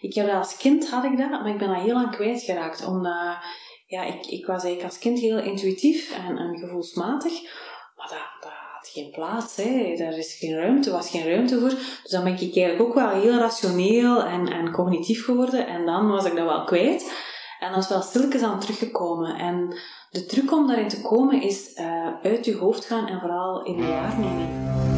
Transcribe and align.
Ik 0.00 0.14
heb 0.14 0.26
dat 0.26 0.36
als 0.36 0.56
kind 0.56 0.90
had 0.90 1.04
ik 1.04 1.18
dat, 1.18 1.30
maar 1.30 1.48
ik 1.48 1.58
ben 1.58 1.68
dat 1.68 1.82
heel 1.82 1.94
lang 1.94 2.10
kwijtgeraakt. 2.10 2.86
Omdat, 2.86 3.36
ja, 3.86 4.02
ik, 4.02 4.26
ik 4.26 4.46
was 4.46 4.62
eigenlijk 4.64 4.92
als 4.92 4.98
kind 4.98 5.18
heel 5.18 5.38
intuïtief 5.38 6.12
en, 6.26 6.38
en 6.38 6.58
gevoelsmatig. 6.58 7.32
Maar 7.96 8.08
dat, 8.08 8.40
dat 8.40 8.52
had 8.74 8.88
geen 8.88 9.10
plaats, 9.10 9.56
hè. 9.56 9.94
Daar 9.96 10.16
is 10.18 10.36
geen 10.38 10.56
ruimte, 10.56 10.90
was 10.90 11.10
geen 11.10 11.26
ruimte 11.26 11.58
voor. 11.60 11.68
Dus 12.02 12.10
dan 12.10 12.24
ben 12.24 12.32
ik 12.32 12.40
eigenlijk 12.40 12.82
ook 12.82 12.94
wel 12.94 13.08
heel 13.08 13.38
rationeel 13.38 14.24
en, 14.24 14.52
en 14.52 14.70
cognitief 14.70 15.24
geworden. 15.24 15.66
En 15.66 15.86
dan 15.86 16.08
was 16.08 16.24
ik 16.24 16.36
dat 16.36 16.46
wel 16.46 16.64
kwijt. 16.64 17.26
En 17.60 17.72
dat 17.72 17.82
is 17.82 17.88
wel 17.88 18.02
stilletjes 18.02 18.42
aan 18.42 18.60
teruggekomen. 18.60 19.36
En 19.38 19.78
de 20.10 20.26
truc 20.26 20.52
om 20.52 20.66
daarin 20.66 20.88
te 20.88 21.02
komen 21.02 21.42
is 21.42 21.76
uh, 21.76 22.08
uit 22.22 22.44
je 22.44 22.56
hoofd 22.56 22.84
gaan 22.84 23.06
en 23.06 23.20
vooral 23.20 23.62
in 23.62 23.76
je 23.76 23.86
waarneming. 23.86 24.97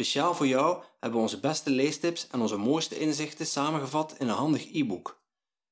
Speciaal 0.00 0.34
voor 0.34 0.46
jou 0.46 0.82
hebben 1.00 1.18
we 1.18 1.24
onze 1.24 1.40
beste 1.40 1.70
leestips 1.70 2.26
en 2.30 2.40
onze 2.40 2.56
mooiste 2.56 2.98
inzichten 2.98 3.46
samengevat 3.46 4.14
in 4.18 4.28
een 4.28 4.34
handig 4.34 4.74
e-book. 4.74 5.22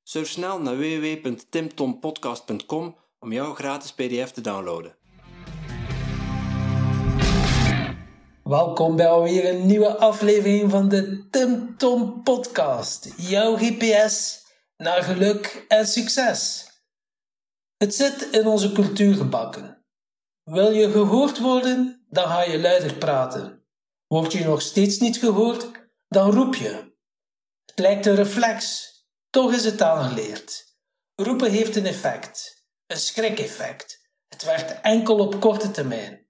Surf 0.02 0.28
snel 0.28 0.60
naar 0.60 0.76
www.timtompodcast.com 0.76 2.96
om 3.18 3.32
jouw 3.32 3.54
gratis 3.54 3.92
PDF 3.92 4.30
te 4.30 4.40
downloaden. 4.40 4.96
Welkom 8.42 8.96
bij 8.96 9.08
alweer 9.08 9.54
een 9.54 9.66
nieuwe 9.66 9.96
aflevering 9.96 10.70
van 10.70 10.88
de 10.88 11.28
Tim 11.30 11.76
Tom 11.76 12.22
Podcast. 12.22 13.12
Jouw 13.16 13.56
GPS 13.56 14.44
naar 14.76 15.02
geluk 15.02 15.64
en 15.68 15.86
succes. 15.86 16.70
Het 17.76 17.94
zit 17.94 18.28
in 18.30 18.46
onze 18.46 18.72
cultuur 18.72 19.14
gebakken. 19.14 19.84
Wil 20.42 20.72
je 20.72 20.90
gehoord 20.90 21.40
worden, 21.40 22.06
dan 22.08 22.24
ga 22.24 22.42
je 22.42 22.60
luider 22.60 22.94
praten. 22.94 23.55
Word 24.06 24.32
je 24.32 24.44
nog 24.44 24.62
steeds 24.62 24.98
niet 24.98 25.16
gehoord, 25.16 25.70
dan 26.08 26.30
roep 26.30 26.54
je. 26.54 26.94
Het 27.64 27.78
lijkt 27.78 28.06
een 28.06 28.14
reflex, 28.14 28.90
toch 29.30 29.52
is 29.52 29.64
het 29.64 29.82
aangeleerd. 29.82 30.64
Roepen 31.14 31.50
heeft 31.50 31.76
een 31.76 31.86
effect, 31.86 32.64
een 32.86 32.96
schrikeffect. 32.96 34.04
Het 34.28 34.44
werkt 34.44 34.80
enkel 34.80 35.18
op 35.18 35.40
korte 35.40 35.70
termijn. 35.70 36.26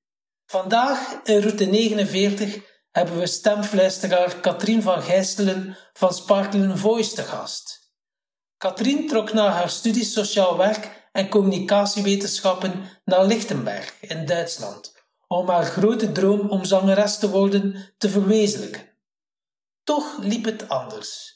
Vandaag 0.46 1.20
in 1.24 1.40
route 1.40 1.64
49 1.64 2.58
hebben 2.90 3.18
we 3.18 3.26
stemfluisteraar 3.26 4.40
Katrien 4.40 4.82
van 4.82 5.02
Gijstelen 5.02 5.76
van 5.92 6.14
Sparkling 6.14 6.78
Voice 6.78 7.14
te 7.14 7.22
gast. 7.22 7.94
Katrien 8.56 9.08
trok 9.08 9.32
na 9.32 9.50
haar 9.50 9.70
studie 9.70 10.04
sociaal 10.04 10.56
werk 10.56 11.08
en 11.12 11.28
communicatiewetenschappen 11.28 13.00
naar 13.04 13.24
Lichtenberg 13.24 13.94
in 14.00 14.26
Duitsland 14.26 14.95
om 15.26 15.48
haar 15.48 15.64
grote 15.64 16.12
droom 16.12 16.48
om 16.50 16.64
zangeres 16.64 17.18
te 17.18 17.30
worden 17.30 17.94
te 17.98 18.08
verwezenlijken. 18.08 18.94
Toch 19.82 20.18
liep 20.20 20.44
het 20.44 20.68
anders. 20.68 21.34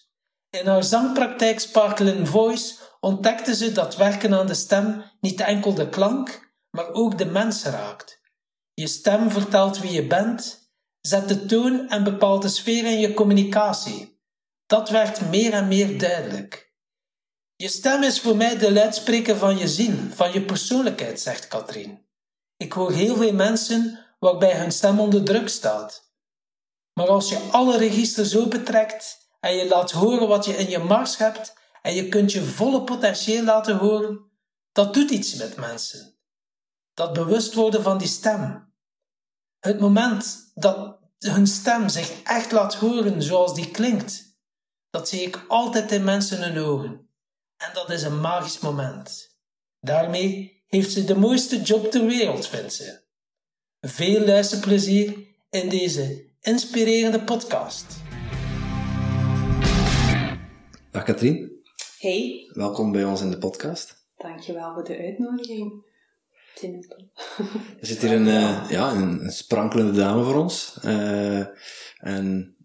In 0.50 0.66
haar 0.66 0.84
zangpraktijk 0.84 1.60
Sparkle 1.60 2.26
Voice 2.26 2.74
ontdekte 3.00 3.54
ze 3.54 3.72
dat 3.72 3.96
werken 3.96 4.34
aan 4.34 4.46
de 4.46 4.54
stem 4.54 5.04
niet 5.20 5.40
enkel 5.40 5.74
de 5.74 5.88
klank, 5.88 6.54
maar 6.70 6.92
ook 6.92 7.18
de 7.18 7.26
mens 7.26 7.64
raakt. 7.64 8.20
Je 8.74 8.86
stem 8.86 9.30
vertelt 9.30 9.78
wie 9.78 9.92
je 9.92 10.06
bent, 10.06 10.70
zet 11.00 11.28
de 11.28 11.46
toon 11.46 11.88
en 11.88 12.04
bepaalt 12.04 12.42
de 12.42 12.48
sfeer 12.48 12.84
in 12.84 13.00
je 13.00 13.14
communicatie. 13.14 14.20
Dat 14.66 14.90
werd 14.90 15.30
meer 15.30 15.52
en 15.52 15.68
meer 15.68 15.98
duidelijk. 15.98 16.74
Je 17.56 17.68
stem 17.68 18.02
is 18.02 18.20
voor 18.20 18.36
mij 18.36 18.58
de 18.58 18.72
luidspreker 18.72 19.36
van 19.36 19.58
je 19.58 19.68
ziel, 19.68 19.96
van 20.14 20.32
je 20.32 20.42
persoonlijkheid, 20.42 21.20
zegt 21.20 21.48
Katrien. 21.48 22.08
Ik 22.60 22.72
hoor 22.72 22.92
heel 22.92 23.16
veel 23.16 23.32
mensen 23.32 24.06
waarbij 24.18 24.58
hun 24.58 24.72
stem 24.72 25.00
onder 25.00 25.24
druk 25.24 25.48
staat. 25.48 26.12
Maar 26.92 27.08
als 27.08 27.28
je 27.28 27.48
alle 27.50 27.76
registers 27.76 28.36
opentrekt 28.36 29.28
en 29.40 29.54
je 29.54 29.68
laat 29.68 29.90
horen 29.90 30.28
wat 30.28 30.44
je 30.44 30.56
in 30.56 30.70
je 30.70 30.78
mars 30.78 31.16
hebt 31.16 31.54
en 31.82 31.94
je 31.94 32.08
kunt 32.08 32.32
je 32.32 32.44
volle 32.44 32.84
potentieel 32.84 33.44
laten 33.44 33.76
horen, 33.76 34.30
dat 34.72 34.94
doet 34.94 35.10
iets 35.10 35.34
met 35.34 35.56
mensen. 35.56 36.18
Dat 36.94 37.12
bewust 37.12 37.54
worden 37.54 37.82
van 37.82 37.98
die 37.98 38.08
stem. 38.08 38.72
Het 39.58 39.80
moment 39.80 40.50
dat 40.54 40.98
hun 41.18 41.46
stem 41.46 41.88
zich 41.88 42.22
echt 42.22 42.52
laat 42.52 42.74
horen 42.74 43.22
zoals 43.22 43.54
die 43.54 43.70
klinkt, 43.70 44.38
dat 44.90 45.08
zie 45.08 45.20
ik 45.20 45.44
altijd 45.48 45.92
in 45.92 46.04
mensen 46.04 46.42
hun 46.42 46.64
ogen. 46.64 47.08
En 47.56 47.70
dat 47.74 47.90
is 47.90 48.02
een 48.02 48.20
magisch 48.20 48.58
moment. 48.58 49.38
Daarmee 49.78 50.59
heeft 50.70 50.92
ze 50.92 51.04
de 51.04 51.18
mooiste 51.18 51.62
job 51.62 51.90
ter 51.90 52.06
wereld, 52.06 52.46
vindt 52.46 52.72
ze. 52.72 53.00
Veel 53.80 54.24
luisterplezier 54.24 55.14
in 55.50 55.68
deze 55.68 56.24
inspirerende 56.40 57.22
podcast. 57.22 57.96
Dag 60.90 61.02
Katrien. 61.04 61.62
Hey. 61.98 62.50
Welkom 62.52 62.92
bij 62.92 63.04
ons 63.04 63.20
in 63.20 63.30
de 63.30 63.38
podcast. 63.38 64.08
Dankjewel 64.16 64.72
voor 64.72 64.84
de 64.84 64.98
uitnodiging. 64.98 65.88
Er 67.80 67.86
zit 67.86 68.00
hier 68.00 68.12
een, 68.12 68.26
uh, 68.26 68.66
ja, 68.70 68.92
een, 68.92 69.30
sprankelende 69.30 69.92
dame 69.92 70.24
voor 70.24 70.36
ons. 70.36 70.78
Uh, 70.84 71.46
en 71.96 72.56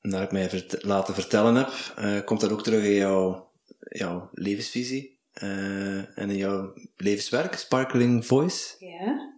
naar 0.00 0.22
ik 0.22 0.32
mij 0.32 0.48
vert 0.48 0.84
laten 0.84 1.14
vertellen 1.14 1.54
heb, 1.54 1.94
uh, 1.98 2.24
komt 2.24 2.40
dat 2.40 2.52
ook 2.52 2.62
terug 2.62 2.84
in 2.84 2.94
jouw, 2.94 3.50
jouw 3.78 4.28
levensvisie. 4.32 5.13
Uh, 5.42 6.18
en 6.18 6.30
in 6.30 6.36
jouw 6.36 6.72
levenswerk, 6.96 7.54
Sparkling 7.54 8.26
Voice. 8.26 8.76
Ja. 8.78 9.32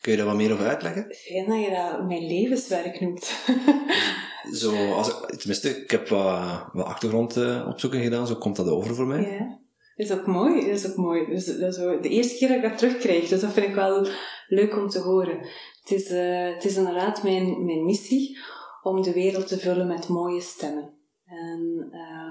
Kun 0.00 0.12
je 0.12 0.18
daar 0.18 0.26
wat 0.26 0.36
meer 0.36 0.52
over 0.52 0.66
uitleggen? 0.66 1.14
Fijn 1.14 1.46
dat 1.46 1.60
je 1.60 1.70
dat 1.70 2.06
mijn 2.06 2.26
levenswerk 2.26 3.00
noemt. 3.00 3.24
zo, 4.60 4.92
als 4.92 5.08
ik, 5.08 5.38
tenminste, 5.38 5.82
ik 5.82 5.90
heb 5.90 6.08
wat, 6.08 6.68
wat 6.72 6.86
achtergrondopzoeken 6.86 8.02
gedaan, 8.02 8.26
zo 8.26 8.34
komt 8.34 8.56
dat 8.56 8.68
over 8.68 8.94
voor 8.94 9.06
mij. 9.06 9.20
Ja. 9.20 9.58
Dat 9.96 10.06
is 10.06 10.12
ook 10.12 10.26
mooi, 10.26 10.60
dat 10.60 10.76
is 10.76 10.90
ook 10.90 10.96
mooi. 10.96 11.26
Dus, 11.26 11.46
dat 11.46 11.68
is 11.68 11.76
de 11.76 12.08
eerste 12.08 12.36
keer 12.36 12.48
dat 12.48 12.56
ik 12.56 12.62
dat 12.62 12.78
terugkrijg, 12.78 13.28
dus 13.28 13.40
dat 13.40 13.52
vind 13.52 13.66
ik 13.66 13.74
wel 13.74 14.06
leuk 14.46 14.76
om 14.76 14.88
te 14.88 14.98
horen. 14.98 15.38
Het 15.80 15.90
is, 15.90 16.10
uh, 16.10 16.54
het 16.54 16.64
is 16.64 16.76
inderdaad 16.76 17.22
mijn, 17.22 17.64
mijn 17.64 17.84
missie 17.84 18.38
om 18.82 19.02
de 19.02 19.12
wereld 19.12 19.46
te 19.46 19.58
vullen 19.58 19.86
met 19.86 20.08
mooie 20.08 20.40
stemmen. 20.40 20.92
En 21.24 21.90
um, 21.92 22.27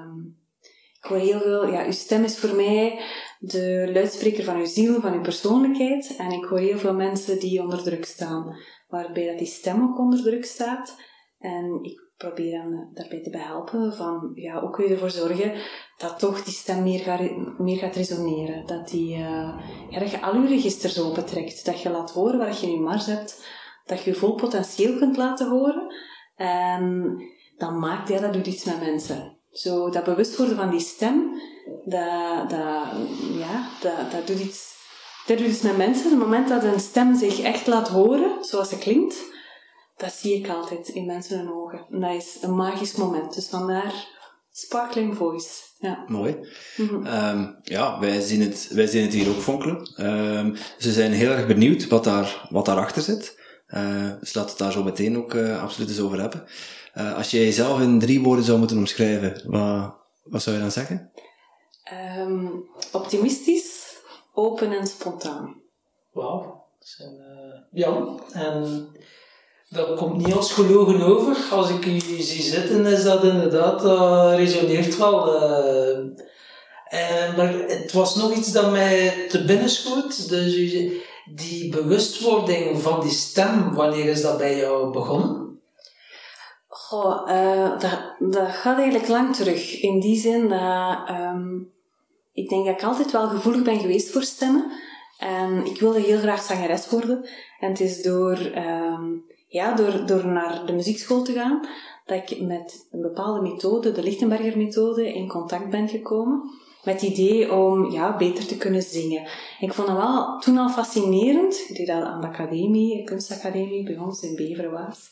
ik 0.99 1.09
hoor 1.09 1.17
heel 1.17 1.39
veel, 1.39 1.67
ja, 1.71 1.85
uw 1.85 1.91
stem 1.91 2.23
is 2.23 2.39
voor 2.39 2.55
mij 2.55 2.99
de 3.39 3.89
luidspreker 3.93 4.43
van 4.43 4.55
uw 4.55 4.65
ziel, 4.65 5.01
van 5.01 5.13
uw 5.13 5.21
persoonlijkheid. 5.21 6.15
En 6.17 6.31
ik 6.31 6.45
hoor 6.45 6.59
heel 6.59 6.77
veel 6.77 6.93
mensen 6.93 7.39
die 7.39 7.61
onder 7.61 7.83
druk 7.83 8.05
staan, 8.05 8.55
waarbij 8.87 9.27
dat 9.27 9.37
die 9.37 9.47
stem 9.47 9.81
ook 9.81 9.99
onder 9.99 10.21
druk 10.21 10.45
staat. 10.45 10.95
En 11.39 11.79
ik 11.81 12.05
probeer 12.17 12.51
dan 12.51 12.89
daarbij 12.93 13.21
te 13.21 13.29
behelpen 13.29 13.93
van, 13.93 14.31
ja, 14.33 14.59
ook 14.59 14.77
weer 14.77 14.91
ervoor 14.91 15.09
zorgen 15.09 15.53
dat 15.97 16.19
toch 16.19 16.43
die 16.43 16.53
stem 16.53 16.83
meer 16.83 16.99
gaat, 16.99 17.21
meer 17.57 17.77
gaat 17.77 17.95
resoneren. 17.95 18.65
Dat, 18.65 18.87
die, 18.87 19.17
uh, 19.17 19.59
ja, 19.89 19.99
dat 19.99 20.11
je 20.11 20.21
al 20.21 20.41
je 20.41 20.47
registers 20.47 20.99
opentrekt. 20.99 21.65
Dat 21.65 21.81
je 21.81 21.89
laat 21.89 22.11
horen 22.11 22.37
wat 22.39 22.59
je 22.59 22.71
je 22.71 22.79
mars 22.79 23.05
hebt. 23.05 23.45
Dat 23.85 24.03
je 24.03 24.09
je 24.09 24.15
vol 24.15 24.35
potentieel 24.35 24.97
kunt 24.97 25.17
laten 25.17 25.49
horen. 25.49 25.95
En 26.35 27.15
dan 27.57 27.79
maakt, 27.79 28.09
ja, 28.09 28.19
dat 28.19 28.33
doet 28.33 28.47
iets 28.47 28.65
met 28.65 28.81
mensen. 28.81 29.36
Zo, 29.57 29.89
dat 29.89 30.03
bewust 30.03 30.37
worden 30.37 30.55
van 30.55 30.69
die 30.69 30.79
stem, 30.79 31.41
dat, 31.85 32.49
dat, 32.49 32.85
ja, 33.37 33.69
dat, 33.81 34.11
dat, 34.11 34.27
doet 34.27 34.39
iets, 34.39 34.73
dat 35.25 35.37
doet 35.37 35.47
iets 35.47 35.61
met 35.61 35.77
mensen. 35.77 36.05
Op 36.05 36.11
het 36.11 36.19
moment 36.19 36.47
dat 36.47 36.63
een 36.63 36.79
stem 36.79 37.15
zich 37.15 37.39
echt 37.39 37.67
laat 37.67 37.87
horen, 37.87 38.45
zoals 38.45 38.69
ze 38.69 38.77
klinkt, 38.77 39.15
dat 39.95 40.11
zie 40.11 40.35
ik 40.35 40.49
altijd 40.49 40.87
in 40.87 41.05
mensen 41.05 41.37
hun 41.37 41.53
ogen. 41.53 41.85
En 41.91 41.99
dat 41.99 42.11
is 42.11 42.37
een 42.41 42.55
magisch 42.55 42.95
moment. 42.95 43.33
Dus 43.33 43.47
vandaar 43.47 44.07
sparkling 44.51 45.15
voice. 45.15 45.49
Ja. 45.79 46.03
Mooi. 46.07 46.37
Mm 46.75 47.59
ja, 47.63 47.99
wij 47.99 48.21
zien, 48.21 48.41
het, 48.41 48.69
wij 48.71 48.87
zien 48.87 49.03
het 49.03 49.13
hier 49.13 49.29
ook 49.29 49.41
fonkelen. 49.41 50.05
Um, 50.05 50.55
ze 50.77 50.91
zijn 50.91 51.11
heel 51.11 51.31
erg 51.31 51.47
benieuwd 51.47 51.87
wat, 51.87 52.03
daar, 52.03 52.47
wat 52.49 52.65
daarachter 52.65 53.01
zit. 53.01 53.39
Uh, 53.67 54.11
dus 54.19 54.33
laten 54.33 54.41
we 54.41 54.49
het 54.49 54.57
daar 54.57 54.71
zo 54.71 54.83
meteen 54.83 55.17
ook 55.17 55.33
uh, 55.33 55.61
absoluut 55.61 55.89
eens 55.89 55.99
over 55.99 56.19
hebben. 56.19 56.47
Uh, 56.97 57.15
als 57.15 57.31
je 57.31 57.39
jezelf 57.39 57.79
in 57.81 57.99
drie 57.99 58.21
woorden 58.21 58.45
zou 58.45 58.57
moeten 58.57 58.77
omschrijven, 58.77 59.41
wat, 59.45 59.95
wat 60.23 60.41
zou 60.41 60.55
je 60.55 60.61
dan 60.61 60.71
zeggen? 60.71 61.11
Um, 62.17 62.65
optimistisch, 62.91 63.95
open 64.33 64.71
en 64.71 64.87
spontaan. 64.87 65.55
Wauw. 66.11 66.65
Uh, 67.01 67.07
ja, 67.71 68.05
en 68.33 68.87
dat 69.69 69.95
komt 69.95 70.17
niet 70.25 70.35
als 70.35 70.53
gelogen 70.53 71.01
over. 71.01 71.37
Als 71.51 71.69
ik 71.69 71.85
u 71.85 71.99
zie 71.99 72.41
zitten, 72.41 72.85
is 72.85 73.03
dat 73.03 73.23
inderdaad, 73.23 73.81
dat 73.81 74.35
resoneert 74.35 74.97
wel. 74.97 75.41
eh. 75.41 75.97
Eh, 76.87 77.37
maar 77.37 77.53
het 77.53 77.91
was 77.91 78.15
nog 78.15 78.31
iets 78.31 78.51
dat 78.51 78.71
mij 78.71 79.25
te 79.29 79.45
binnen 79.45 79.69
schoot. 79.69 80.29
Dus 80.29 80.55
die 81.35 81.69
bewustwording 81.69 82.81
van 82.81 83.01
die 83.01 83.11
stem, 83.11 83.73
wanneer 83.73 84.05
is 84.05 84.21
dat 84.21 84.37
bij 84.37 84.57
jou 84.57 84.91
begonnen? 84.91 85.46
Goh, 86.87 87.29
eh, 87.29 87.79
dat, 87.79 88.31
dat 88.31 88.47
gaat 88.47 88.77
eigenlijk 88.77 89.07
lang 89.07 89.35
terug. 89.35 89.81
In 89.81 89.99
die 89.99 90.19
zin 90.19 90.49
dat 90.49 91.07
ehm, 91.07 91.55
ik 92.33 92.49
denk 92.49 92.65
dat 92.65 92.75
ik 92.75 92.83
altijd 92.83 93.11
wel 93.11 93.27
gevoelig 93.27 93.61
ben 93.61 93.79
geweest 93.79 94.11
voor 94.11 94.23
stemmen. 94.23 94.71
En 95.17 95.65
ik 95.65 95.79
wilde 95.79 95.99
heel 95.99 96.17
graag 96.17 96.41
zangeres 96.41 96.89
worden. 96.89 97.29
En 97.59 97.69
het 97.69 97.79
is 97.79 98.01
door, 98.01 98.37
ehm, 98.37 99.03
ja, 99.47 99.73
door, 99.75 100.05
door 100.05 100.27
naar 100.27 100.65
de 100.65 100.73
muziekschool 100.73 101.21
te 101.21 101.33
gaan 101.33 101.67
dat 102.05 102.29
ik 102.29 102.41
met 102.41 102.87
een 102.91 103.01
bepaalde 103.01 103.49
methode, 103.49 103.91
de 103.91 104.03
Lichtenberger 104.03 104.57
methode, 104.57 105.13
in 105.13 105.27
contact 105.27 105.69
ben 105.69 105.89
gekomen. 105.89 106.41
Met 106.83 107.01
het 107.01 107.09
idee 107.09 107.53
om 107.53 107.91
ja, 107.91 108.17
beter 108.17 108.47
te 108.47 108.57
kunnen 108.57 108.81
zingen. 108.81 109.27
Ik 109.59 109.73
vond 109.73 109.87
dat 109.87 109.97
wel 109.97 110.39
toen 110.39 110.57
al 110.57 110.69
fascinerend. 110.69 111.65
Ik 111.67 111.75
deed 111.75 111.87
dat 111.87 112.03
aan 112.03 112.21
de 112.21 112.27
academie, 112.27 112.97
de 112.97 113.03
kunstacademie 113.03 113.83
bij 113.83 113.97
ons 113.97 114.21
in 114.21 114.35
Beverwaard 114.35 115.09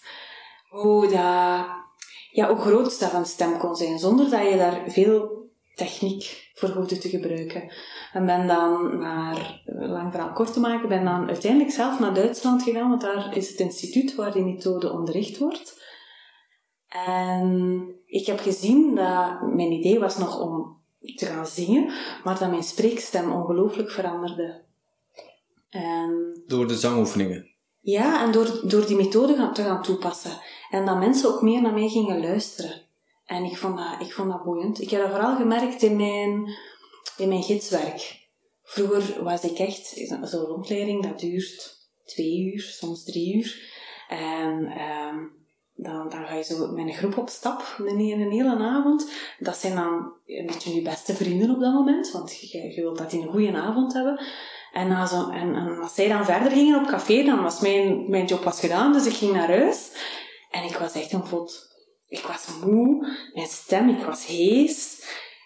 hoe, 0.81 1.01
dat, 1.01 1.65
ja, 2.31 2.47
hoe 2.47 2.57
groot 2.57 2.99
dat 2.99 3.13
een 3.13 3.25
stem 3.25 3.57
kon 3.57 3.75
zijn, 3.75 3.99
zonder 3.99 4.29
dat 4.29 4.49
je 4.49 4.57
daar 4.57 4.83
veel 4.87 5.43
techniek 5.75 6.51
voor 6.53 6.69
hoefde 6.69 6.97
te 6.97 7.09
gebruiken. 7.09 7.73
En 8.13 8.25
ben 8.25 8.47
dan 8.47 8.97
naar, 8.99 9.61
lang 9.65 10.11
verhaal 10.11 10.33
kort 10.33 10.53
te 10.53 10.59
maken, 10.59 10.89
ben 10.89 11.05
dan 11.05 11.27
uiteindelijk 11.27 11.71
zelf 11.71 11.99
naar 11.99 12.13
Duitsland 12.13 12.63
gegaan, 12.63 12.89
want 12.89 13.01
daar 13.01 13.37
is 13.37 13.49
het 13.49 13.59
instituut 13.59 14.15
waar 14.15 14.31
die 14.31 14.43
methode 14.43 14.91
onderricht 14.91 15.37
wordt. 15.37 15.83
En 16.87 17.85
ik 18.05 18.25
heb 18.25 18.39
gezien 18.39 18.95
dat 18.95 19.41
mijn 19.41 19.71
idee 19.71 19.99
was 19.99 20.17
nog 20.17 20.39
om 20.39 20.77
te 21.15 21.25
gaan 21.25 21.47
zingen, 21.47 21.91
maar 22.23 22.39
dat 22.39 22.49
mijn 22.49 22.63
spreekstem 22.63 23.31
ongelooflijk 23.31 23.91
veranderde. 23.91 24.63
En 25.69 26.43
Door 26.47 26.67
de 26.67 26.77
zangoefeningen. 26.77 27.49
ja, 27.81 28.23
en 28.23 28.31
door, 28.31 28.61
door 28.63 28.85
die 28.85 28.95
methode 28.95 29.35
gaan, 29.35 29.53
te 29.53 29.63
gaan 29.63 29.83
toepassen. 29.83 30.31
En 30.69 30.85
dat 30.85 30.97
mensen 30.97 31.29
ook 31.29 31.41
meer 31.41 31.61
naar 31.61 31.73
mij 31.73 31.89
gingen 31.89 32.19
luisteren. 32.19 32.81
En 33.25 33.43
ik 33.43 33.57
vond 33.57 33.77
dat, 33.77 34.07
ik 34.07 34.13
vond 34.13 34.31
dat 34.31 34.43
boeiend. 34.43 34.81
Ik 34.81 34.89
heb 34.89 35.01
dat 35.01 35.09
vooral 35.09 35.35
gemerkt 35.35 35.81
in 35.81 35.95
mijn, 35.95 36.57
in 37.17 37.27
mijn 37.27 37.43
gidswerk. 37.43 38.23
Vroeger 38.63 39.23
was 39.23 39.41
ik 39.41 39.59
echt, 39.59 40.01
zo'n 40.21 40.45
rondleiding, 40.45 41.03
dat 41.03 41.19
duurt 41.19 41.77
twee 42.05 42.53
uur, 42.53 42.61
soms 42.61 43.03
drie 43.03 43.35
uur. 43.35 43.73
En 44.07 44.65
ehm, 44.65 45.17
dan, 45.75 46.09
dan 46.09 46.25
ga 46.25 46.35
je 46.35 46.43
zo 46.43 46.71
met 46.71 46.87
een 46.87 46.93
groep 46.93 47.17
op 47.17 47.29
stap, 47.29 47.75
een, 47.77 47.99
een 47.99 48.31
hele 48.31 48.57
avond. 48.57 49.11
Dat 49.39 49.57
zijn 49.57 49.75
dan 49.75 50.11
een 50.25 50.45
beetje 50.45 50.75
je 50.75 50.81
beste 50.81 51.15
vrienden 51.15 51.49
op 51.49 51.59
dat 51.59 51.73
moment, 51.73 52.11
want 52.11 52.39
je, 52.39 52.57
je 52.57 52.81
wilt 52.81 52.97
dat 52.97 53.11
die 53.11 53.21
een 53.21 53.31
goede 53.31 53.57
avond 53.57 53.93
hebben. 53.93 54.25
En, 54.73 54.87
na 54.87 55.05
zo, 55.05 55.29
en, 55.29 55.55
en 55.55 55.79
als 55.81 55.93
zij 55.93 56.07
dan 56.07 56.25
verder 56.25 56.51
gingen 56.51 56.79
op 56.79 56.87
café, 56.87 57.23
dan 57.23 57.43
was 57.43 57.59
mijn, 57.59 58.09
mijn 58.09 58.25
job 58.25 58.43
was 58.43 58.59
gedaan, 58.59 58.93
dus 58.93 59.05
ik 59.05 59.13
ging 59.13 59.33
naar 59.33 59.47
huis. 59.47 59.89
En 60.55 60.63
ik 60.63 60.75
was 60.75 60.93
echt 60.93 61.13
een 61.13 61.25
vod. 61.25 61.73
Ik 62.07 62.25
was 62.25 62.47
moe, 62.65 63.17
mijn 63.33 63.47
stem, 63.47 63.89
ik 63.89 64.03
was 64.03 64.25
hees. 64.25 65.03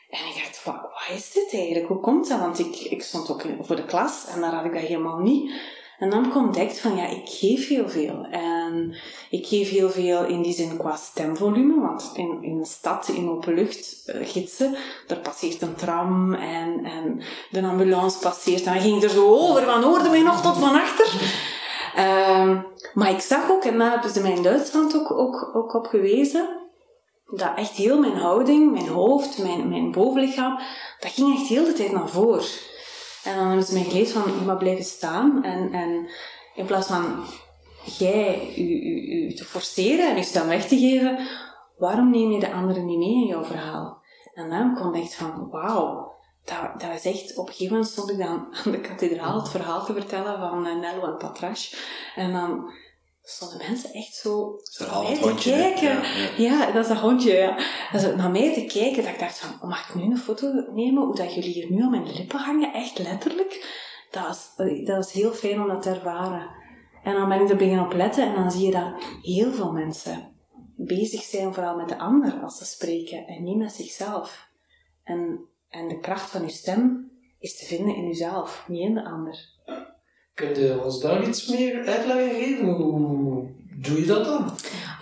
En 0.09 0.19
ik 0.19 0.33
dacht, 0.33 0.63
wat, 0.63 1.15
is 1.15 1.31
dit 1.31 1.53
eigenlijk? 1.53 1.87
Hoe 1.87 1.99
komt 1.99 2.29
dat? 2.29 2.39
Want 2.39 2.59
ik, 2.59 2.75
ik 2.75 3.01
stond 3.01 3.29
ook 3.31 3.43
voor 3.61 3.75
de 3.75 3.85
klas 3.85 4.25
en 4.27 4.41
daar 4.41 4.53
had 4.53 4.65
ik 4.65 4.73
dat 4.73 4.81
helemaal 4.81 5.17
niet. 5.17 5.51
En 5.99 6.09
dan 6.09 6.25
ik 6.25 6.35
ontdekt 6.35 6.79
van, 6.79 6.95
ja, 6.95 7.05
ik 7.05 7.29
geef 7.29 7.67
heel 7.67 7.89
veel. 7.89 8.25
En 8.31 8.95
ik 9.29 9.47
geef 9.47 9.69
heel 9.69 9.89
veel 9.89 10.25
in 10.25 10.41
die 10.41 10.53
zin 10.53 10.77
qua 10.77 10.95
stemvolume, 10.95 11.79
want 11.81 12.11
in, 12.13 12.37
in 12.41 12.57
een 12.57 12.65
stad, 12.65 13.07
in 13.07 13.29
open 13.29 13.53
lucht, 13.53 14.03
eh, 14.05 14.27
gidsen, 14.27 14.75
er 15.07 15.19
passeert 15.19 15.61
een 15.61 15.75
tram 15.75 16.33
en, 16.33 16.85
en 16.85 17.21
de 17.51 17.61
ambulance 17.61 18.19
passeert. 18.19 18.65
En 18.65 18.73
dan 18.73 18.81
ging 18.81 18.97
ik 18.97 19.03
er 19.03 19.09
zo 19.09 19.37
over, 19.37 19.63
van 19.63 19.83
hoorde 19.83 20.09
mij 20.09 20.21
nog 20.21 20.41
tot 20.41 20.57
van 20.57 20.81
achter. 20.81 21.07
Ehm, 21.95 22.61
maar 22.93 23.09
ik 23.09 23.19
zag 23.19 23.51
ook, 23.51 23.63
en 23.63 23.77
daar 23.77 23.91
hebben 23.91 24.11
ze 24.11 24.21
mij 24.21 24.31
in 24.31 24.43
Duitsland 24.43 24.95
ook, 24.95 25.11
ook, 25.53 25.73
op 25.73 25.85
gewezen, 25.85 26.57
dat 27.25 27.51
echt 27.55 27.71
heel 27.71 27.99
mijn 27.99 28.17
houding, 28.17 28.71
mijn 28.71 28.87
hoofd, 28.87 29.37
mijn, 29.37 29.69
mijn 29.69 29.91
bovenlichaam, 29.91 30.59
dat 30.99 31.11
ging 31.11 31.35
echt 31.35 31.47
heel 31.47 31.65
de 31.65 31.73
tijd 31.73 31.91
naar 31.91 32.09
voren. 32.09 32.43
En 33.23 33.35
dan 33.35 33.47
hebben 33.47 33.65
ze 33.65 33.73
mij 33.73 33.83
geleerd 33.83 34.11
van, 34.11 34.23
je 34.39 34.45
mag 34.45 34.57
blijven 34.57 34.85
staan. 34.85 35.43
En, 35.43 35.73
en 35.73 36.09
in 36.55 36.65
plaats 36.65 36.87
van 36.87 37.23
jij 37.97 38.53
u, 38.57 38.61
u, 38.61 39.25
u 39.25 39.33
te 39.33 39.45
forceren 39.45 40.09
en 40.09 40.15
je 40.15 40.23
stem 40.23 40.47
weg 40.47 40.67
te 40.67 40.77
geven, 40.77 41.19
waarom 41.77 42.11
neem 42.11 42.31
je 42.31 42.39
de 42.39 42.51
anderen 42.51 42.85
niet 42.85 42.97
mee 42.97 43.13
in 43.13 43.25
jouw 43.25 43.43
verhaal? 43.43 44.01
En 44.33 44.49
dan 44.49 44.75
kon 44.75 44.95
ik 44.95 45.03
echt 45.03 45.15
van, 45.15 45.49
wauw, 45.49 46.08
dat, 46.49 46.81
dat 46.81 46.91
was 46.91 47.03
echt, 47.05 47.37
op 47.37 47.47
een 47.47 47.53
gegeven 47.53 47.73
moment 47.73 47.91
stond 47.91 48.09
ik 48.09 48.17
dan 48.17 48.47
aan 48.65 48.71
de 48.71 48.81
kathedraal 48.81 49.39
het 49.39 49.49
verhaal 49.49 49.85
te 49.85 49.93
vertellen 49.93 50.39
van 50.39 50.65
eh, 50.65 50.75
Nello 50.75 51.05
en 51.05 51.17
Patrache. 51.17 51.77
En 52.15 52.33
dan 52.33 52.71
stonden 53.21 53.57
mensen 53.67 53.93
echt 53.93 54.15
zo 54.15 54.59
naar 54.77 55.01
mij 55.01 55.17
te 55.17 55.49
kijken. 55.49 55.87
Ja, 55.87 56.01
ja. 56.37 56.65
Ja, 56.65 56.71
dat 56.71 56.83
is 56.83 56.87
dat 56.87 56.97
hondje, 56.97 57.33
ja. 57.33 57.59
Zo 57.99 58.15
naar 58.15 58.31
mij 58.31 58.53
te 58.53 58.65
kijken, 58.65 59.03
dat 59.03 59.13
ik 59.13 59.19
dacht 59.19 59.39
van, 59.39 59.69
mag 59.69 59.89
ik 59.89 59.95
nu 59.95 60.03
een 60.03 60.17
foto 60.17 60.51
nemen, 60.73 61.03
hoe 61.03 61.15
dat 61.15 61.33
jullie 61.33 61.53
hier 61.53 61.71
nu 61.71 61.81
aan 61.81 61.89
mijn 61.89 62.11
lippen 62.13 62.39
hangen, 62.39 62.73
echt 62.73 62.99
letterlijk. 62.99 63.77
Dat 64.11 64.23
was, 64.23 64.51
dat 64.85 64.95
was 64.95 65.11
heel 65.11 65.31
fijn 65.31 65.61
om 65.61 65.67
dat 65.67 65.81
te 65.81 65.89
ervaren. 65.89 66.49
En 67.03 67.13
dan 67.13 67.29
ben 67.29 67.41
ik 67.41 67.49
er 67.49 67.55
beginnen 67.55 67.85
op 67.85 67.93
letten 67.93 68.23
en 68.23 68.35
dan 68.35 68.51
zie 68.51 68.65
je 68.65 68.71
dat 68.71 68.93
heel 69.21 69.51
veel 69.51 69.71
mensen 69.71 70.35
bezig 70.75 71.21
zijn 71.21 71.53
vooral 71.53 71.75
met 71.75 71.89
de 71.89 71.97
ander 71.97 72.33
als 72.41 72.57
ze 72.57 72.65
spreken 72.65 73.27
en 73.27 73.43
niet 73.43 73.57
met 73.57 73.71
zichzelf. 73.71 74.47
En, 75.03 75.48
en 75.69 75.87
de 75.87 75.99
kracht 75.99 76.29
van 76.29 76.41
je 76.41 76.49
stem 76.49 77.11
is 77.39 77.57
te 77.57 77.65
vinden 77.65 77.95
in 77.95 78.07
jezelf, 78.07 78.65
niet 78.67 78.87
in 78.87 78.93
de 78.93 79.03
ander. 79.03 79.57
Kun 80.33 80.59
je 80.59 80.83
ons 80.83 80.99
daar 80.99 81.27
iets 81.27 81.47
meer 81.47 81.85
uitleg 81.85 82.17
in 82.17 82.43
geven? 82.43 82.65
Hoe 82.65 83.47
doe 83.81 83.99
je 83.99 84.05
dat 84.05 84.25
dan? 84.25 84.49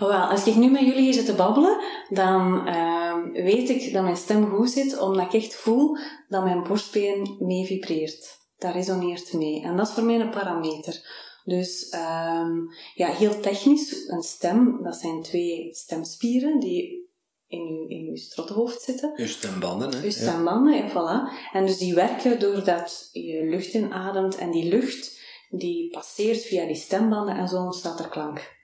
Oh, 0.00 0.08
wel, 0.08 0.20
als 0.20 0.46
ik 0.46 0.54
nu 0.54 0.70
met 0.70 0.80
jullie 0.80 1.02
hier 1.02 1.12
zit 1.12 1.26
te 1.26 1.34
babbelen, 1.34 1.80
dan 2.08 2.66
ehm, 2.66 3.32
weet 3.32 3.68
ik 3.68 3.92
dat 3.92 4.02
mijn 4.02 4.16
stem 4.16 4.50
goed 4.50 4.70
zit, 4.70 4.98
omdat 5.00 5.24
ik 5.24 5.42
echt 5.42 5.54
voel 5.54 5.96
dat 6.28 6.44
mijn 6.44 6.62
borstbeen 6.62 7.36
mee 7.38 7.66
vibreert. 7.66 8.36
Dat 8.58 8.74
resoneert 8.74 9.32
mee. 9.32 9.62
En 9.62 9.76
dat 9.76 9.88
is 9.88 9.94
voor 9.94 10.04
mij 10.04 10.20
een 10.20 10.30
parameter. 10.30 11.26
Dus 11.44 11.88
ehm, 11.88 12.56
ja, 12.94 13.08
heel 13.08 13.40
technisch, 13.40 14.08
een 14.08 14.22
stem, 14.22 14.82
dat 14.82 14.96
zijn 14.96 15.22
twee 15.22 15.68
stemspieren 15.74 16.60
die 16.60 17.07
in 17.48 17.66
je, 17.66 17.88
in 17.88 18.04
je 18.04 18.16
strottenhoofd 18.16 18.82
zitten. 18.82 19.12
Je 19.16 19.26
stembanden, 19.26 19.92
hè? 19.92 20.02
Je 20.02 20.10
stembanden, 20.10 20.82
en 20.82 20.90
voilà. 20.90 21.52
En 21.52 21.66
dus 21.66 21.78
die 21.78 21.94
werken 21.94 22.40
doordat 22.40 23.08
je 23.12 23.44
lucht 23.44 23.74
inademt 23.74 24.36
en 24.36 24.50
die 24.50 24.68
lucht 24.68 25.16
die 25.50 25.90
passeert 25.90 26.42
via 26.42 26.66
die 26.66 26.76
stembanden 26.76 27.36
en 27.36 27.48
zo 27.48 27.56
ontstaat 27.56 27.98
er 27.98 28.08
klank. 28.08 28.56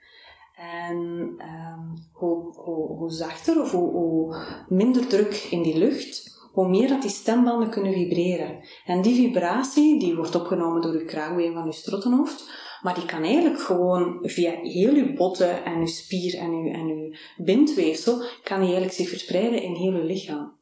En 0.56 1.34
ehm, 1.38 1.80
hoe, 2.12 2.54
hoe, 2.54 2.96
hoe 2.96 3.10
zachter 3.10 3.60
of 3.60 3.70
hoe, 3.70 3.90
hoe 3.90 4.36
minder 4.68 5.06
druk 5.06 5.46
in 5.50 5.62
die 5.62 5.78
lucht, 5.78 6.32
hoe 6.52 6.68
meer 6.68 6.88
dat 6.88 7.02
die 7.02 7.10
stembanden 7.10 7.70
kunnen 7.70 7.92
vibreren. 7.92 8.60
En 8.86 9.02
die 9.02 9.14
vibratie, 9.14 10.00
die 10.00 10.16
wordt 10.16 10.34
opgenomen 10.34 10.82
door 10.82 10.92
je 10.92 11.04
kraakbeen 11.04 11.52
van 11.52 11.66
je 11.66 11.72
strottenhoofd, 11.72 12.50
maar 12.84 12.94
die 12.94 13.06
kan 13.06 13.22
eigenlijk 13.22 13.60
gewoon 13.60 14.18
via 14.22 14.50
heel 14.50 14.94
je 14.94 15.12
botten 15.12 15.64
en 15.64 15.80
je 15.80 15.86
spier 15.86 16.38
en 16.38 16.64
je, 16.64 16.70
en 16.70 16.86
je 16.86 17.18
bindweefsel, 17.36 18.22
kan 18.42 18.56
die 18.58 18.66
eigenlijk 18.66 18.92
zich 18.92 19.08
verspreiden 19.08 19.62
in 19.62 19.74
heel 19.74 19.92
je 19.92 20.04
lichaam. 20.04 20.52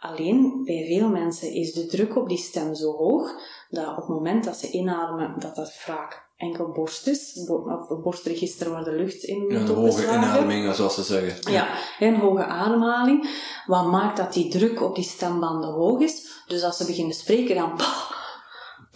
Alleen 0.00 0.62
bij 0.64 0.84
veel 0.86 1.08
mensen 1.08 1.52
is 1.52 1.72
de 1.72 1.86
druk 1.86 2.16
op 2.16 2.28
die 2.28 2.38
stem 2.38 2.74
zo 2.74 2.92
hoog 2.92 3.34
dat 3.70 3.88
op 3.88 3.96
het 3.96 4.08
moment 4.08 4.44
dat 4.44 4.56
ze 4.56 4.70
inademen, 4.70 5.34
dat 5.38 5.56
dat 5.56 5.74
vaak 5.74 6.24
enkel 6.36 6.72
borst 6.72 7.06
is, 7.06 7.48
of 7.48 8.02
borstregister 8.02 8.70
waar 8.70 8.84
de 8.84 8.92
lucht 8.92 9.22
in 9.22 9.40
wordt 9.40 9.68
een 9.68 9.74
hoge 9.74 10.02
inademing, 10.02 10.74
zoals 10.74 10.94
ze 10.94 11.02
zeggen. 11.02 11.52
Ja, 11.52 11.68
een 12.00 12.16
hoge 12.16 12.44
ademhaling. 12.44 13.28
Wat 13.66 13.86
maakt 13.86 14.16
dat 14.16 14.32
die 14.32 14.48
druk 14.48 14.82
op 14.82 14.94
die 14.94 15.04
stembanden 15.04 15.70
hoog 15.70 16.00
is? 16.00 16.42
Dus 16.46 16.62
als 16.62 16.76
ze 16.76 16.86
beginnen 16.86 17.14
spreken, 17.14 17.54
dan... 17.54 17.80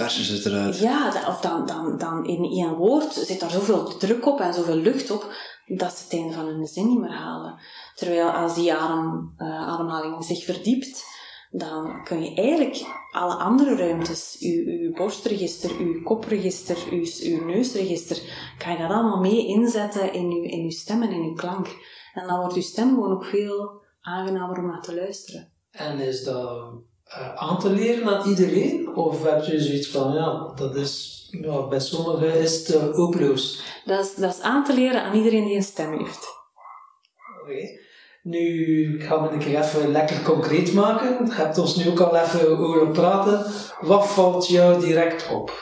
Persen 0.01 0.25
ze 0.25 0.35
het 0.35 0.47
eruit. 0.47 0.79
Ja, 0.79 1.27
of 1.29 1.41
dan, 1.41 1.67
dan, 1.67 1.99
dan 1.99 2.27
in 2.27 2.45
één 2.45 2.75
woord 2.75 3.13
zit 3.13 3.41
daar 3.41 3.51
zoveel 3.51 3.97
druk 3.97 4.27
op 4.27 4.41
en 4.41 4.55
zoveel 4.55 4.77
lucht 4.77 5.11
op, 5.11 5.33
dat 5.67 5.93
ze 5.93 6.05
het 6.05 6.13
einde 6.13 6.35
van 6.35 6.47
hun 6.47 6.67
zin 6.67 6.89
niet 6.89 6.99
meer 6.99 7.13
halen. 7.13 7.59
Terwijl 7.95 8.31
als 8.31 8.55
die 8.55 8.75
adem, 8.75 9.35
eh, 9.37 9.69
ademhaling 9.69 10.25
zich 10.25 10.45
verdiept, 10.45 11.05
dan 11.51 12.05
kun 12.05 12.23
je 12.23 12.35
eigenlijk 12.35 12.85
alle 13.11 13.35
andere 13.35 13.77
ruimtes, 13.77 14.37
uw, 14.41 14.65
uw 14.67 14.93
borstregister, 14.93 15.71
uw 15.79 16.03
kopregister, 16.03 16.77
uw, 16.91 17.07
uw 17.23 17.45
neusregister, 17.45 18.23
kan 18.59 18.73
je 18.73 18.79
dat 18.79 18.91
allemaal 18.91 19.21
mee 19.21 19.47
inzetten 19.47 20.13
in 20.13 20.31
uw, 20.31 20.43
in 20.43 20.63
uw 20.63 20.71
stem 20.71 21.03
en 21.03 21.11
in 21.11 21.23
uw 21.23 21.35
klank. 21.35 21.67
En 22.15 22.27
dan 22.27 22.39
wordt 22.39 22.55
uw 22.55 22.63
stem 22.63 22.89
gewoon 22.89 23.13
ook 23.13 23.25
veel 23.25 23.83
aangenamer 24.01 24.59
om 24.59 24.67
naar 24.67 24.83
te 24.83 24.95
luisteren. 24.95 25.53
En 25.71 25.99
is 25.99 26.25
dat 26.25 26.73
eh, 27.11 27.35
aan 27.35 27.59
te 27.59 27.71
leren 27.71 28.09
aan 28.09 28.29
iedereen? 28.29 28.97
Of 28.97 29.25
heb 29.25 29.43
je 29.43 29.61
zoiets 29.61 29.89
van, 29.89 30.13
ja, 30.13 30.53
dat 30.55 30.77
is, 30.77 31.27
ja, 31.31 31.67
bij 31.67 31.81
sommigen 31.81 32.35
is 32.35 32.59
het 32.59 32.77
uh, 32.77 32.95
hopeloos? 32.95 33.63
Dat 33.85 34.05
is, 34.05 34.15
dat 34.15 34.35
is 34.35 34.41
aan 34.41 34.65
te 34.65 34.75
leren 34.75 35.03
aan 35.03 35.17
iedereen 35.17 35.45
die 35.45 35.57
een 35.57 35.63
stem 35.63 35.99
heeft. 35.99 36.29
Oké. 37.43 37.79
Nu 38.23 39.01
gaan 39.01 39.23
we 39.23 39.29
een 39.29 39.39
keer 39.39 39.59
even 39.61 39.93
lekker 39.93 40.23
concreet 40.23 40.73
maken. 40.73 41.27
Je 41.27 41.33
hebt 41.33 41.59
ons 41.59 41.77
nu 41.77 41.91
ook 41.91 42.01
al 42.01 42.17
even 42.17 42.57
horen 42.57 42.93
praten. 42.93 43.53
Wat 43.81 44.07
valt 44.07 44.49
jou 44.49 44.81
direct 44.81 45.29
op? 45.31 45.53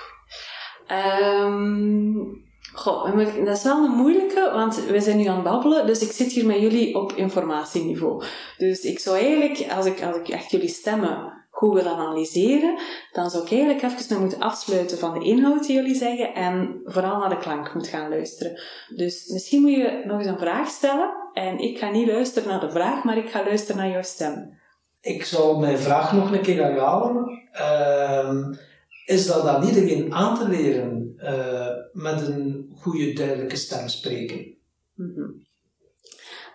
Um, 1.43 2.47
goh, 2.73 3.17
dat 3.45 3.57
is 3.57 3.63
wel 3.63 3.85
een 3.85 3.91
moeilijke, 3.91 4.51
want 4.55 4.85
we 4.85 5.01
zijn 5.01 5.17
nu 5.17 5.25
aan 5.25 5.35
het 5.35 5.45
babbelen, 5.45 5.87
dus 5.87 6.03
ik 6.03 6.13
zit 6.13 6.33
hier 6.33 6.47
met 6.47 6.61
jullie 6.61 6.97
op 6.97 7.13
informatieniveau. 7.13 8.25
Dus 8.57 8.81
ik 8.81 8.99
zou 8.99 9.17
eigenlijk, 9.17 9.73
als 9.77 9.87
ik, 9.87 10.03
als 10.03 10.17
ik 10.17 10.29
echt 10.29 10.51
jullie 10.51 10.69
stemmen 10.69 11.38
goed 11.59 11.75
wil 11.75 11.93
analyseren, 11.93 12.79
dan 13.13 13.31
zou 13.31 13.45
ik 13.45 13.51
eigenlijk 13.51 13.83
even 13.83 14.05
mee 14.09 14.19
moeten 14.19 14.41
afsluiten 14.41 14.99
van 14.99 15.19
de 15.19 15.25
inhoud 15.25 15.67
die 15.67 15.77
jullie 15.77 15.95
zeggen 15.95 16.35
en 16.35 16.81
vooral 16.85 17.19
naar 17.19 17.29
de 17.29 17.39
klank 17.39 17.75
moet 17.75 17.87
gaan 17.87 18.09
luisteren. 18.09 18.61
Dus 18.97 19.29
misschien 19.29 19.61
moet 19.61 19.71
je 19.71 20.03
nog 20.05 20.19
eens 20.19 20.29
een 20.29 20.39
vraag 20.39 20.69
stellen 20.69 21.11
en 21.33 21.59
ik 21.59 21.79
ga 21.79 21.91
niet 21.91 22.07
luisteren 22.09 22.49
naar 22.49 22.61
de 22.61 22.71
vraag, 22.71 23.05
maar 23.05 23.17
ik 23.17 23.31
ga 23.31 23.45
luisteren 23.45 23.77
naar 23.83 23.91
jouw 23.91 24.03
stem. 24.03 24.59
Ik 25.01 25.25
zal 25.25 25.59
mijn 25.59 25.79
vraag 25.79 26.13
nog 26.13 26.33
een 26.33 26.43
keer 26.43 26.63
herhalen. 26.63 27.49
Uh, 27.53 28.59
is 29.05 29.27
dat 29.27 29.47
aan 29.47 29.67
iedereen 29.67 30.15
aan 30.15 30.39
te 30.39 30.49
leren 30.49 31.15
uh, 31.17 31.67
met 31.93 32.27
een 32.27 32.73
goede, 32.81 33.13
duidelijke 33.13 33.57
stem 33.57 33.89
spreken? 33.89 34.57
Mm 34.95 35.13
-hmm. 35.15 35.47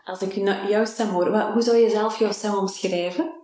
Als 0.03 0.21
ik 0.21 0.33
jouw 0.69 0.85
stem 0.85 1.07
hoor, 1.07 1.39
hoe 1.39 1.61
zou 1.61 1.77
je 1.77 1.89
zelf 1.89 2.19
jouw 2.19 2.31
stem 2.31 2.53
omschrijven? 2.53 3.42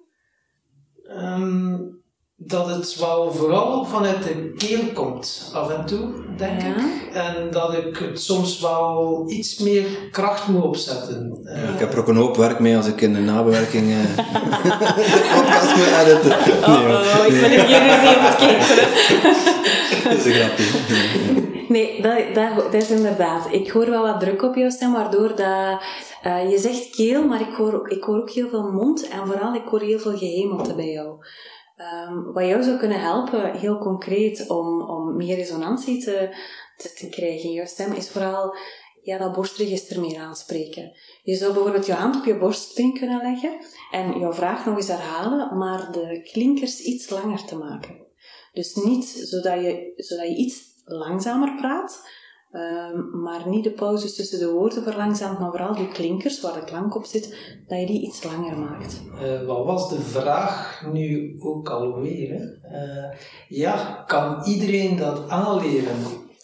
Um, 1.10 1.99
dat 2.42 2.68
het 2.68 2.96
wel 3.00 3.32
vooral 3.32 3.86
vanuit 3.86 4.24
de 4.24 4.54
keel 4.58 4.84
komt, 4.94 5.52
af 5.54 5.70
en 5.70 5.86
toe, 5.86 6.10
denk 6.38 6.62
ik. 6.62 6.76
En 7.14 7.52
dat 7.52 7.74
ik 7.74 7.98
het 7.98 8.22
soms 8.22 8.60
wel 8.60 9.24
iets 9.28 9.58
meer 9.58 9.86
kracht 10.12 10.48
moet 10.48 10.64
opzetten. 10.64 11.40
Ja, 11.44 11.74
ik 11.74 11.80
heb 11.80 11.94
er 11.94 12.00
ook 12.00 12.08
een 12.08 12.16
hoop 12.16 12.36
werk 12.36 12.60
mee 12.60 12.76
als 12.76 12.88
ik 12.88 13.02
in 13.02 13.14
de 13.14 13.20
nabewerking 13.20 13.88
uh, 13.88 14.16
de 14.16 15.30
podcast 15.36 15.76
moet 15.76 15.86
editen. 16.02 16.32
Oh, 16.64 16.86
nee, 16.86 16.96
oh, 16.96 17.28
ik 17.28 17.42
ben 17.42 17.50
hier 17.50 17.82
eens 17.82 18.10
even 18.10 18.36
kijken. 18.38 18.88
Dat 20.04 20.18
is 20.18 20.26
een 20.26 20.32
grapje. 20.32 20.64
Nee, 21.68 22.02
dat, 22.02 22.36
dat, 22.36 22.72
dat, 22.72 22.82
is 22.82 22.90
inderdaad. 22.90 23.48
Ik 23.52 23.70
hoor 23.70 23.90
wel 23.90 24.04
wat 24.04 24.20
druk 24.20 24.44
op 24.44 24.56
jouw 24.56 24.70
stem, 24.70 24.94
waardoor 24.94 25.28
dat, 25.28 25.82
uh, 26.26 26.50
je 26.52 26.58
zegt 26.58 26.90
keel, 26.90 27.28
maar 27.28 27.42
ik 27.42 27.54
hoor, 27.54 27.90
ik 27.90 28.04
hoor 28.04 28.18
ook 28.18 28.30
heel 28.30 28.50
veel 28.50 28.72
mond 28.72 29.08
en 29.08 29.28
vooral 29.28 29.54
ik 29.54 29.68
hoor 29.70 29.82
heel 29.82 30.00
veel 30.00 30.18
gehemelte 30.18 30.76
bij 30.76 30.92
jou. 30.92 31.18
Um, 31.80 32.34
wat 32.34 32.46
jou 32.46 32.64
zou 32.64 32.78
kunnen 32.78 33.00
helpen, 33.00 33.54
heel 33.60 33.78
concreet, 33.78 34.50
om, 34.50 34.82
om 34.82 35.16
meer 35.16 35.36
resonantie 35.36 36.04
te, 36.04 36.36
te, 36.78 37.10
krijgen 37.10 37.50
in 37.50 37.52
je 37.52 37.66
stem, 37.66 37.94
is 37.94 38.10
vooral 38.10 38.56
ja, 39.02 39.18
dat 39.18 39.34
borstregister 39.34 40.00
meer 40.00 40.20
aanspreken. 40.20 40.92
Je 41.24 41.36
zou 41.36 41.54
bijvoorbeeld 41.54 41.86
je 41.86 41.94
hand 41.94 42.16
op 42.16 42.26
je 42.26 42.38
borstspring 42.38 43.00
kunnen 43.00 43.22
leggen 43.22 43.58
en 43.92 44.20
jouw 44.20 44.34
vraag 44.34 44.66
nog 44.66 44.76
eens 44.76 44.88
herhalen, 44.88 45.58
maar 45.58 45.92
de 45.92 46.30
klinkers 46.32 46.80
iets 46.80 47.10
langer 47.10 47.46
te 47.46 47.58
maken. 47.58 48.08
Dus 48.54 48.76
niet 48.76 49.06
zodat 49.06 49.62
je, 49.62 49.94
zodat 49.96 50.28
je 50.28 50.36
iets 50.36 50.62
langzamer 50.86 51.56
praat, 51.56 52.10
Um, 52.52 53.22
maar 53.22 53.50
niet 53.50 53.64
de 53.64 53.72
pauzes 53.72 54.16
tussen 54.16 54.40
de 54.40 54.52
woorden 54.52 54.84
verlangzaamt, 54.84 55.40
maar 55.40 55.50
vooral 55.50 55.76
die 55.76 55.88
klinkers 55.88 56.42
waar 56.42 56.54
de 56.54 56.64
klank 56.64 56.96
op 56.96 57.06
zit, 57.06 57.36
dat 57.68 57.80
je 57.80 57.86
die 57.86 58.02
iets 58.02 58.24
langer 58.24 58.58
maakt. 58.58 59.02
Uh, 59.22 59.46
wat 59.46 59.66
was 59.66 59.90
de 59.90 60.00
vraag 60.00 60.86
nu 60.92 61.36
ook 61.40 61.70
alweer? 61.70 62.60
Uh, 62.72 63.20
ja, 63.48 64.04
kan 64.08 64.44
iedereen 64.46 64.98
dat 64.98 65.30
aanleren 65.30 65.96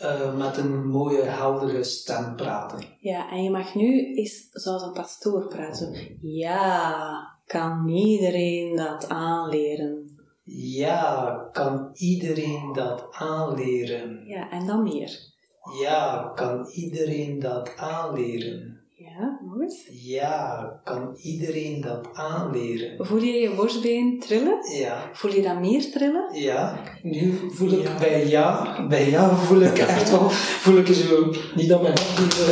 uh, 0.01 0.38
met 0.38 0.57
een 0.57 0.88
mooie, 0.88 1.21
heldere 1.21 1.83
stem 1.83 2.35
praten? 2.35 2.79
Ja, 3.00 3.31
en 3.31 3.43
je 3.43 3.50
mag 3.50 3.75
nu 3.75 4.15
eens 4.15 4.47
zoals 4.51 4.83
een 4.83 4.93
pastoor 4.93 5.47
praten. 5.47 6.17
Ja, 6.21 7.38
kan 7.45 7.89
iedereen 7.89 8.75
dat 8.75 9.09
aanleren? 9.09 10.09
Ja, 10.43 11.50
kan 11.51 11.89
iedereen 11.93 12.74
dat 12.74 13.07
aanleren? 13.12 14.24
Ja, 14.25 14.51
en 14.51 14.65
dan 14.65 14.83
meer. 14.83 15.33
Ja, 15.74 16.31
kan 16.36 16.67
iedereen 16.67 17.39
dat 17.39 17.77
aanleren? 17.77 18.75
Ja, 19.19 19.39
nog 19.41 19.62
eens. 19.62 19.88
Ja, 20.03 20.81
kan 20.84 21.15
iedereen 21.22 21.81
dat 21.81 22.07
aanleren? 22.13 23.05
Voel 23.05 23.22
je 23.22 23.34
je 23.34 23.55
borstbeen 23.55 24.19
trillen? 24.19 24.57
Ja. 24.77 25.10
Voel 25.13 25.34
je 25.34 25.41
dat 25.41 25.60
meer 25.60 25.91
trillen? 25.91 26.29
Ja. 26.31 26.79
Nu 27.01 27.39
voel 27.50 27.72
ik 27.72 27.89
bij 28.00 28.27
ja, 28.27 28.77
bij 28.88 29.10
ja 29.10 29.36
voel 29.36 29.62
ik 29.62 29.77
echt 29.98 30.12
wel, 30.12 30.29
voel 30.29 30.77
ik 30.77 30.88
zo, 30.88 31.34
niet 31.55 31.69
dat 31.69 31.81
mijn 31.81 31.98
hand 31.98 32.34
zo 32.34 32.45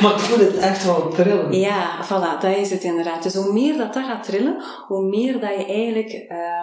maar 0.00 0.12
ik 0.12 0.18
voel 0.18 0.46
het 0.46 0.56
echt 0.56 0.84
wel 0.84 1.08
trillen. 1.08 1.52
Ja, 1.52 2.04
voilà, 2.04 2.40
dat 2.40 2.56
is 2.56 2.70
het 2.70 2.84
inderdaad. 2.84 3.22
Dus 3.22 3.34
hoe 3.34 3.52
meer 3.52 3.76
dat 3.76 3.94
dat 3.94 4.04
gaat 4.04 4.24
trillen, 4.24 4.62
hoe 4.86 5.08
meer 5.08 5.40
dat 5.40 5.50
je 5.56 5.66
eigenlijk 5.66 6.12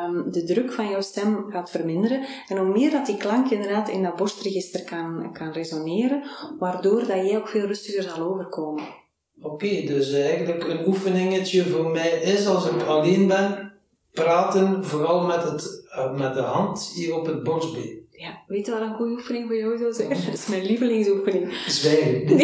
um, 0.06 0.32
de 0.32 0.44
druk 0.44 0.74
van 0.74 0.90
jouw 0.90 1.02
stem 1.02 1.46
gaat 1.50 1.70
verminderen 1.70 2.26
en 2.48 2.58
hoe 2.58 2.72
meer 2.72 2.92
dat 2.92 3.06
die 3.06 3.18
klank 3.18 3.50
inderdaad 3.50 3.90
in 3.90 4.04
dat 4.04 4.16
borstregister 4.16 4.84
kan, 4.84 5.34
kan 5.34 5.52
resoneren, 5.52 6.24
waardoor 6.60 7.00
dat 7.00 7.08
jij 7.08 7.38
ook 7.38 7.48
veel 7.48 7.66
rustiger 7.66 8.04
zal 8.04 8.20
overkomen. 8.20 8.60
Oké, 9.42 9.82
dus 9.86 10.14
eigenlijk 10.14 10.64
een 10.68 10.88
oefeningetje 10.88 11.66
voor 11.66 11.90
mij 11.90 12.10
is 12.10 12.48
als 12.48 12.70
ik 12.70 12.82
alleen 12.82 13.28
ben, 13.28 13.74
praten 14.12 14.86
vooral 14.86 15.26
met, 15.26 15.44
het, 15.44 15.88
uh, 15.96 16.18
met 16.18 16.34
de 16.34 16.42
hand 16.42 16.92
hier 16.96 17.16
op 17.16 17.26
het 17.26 17.44
borstbeen. 17.44 18.01
Ja, 18.22 18.42
weet 18.48 18.66
je 18.66 18.72
wat 18.72 18.82
een 18.82 18.94
goede 18.94 19.12
oefening 19.12 19.48
voor 19.48 19.58
jou 19.58 19.78
zou 19.78 19.94
zijn? 19.94 20.10
Dat 20.26 20.34
is 20.34 20.48
mijn 20.48 20.66
lievelingsoefening. 20.66 21.54
Zwijgen. 21.68 22.38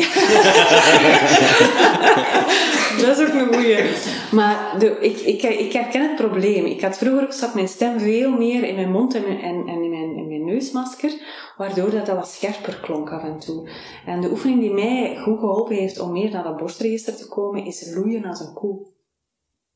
Ja. 2.98 3.06
dat 3.06 3.18
is 3.18 3.28
ook 3.28 3.34
een 3.34 3.54
goeie. 3.54 3.78
Maar 4.32 4.76
de, 4.80 4.98
ik, 5.00 5.18
ik, 5.18 5.42
ik 5.44 5.74
herken 5.74 6.02
het 6.02 6.16
probleem. 6.16 6.66
Ik 6.66 6.82
had 6.82 6.98
vroeger 6.98 7.24
ook 7.24 7.34
zat 7.34 7.54
mijn 7.54 7.68
stem 7.68 8.00
veel 8.00 8.32
meer 8.32 8.64
in 8.64 8.76
mijn 8.76 8.92
mond 8.92 9.16
en, 9.16 9.26
en, 9.26 9.68
en 9.68 9.84
in, 9.84 9.90
mijn, 9.90 10.16
in 10.16 10.28
mijn 10.28 10.46
neusmasker, 10.46 11.12
waardoor 11.58 11.90
dat, 11.90 12.06
dat 12.06 12.16
wat 12.16 12.28
scherper 12.28 12.80
klonk 12.82 13.12
af 13.12 13.24
en 13.24 13.40
toe. 13.40 13.70
En 14.06 14.22
de 14.22 14.30
oefening 14.30 14.60
die 14.60 14.74
mij 14.74 15.18
goed 15.18 15.40
geholpen 15.40 15.76
heeft 15.76 16.00
om 16.00 16.12
meer 16.12 16.32
naar 16.32 16.44
dat 16.44 16.58
borstregister 16.58 17.16
te 17.16 17.28
komen, 17.28 17.66
is 17.66 17.92
loeien 17.96 18.26
als 18.26 18.40
een 18.40 18.54
koe. 18.54 18.86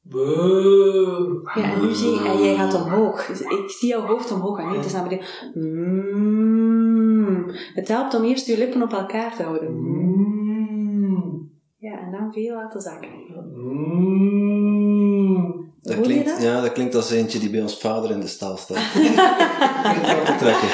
Wow. 0.01 1.47
Ja, 1.55 1.73
en 1.73 1.81
nu 1.81 1.93
zie 1.93 2.11
je, 2.11 2.29
en 2.29 2.43
jij 2.43 2.55
gaat 2.55 2.83
omhoog. 2.83 3.25
Dus 3.25 3.41
ik 3.41 3.69
zie 3.69 3.89
jouw 3.89 4.05
hoofd 4.05 4.31
omhoog 4.31 4.57
gaan. 4.57 4.75
Het 4.75 4.85
is 4.85 4.93
naar 4.93 5.03
beneden. 5.03 5.25
Mm. 5.53 7.51
Het 7.73 7.87
helpt 7.87 8.13
om 8.13 8.23
eerst 8.23 8.47
je 8.47 8.57
lippen 8.57 8.81
op 8.81 8.93
elkaar 8.93 9.35
te 9.35 9.43
houden. 9.43 9.73
Mm. 9.73 11.51
Ja, 11.77 11.99
en 11.99 12.11
dan 12.11 12.33
veel 12.33 12.55
laten 12.55 12.81
zakken. 12.81 13.09
Mm. 13.55 14.01
Dat 15.81 15.95
Hoor 15.95 16.03
klinkt, 16.03 16.25
dat? 16.25 16.41
Ja, 16.41 16.61
dat 16.61 16.71
klinkt 16.71 16.95
als 16.95 17.11
eentje 17.11 17.39
die 17.39 17.49
bij 17.49 17.61
ons 17.61 17.79
vader 17.79 18.11
in 18.11 18.19
de 18.19 18.27
stal 18.27 18.57
staat. 18.57 18.77
Ik 20.29 20.37
trekken. 20.37 20.69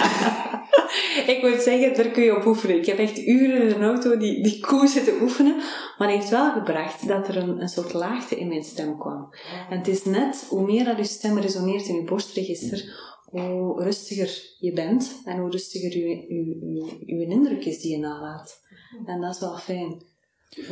Ik 1.25 1.41
moet 1.41 1.61
zeggen, 1.61 1.95
daar 1.95 2.11
kun 2.11 2.23
je 2.23 2.35
op 2.35 2.45
oefenen. 2.45 2.77
Ik 2.77 2.85
heb 2.85 2.97
echt 2.97 3.17
uren 3.17 3.61
in 3.61 3.75
een 3.75 3.83
auto 3.83 4.17
die, 4.17 4.43
die 4.43 4.59
koe 4.59 4.87
zitten 4.87 5.21
oefenen. 5.21 5.55
Maar 5.97 6.07
het 6.07 6.17
heeft 6.17 6.29
wel 6.29 6.51
gebracht 6.51 7.07
dat 7.07 7.27
er 7.27 7.37
een, 7.37 7.61
een 7.61 7.69
soort 7.69 7.93
laagte 7.93 8.35
in 8.35 8.47
mijn 8.47 8.63
stem 8.63 8.97
kwam. 8.97 9.29
En 9.69 9.77
het 9.77 9.87
is 9.87 10.03
net, 10.03 10.45
hoe 10.49 10.65
meer 10.65 10.85
dat 10.85 10.97
je 10.97 11.03
stem 11.03 11.39
resoneert 11.39 11.87
in 11.87 11.95
je 11.95 12.03
borstregister, 12.03 12.95
hoe 13.31 13.83
rustiger 13.83 14.55
je 14.59 14.73
bent 14.73 15.21
en 15.25 15.37
hoe 15.37 15.51
rustiger 15.51 15.97
je, 15.97 16.07
je, 16.07 17.05
je, 17.05 17.15
je 17.17 17.25
indruk 17.25 17.65
is 17.65 17.81
die 17.81 17.91
je 17.91 17.97
nalaat. 17.97 18.61
En 19.05 19.21
dat 19.21 19.33
is 19.33 19.39
wel 19.39 19.57
fijn. 19.57 20.01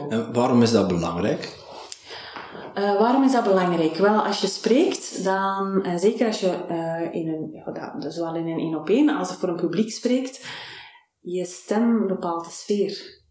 En 0.10 0.34
waarom 0.34 0.62
is 0.62 0.72
dat 0.72 0.88
belangrijk? 0.88 1.54
Uh, 2.78 3.00
waarom 3.00 3.24
is 3.24 3.32
dat 3.32 3.44
belangrijk? 3.44 3.96
Wel, 3.96 4.26
als 4.26 4.42
je 4.42 4.48
spreekt, 4.48 5.24
dan, 5.24 5.84
en 5.84 6.00
zeker 6.00 6.28
als 6.28 6.40
je 6.40 6.58
uh, 6.72 7.22
in 7.22 7.28
een, 7.28 8.12
zowel 8.12 8.36
in 8.36 8.48
een 8.48 8.60
één 8.60 8.76
op 8.76 8.90
één 8.90 9.10
als 9.10 9.34
voor 9.34 9.50
een 9.50 9.56
publiek 9.56 9.92
spreekt, 9.92 10.46
je 11.22 11.46
stem 11.46 12.08
bepaalt 12.08 12.46
de 12.46 12.52
sfeer. 12.52 13.24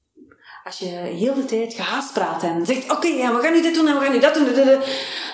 Als 0.64 0.78
je 0.78 0.86
heel 0.86 1.34
de 1.34 1.44
tijd 1.44 1.74
gehaast 1.74 2.12
praat 2.12 2.42
en 2.42 2.66
zegt, 2.66 2.92
oké, 2.92 3.06
ja, 3.06 3.34
we 3.34 3.42
gaan 3.42 3.52
nu 3.52 3.62
dit 3.62 3.74
doen 3.74 3.86
en 3.86 3.94
we 3.94 4.04
gaan 4.04 4.12
nu 4.12 4.20
dat 4.20 4.34
doen, 4.34 4.48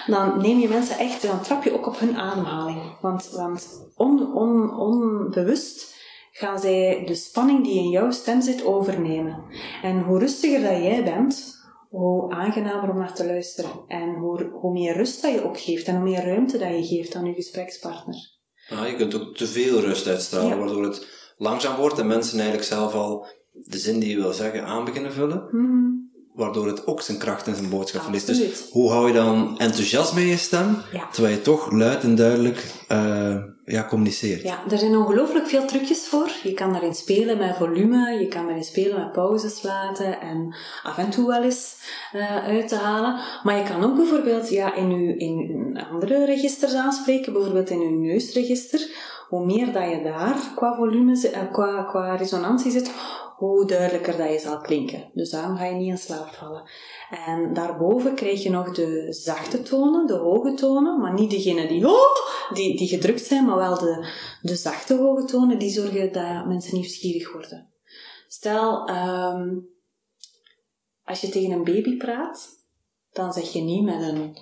dan 0.07 0.41
neem 0.41 0.59
je 0.59 0.69
mensen 0.69 0.99
echt, 0.99 1.23
dan 1.23 1.41
trap 1.41 1.65
je 1.65 1.75
ook 1.75 1.87
op 1.87 1.99
hun 1.99 2.17
ademhaling. 2.17 3.01
Want, 3.01 3.31
want 3.31 3.91
on, 3.95 4.35
on, 4.35 4.77
onbewust 4.79 5.99
gaan 6.33 6.59
zij 6.59 7.03
de 7.07 7.15
spanning 7.15 7.65
die 7.65 7.79
in 7.79 7.89
jouw 7.89 8.11
stem 8.11 8.41
zit 8.41 8.65
overnemen. 8.65 9.45
En 9.83 10.03
hoe 10.03 10.19
rustiger 10.19 10.61
dat 10.61 10.83
jij 10.83 11.05
bent, 11.05 11.60
hoe 11.91 12.31
aangenamer 12.33 12.91
om 12.91 12.99
naar 12.99 13.15
te 13.15 13.27
luisteren. 13.27 13.71
En 13.89 14.15
hoe, 14.15 14.51
hoe 14.53 14.73
meer 14.73 14.97
rust 14.97 15.23
dat 15.23 15.33
je 15.33 15.45
ook 15.45 15.61
geeft 15.61 15.87
en 15.87 15.95
hoe 15.95 16.05
meer 16.05 16.25
ruimte 16.25 16.59
dat 16.59 16.69
je 16.69 16.97
geeft 16.97 17.15
aan 17.15 17.25
je 17.27 17.35
gesprekspartner. 17.35 18.17
Ah, 18.69 18.89
je 18.89 18.97
kunt 18.97 19.15
ook 19.15 19.37
te 19.37 19.47
veel 19.47 19.81
rust 19.81 20.07
uitstralen, 20.07 20.49
Ja. 20.49 20.57
waardoor 20.57 20.83
het 20.85 21.07
langzaam 21.37 21.77
wordt 21.77 21.99
en 21.99 22.07
mensen 22.07 22.39
eigenlijk 22.39 22.69
zelf 22.69 22.95
al 22.95 23.27
de 23.53 23.79
zin 23.79 23.99
die 23.99 24.11
je 24.11 24.17
wil 24.21 24.33
zeggen 24.33 24.65
aan 24.65 24.85
beginnen 24.85 25.13
vullen. 25.13 25.47
Hmm. 25.51 25.99
waardoor 26.35 26.67
het 26.67 26.87
ook 26.87 27.01
zijn 27.01 27.19
kracht 27.19 27.47
en 27.47 27.55
zijn 27.57 27.71
boodschap 27.71 28.03
verliest. 28.03 28.27
Dus 28.27 28.69
hoe 28.71 28.91
hou 28.91 29.07
je 29.07 29.13
dan 29.13 29.59
enthousiasme 29.59 30.21
in 30.21 30.27
je 30.27 30.37
stem, 30.37 30.77
Ja. 30.93 31.09
terwijl 31.13 31.35
je 31.35 31.43
toch 31.43 31.71
luid 31.73 32.03
en 32.03 32.15
duidelijk 32.15 32.75
eh, 32.89 33.37
ja, 33.71 33.87
communiceert? 33.89 34.43
Ja, 34.43 34.59
er 34.71 34.79
zijn 34.79 34.97
ongelooflijk 34.97 35.47
veel 35.47 35.67
trucjes 35.67 36.07
voor. 36.07 36.31
Je 36.43 36.55
kan 36.55 36.73
daarin 36.73 36.95
spelen 36.95 37.39
met 37.39 37.57
volume, 37.57 38.19
je 38.21 38.29
kan 38.29 38.45
daarin 38.45 38.65
spelen 38.65 38.99
met 38.99 39.13
pauzes 39.13 39.63
laten 39.63 40.21
en 40.21 40.55
af 40.83 40.99
en 40.99 41.11
toe 41.11 41.27
wel 41.27 41.43
eens 41.43 41.77
eh, 42.13 42.37
uit 42.37 42.69
te 42.69 42.77
halen. 42.77 43.21
Maar 43.43 43.57
je 43.57 43.65
kan 43.65 43.85
ook 43.85 43.97
bijvoorbeeld 43.97 44.49
ja, 44.49 44.75
in, 44.75 44.91
je, 44.91 45.17
in 45.17 45.87
andere 45.91 46.25
registers 46.25 46.75
aanspreken, 46.75 47.33
bijvoorbeeld 47.33 47.71
in 47.71 47.81
je 47.81 47.91
neusregister. 47.91 49.09
Hoe 49.29 49.45
meer 49.45 49.73
dat 49.73 49.91
je 49.91 50.03
daar 50.03 50.37
qua 50.55 50.75
volume, 50.75 51.29
eh, 51.29 51.53
qua, 51.53 51.83
qua 51.83 52.15
resonantie 52.15 52.71
zit, 52.71 52.93
hoe 53.37 53.67
duidelijker 53.67 54.17
dat 54.17 54.33
je 54.33 54.39
zal 54.39 54.61
klinken. 54.61 55.11
Dus 55.15 55.31
daarom 55.31 55.57
ga 55.57 55.65
je 55.65 55.75
niet 55.75 55.89
in 55.89 55.99
slaap 55.99 56.29
vallen. 56.29 56.63
En 57.11 57.53
daarboven 57.53 58.15
krijg 58.15 58.43
je 58.43 58.51
nog 58.51 58.75
de 58.75 59.07
zachte 59.13 59.63
tonen, 59.63 60.07
de 60.07 60.17
hoge 60.17 60.55
tonen, 60.55 61.01
maar 61.01 61.15
niet 61.15 61.31
degene 61.31 61.69
die, 61.69 61.89
oh, 61.89 62.55
die, 62.55 62.77
die 62.77 62.89
gedrukt 62.89 63.25
zijn, 63.25 63.45
maar 63.45 63.57
wel 63.57 63.79
de, 63.79 64.09
de 64.43 64.57
zachte 64.57 64.97
hoge 64.97 65.25
tonen, 65.25 65.59
die 65.59 65.71
zorgen 65.71 66.13
dat 66.13 66.47
mensen 66.47 66.75
nieuwsgierig 66.75 67.33
worden. 67.33 67.69
Stel, 68.29 68.87
ehm, 68.87 69.59
als 71.05 71.21
je 71.21 71.29
tegen 71.29 71.51
een 71.51 71.65
baby 71.65 71.97
praat, 71.97 72.49
dan 73.13 73.33
zeg 73.33 73.53
je 73.53 73.61
niet 73.61 73.85
met 73.85 74.03
een, 74.03 74.37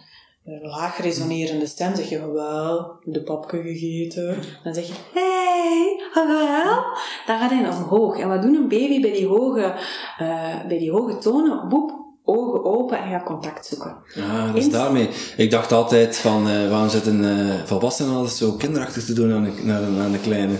laag 0.62 0.98
resonerende 1.02 1.66
stem, 1.66 1.94
zeg 1.94 2.08
je 2.08 2.32
wel, 2.32 2.96
de 3.04 3.22
papke 3.22 3.62
gegeten. 3.62 4.42
Dan 4.64 4.75
zeg 4.75 4.87
je, 4.87 4.94
hey, 5.12 6.00
wel. 6.26 6.84
Dan 7.26 7.38
gaat 7.38 7.50
hij 7.50 7.68
omhoog. 7.68 8.18
En 8.18 8.28
wat 8.28 8.42
doet 8.42 8.56
een 8.56 8.68
baby 8.68 9.00
bij 9.00 9.12
die 9.12 9.26
hoge, 9.26 9.75
eh, 10.18 10.66
bij 10.66 10.78
die 10.78 10.90
hoge 10.90 11.18
tonen? 11.18 11.68
Boep, 11.68 12.08
ogen 12.28 12.64
open 12.64 12.99
en 12.99 13.11
gaat 13.11 13.23
contact 13.25 13.66
zoeken. 13.66 13.97
Ja, 14.14 14.47
dat 14.47 14.56
is 14.56 14.70
daarmee. 14.70 15.08
Ik 15.37 15.50
dacht 15.50 15.73
altijd 15.73 16.16
van, 16.16 16.49
eh, 16.49 16.68
waarom 16.70 16.88
zitten 16.88 17.25
eh 17.25 17.64
volwassenen 17.64 18.14
altijd 18.14 18.35
zo 18.35 18.52
kinderachtig 18.52 19.04
te 19.04 19.12
doen 19.12 19.32
aan 19.32 19.44
de, 19.44 19.64
de, 19.64 20.00
aan 20.02 20.12
de 20.12 20.18
kleine? 20.20 20.54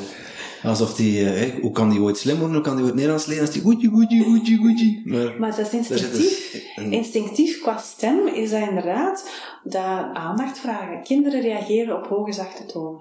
Alsof 0.65 0.95
die, 0.95 1.25
hè, 1.25 1.59
hoe 1.61 1.71
kan 1.73 1.91
die 1.91 2.01
ooit 2.01 2.19
slim 2.19 2.37
worden, 2.39 2.55
hoe 2.57 2.65
kan 2.65 2.77
die 2.77 2.85
ooit 2.85 2.95
Nederlands 2.95 3.27
leren 3.27 3.45
als 3.45 3.53
die 3.55 3.63
goedje, 3.63 3.89
goedje, 3.89 4.25
goedje, 4.25 4.57
goedje. 4.57 5.03
Maar, 5.05 5.35
Maar 5.39 5.57
dat 5.57 5.67
is 5.67 5.73
instinctief. 5.73 6.51
dus 6.53 6.63
een- 6.77 6.93
Instinctief 6.93 7.61
qua 7.61 7.77
stem 7.79 8.27
is 8.27 8.51
dat 8.51 8.69
inderdaad 8.69 9.31
dat 9.65 10.07
aandacht 10.13 10.59
vragen. 10.59 11.03
Kinderen 11.03 11.41
reageren 11.41 11.97
op 11.97 12.07
hoge 12.07 12.33
zachte 12.33 12.67
tonen. 12.67 13.01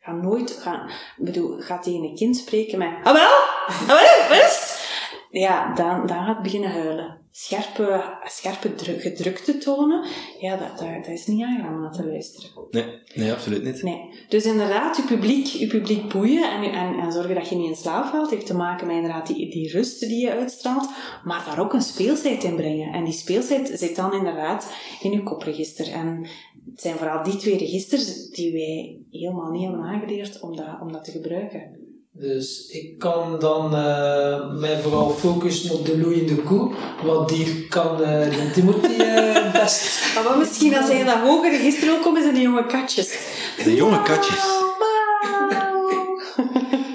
Ga 0.00 0.12
nooit, 0.12 0.50
ga, 0.60 0.84
ik 1.18 1.24
bedoel, 1.24 1.56
ga 1.60 1.78
tegen 1.78 2.02
een 2.02 2.14
kind 2.14 2.36
spreken 2.36 2.78
met, 2.78 2.90
ah 3.02 3.12
wel, 3.14 3.36
ah 3.68 3.88
wel? 4.28 4.38
Ja, 5.30 5.74
dan, 5.74 6.06
dan 6.06 6.16
gaat 6.16 6.34
het 6.34 6.42
beginnen 6.42 6.70
huilen. 6.72 7.18
Scherpe, 7.32 8.18
scherpe 8.24 8.74
druk, 8.74 9.02
gedrukte 9.02 9.58
tonen, 9.58 10.04
ja, 10.40 10.56
dat, 10.56 10.78
dat, 10.78 11.04
dat 11.04 11.14
is 11.14 11.26
niet 11.26 11.42
aangenaam 11.42 11.74
om 11.74 11.80
naar 11.80 11.92
te 11.92 12.06
luisteren. 12.06 12.50
nee, 12.70 12.84
nee, 13.14 13.32
absoluut 13.32 13.64
niet. 13.64 13.82
Nee. 13.82 14.24
Dus 14.28 14.44
inderdaad, 14.44 14.96
je 14.96 15.02
publiek, 15.02 15.46
je 15.46 15.66
publiek 15.66 16.08
boeien 16.08 16.50
en, 16.50 16.72
en, 16.72 16.98
en 16.98 17.12
zorgen 17.12 17.34
dat 17.34 17.48
je 17.48 17.56
niet 17.56 17.68
in 17.68 17.76
slaap 17.76 18.04
valt, 18.04 18.30
heeft 18.30 18.46
te 18.46 18.56
maken 18.56 18.86
met 18.86 18.96
inderdaad 18.96 19.26
die, 19.26 19.50
die 19.50 19.70
rust 19.70 20.00
die 20.00 20.20
je 20.20 20.30
uitstraalt, 20.30 20.88
maar 21.24 21.44
daar 21.44 21.60
ook 21.60 21.72
een 21.72 21.82
speelsheid 21.82 22.44
in 22.44 22.56
brengen. 22.56 22.92
En 22.92 23.04
die 23.04 23.14
speelsheid 23.14 23.70
zit 23.74 23.96
dan 23.96 24.14
inderdaad 24.14 24.72
in 25.00 25.12
je 25.12 25.22
kopregister. 25.22 25.92
En 25.92 26.26
het 26.70 26.80
zijn 26.80 26.96
vooral 26.96 27.22
die 27.22 27.36
twee 27.36 27.58
registers 27.58 28.30
die 28.30 28.52
wij 28.52 28.98
helemaal 29.10 29.50
niet 29.50 29.62
hebben 29.62 29.80
aangeleerd 29.80 30.40
om 30.40 30.56
dat, 30.56 30.80
om 30.80 30.92
dat 30.92 31.04
te 31.04 31.10
gebruiken. 31.10 31.79
Dus 32.20 32.66
ik 32.68 32.98
kan 32.98 33.36
dan 33.38 33.74
eh, 33.74 34.50
mij 34.52 34.80
vooral 34.82 35.10
focussen 35.10 35.74
op 35.74 35.86
de 35.86 35.98
loeiende 35.98 36.36
koe, 36.36 36.72
want 37.04 37.28
die 37.28 37.66
kan 37.68 38.02
eh, 38.02 38.20
de 38.20 38.50
Timothy 38.54 39.02
eh, 39.02 39.52
best. 39.60 40.14
Maar 40.14 40.24
wat 40.24 40.38
misschien 40.38 40.76
als 40.76 40.86
hij 40.86 40.98
in 40.98 41.06
dat 41.06 41.18
hoge 41.18 41.50
register 41.50 41.86
wil 41.86 41.98
komen, 41.98 42.22
zijn 42.22 42.34
die 42.34 42.42
jonge 42.42 42.66
katjes. 42.66 43.18
De 43.64 43.74
jonge 43.74 44.02
katjes. 44.02 44.38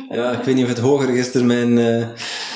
Ja, 0.10 0.32
ik 0.32 0.44
weet 0.44 0.56
niet 0.56 0.64
of 0.64 0.70
het 0.70 0.80
hoger 0.80 1.08
register 1.08 1.46
mijn, 1.46 1.78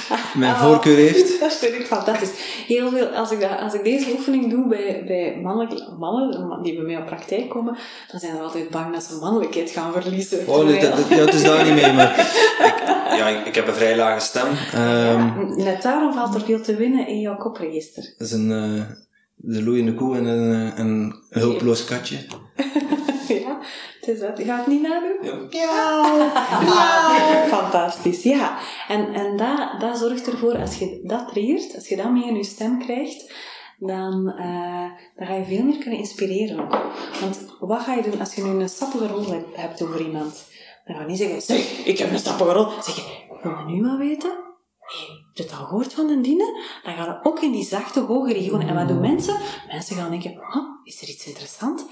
mijn 0.35 0.55
voorkeur 0.55 0.95
heeft. 0.97 1.39
Dat 1.39 1.53
vind 1.53 1.73
ik 1.73 1.85
fantastisch. 1.85 2.31
Heel 2.67 2.89
veel, 2.89 3.07
als 3.07 3.31
ik, 3.31 3.41
dat, 3.41 3.59
als 3.59 3.73
ik 3.73 3.83
deze 3.83 4.11
oefening 4.11 4.49
doe 4.49 4.67
bij, 4.67 5.03
bij 5.07 5.39
mannelijke, 5.43 5.95
mannen 5.99 6.63
die 6.63 6.75
bij 6.75 6.83
mij 6.83 6.97
op 6.97 7.05
praktijk 7.05 7.49
komen, 7.49 7.77
dan 8.11 8.19
zijn 8.19 8.35
ze 8.35 8.41
altijd 8.41 8.69
bang 8.69 8.93
dat 8.93 9.03
ze 9.03 9.17
mannelijkheid 9.21 9.69
gaan 9.69 9.91
verliezen. 9.91 10.47
Oh, 10.47 10.65
nee, 10.65 10.81
dat, 10.81 10.95
dat, 10.95 11.07
ja, 11.07 11.15
het 11.15 11.33
is 11.33 11.43
daar 11.43 11.63
niet 11.65 11.73
mee, 11.73 11.93
maar 11.93 12.19
ik, 12.69 12.75
ja, 13.17 13.27
ik, 13.27 13.45
ik 13.45 13.55
heb 13.55 13.67
een 13.67 13.73
vrij 13.73 13.95
lage 13.95 14.19
stem. 14.19 14.47
Ehm, 14.73 15.57
Ja, 15.57 15.63
net 15.63 15.81
daarom 15.81 16.13
valt 16.13 16.35
er 16.35 16.41
veel 16.41 16.61
te 16.61 16.75
winnen 16.75 17.07
in 17.07 17.19
jouw 17.19 17.35
kopregister. 17.35 18.13
Dat 18.17 18.27
is 18.27 18.33
een, 18.33 18.51
eh, 18.51 18.95
de 19.41 19.63
loeiende 19.63 19.93
koe 19.93 20.15
en 20.17 20.25
een, 20.25 20.71
eh, 20.71 20.77
een 20.79 21.13
hulpeloos 21.29 21.85
katje. 21.85 22.17
ja, 23.45 23.57
het 23.99 24.07
is 24.09 24.19
dat. 24.19 24.37
Je 24.37 24.43
gaat 24.43 24.57
het 24.57 24.67
niet 24.67 24.81
nadoen? 24.81 25.17
Ja. 25.21 25.47
Ja. 26.61 27.45
Fantastisch, 27.47 28.23
ja. 28.23 28.57
En, 28.87 29.13
en 29.13 29.37
dat, 29.37 29.79
dat 29.79 29.97
zorgt 29.97 30.27
ervoor, 30.31 30.57
als 30.57 30.77
je 30.77 30.99
dat 31.03 31.27
triggert, 31.27 31.75
als 31.75 31.87
je 31.87 31.95
dat 31.95 32.11
mee 32.11 32.27
in 32.27 32.35
je 32.35 32.43
stem 32.43 32.79
krijgt, 32.79 33.33
dan, 33.77 34.33
eh, 34.37 34.85
dan 35.15 35.27
ga 35.27 35.33
je 35.33 35.45
veel 35.45 35.63
meer 35.63 35.77
kunnen 35.77 35.99
inspireren 35.99 36.59
ook. 36.59 36.77
Want 37.21 37.45
wat 37.59 37.81
ga 37.81 37.93
je 37.93 38.01
doen 38.01 38.19
als 38.19 38.35
je 38.35 38.43
nu 38.43 38.49
een 38.49 38.69
sappige 38.69 39.07
rol 39.07 39.25
hebt- 39.31 39.55
hebt 39.55 39.81
over 39.81 40.01
iemand? 40.01 40.47
Dan 40.85 40.95
ga 40.95 41.01
je 41.01 41.07
niet 41.07 41.17
zeggen, 41.17 41.41
zeg, 41.41 41.85
ik 41.85 41.97
heb 41.97 42.11
een 42.11 42.19
sappige 42.19 42.51
rol. 42.53 42.65
Dan 42.65 42.83
zeg 42.83 42.95
je, 42.95 43.01
wil 43.41 43.51
je 43.57 43.73
nu 43.73 43.81
wat 43.89 43.97
weten? 43.97 44.29
Heb 44.29 45.28
je 45.33 45.43
het 45.43 45.51
al 45.51 45.65
gehoord 45.65 45.93
van 45.93 46.09
een 46.09 46.21
diene? 46.21 46.63
Dan 46.83 46.93
gaan 46.93 47.07
we 47.07 47.29
ook 47.29 47.41
in 47.41 47.51
die 47.51 47.65
zachte, 47.65 47.99
hoge 47.99 48.33
regionen. 48.33 48.67
En 48.67 48.75
wat 48.75 48.87
doen 48.87 48.99
mensen? 48.99 49.37
Mensen 49.67 49.95
gaan 49.95 50.09
denken, 50.09 50.31
huh, 50.31 50.63
is 50.83 51.01
er 51.01 51.09
iets 51.09 51.27
interessant? 51.27 51.85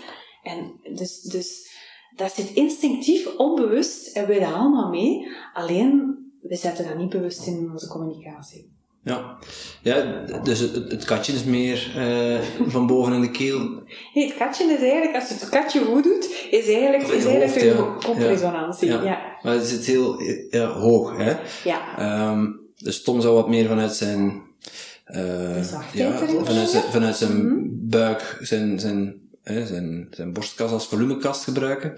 En 0.44 0.80
dus, 0.96 1.22
dus 1.22 1.76
dat 2.16 2.34
zit 2.34 2.50
instinctief, 2.54 3.36
onbewust, 3.38 4.16
en 4.16 4.28
wij 4.28 4.40
dat 4.40 4.54
allemaal 4.54 4.90
mee. 4.90 5.28
Alleen, 5.54 6.18
we 6.42 6.56
zetten 6.56 6.88
dat 6.88 6.98
niet 6.98 7.10
bewust 7.10 7.48
in 7.48 7.70
onze 7.72 7.88
communicatie. 7.88 8.76
Ja. 9.04 9.38
ja, 9.82 10.26
dus 10.44 10.60
het, 10.60 10.92
het 10.92 11.06
katje 11.06 11.34
is 11.34 11.44
meer 11.44 11.94
eh, 11.96 12.42
van 12.68 12.88
boven 12.88 13.14
in 13.14 13.22
de 13.22 13.32
keel. 13.32 13.60
Nee, 14.14 14.28
het 14.28 14.38
katje 14.38 14.64
is 14.64 14.80
eigenlijk, 14.80 15.16
als 15.16 15.30
het 15.30 15.50
katje 15.50 15.80
goed 15.80 16.04
doet, 16.04 16.48
is 16.52 16.68
eigenlijk, 16.68 17.04
is 17.04 17.26
eigenlijk 17.26 17.76
hoofd, 17.76 18.08
een 18.08 18.20
ja. 18.20 18.30
Ja. 18.30 18.72
Ja. 18.80 19.04
ja. 19.04 19.38
Maar 19.42 19.54
het 19.54 19.68
zit 19.68 19.86
heel 19.86 20.22
ja, 20.50 20.68
hoog, 20.68 21.18
hè. 21.18 21.36
ja. 21.64 21.98
Ehm, 21.98 22.46
dus 22.78 23.02
Tom 23.04 23.22
zou 23.22 23.36
wat 23.36 23.50
meer 23.50 23.68
vanuit 23.68 23.94
zijn... 23.96 24.42
eh, 25.06 25.64
ja, 25.94 26.18
vanuit 26.44 26.70
zijn, 26.70 26.84
vanuit 26.84 27.16
zijn 27.16 27.46
Mhm. 27.48 27.66
buik, 27.70 28.38
zijn, 28.42 28.80
zijn, 28.80 29.16
hè, 29.44 29.66
zijn, 29.66 30.08
zijn 30.12 30.34
borstkas 30.34 30.72
als 30.72 30.88
volumekast 30.88 31.44
gebruiken. 31.44 31.94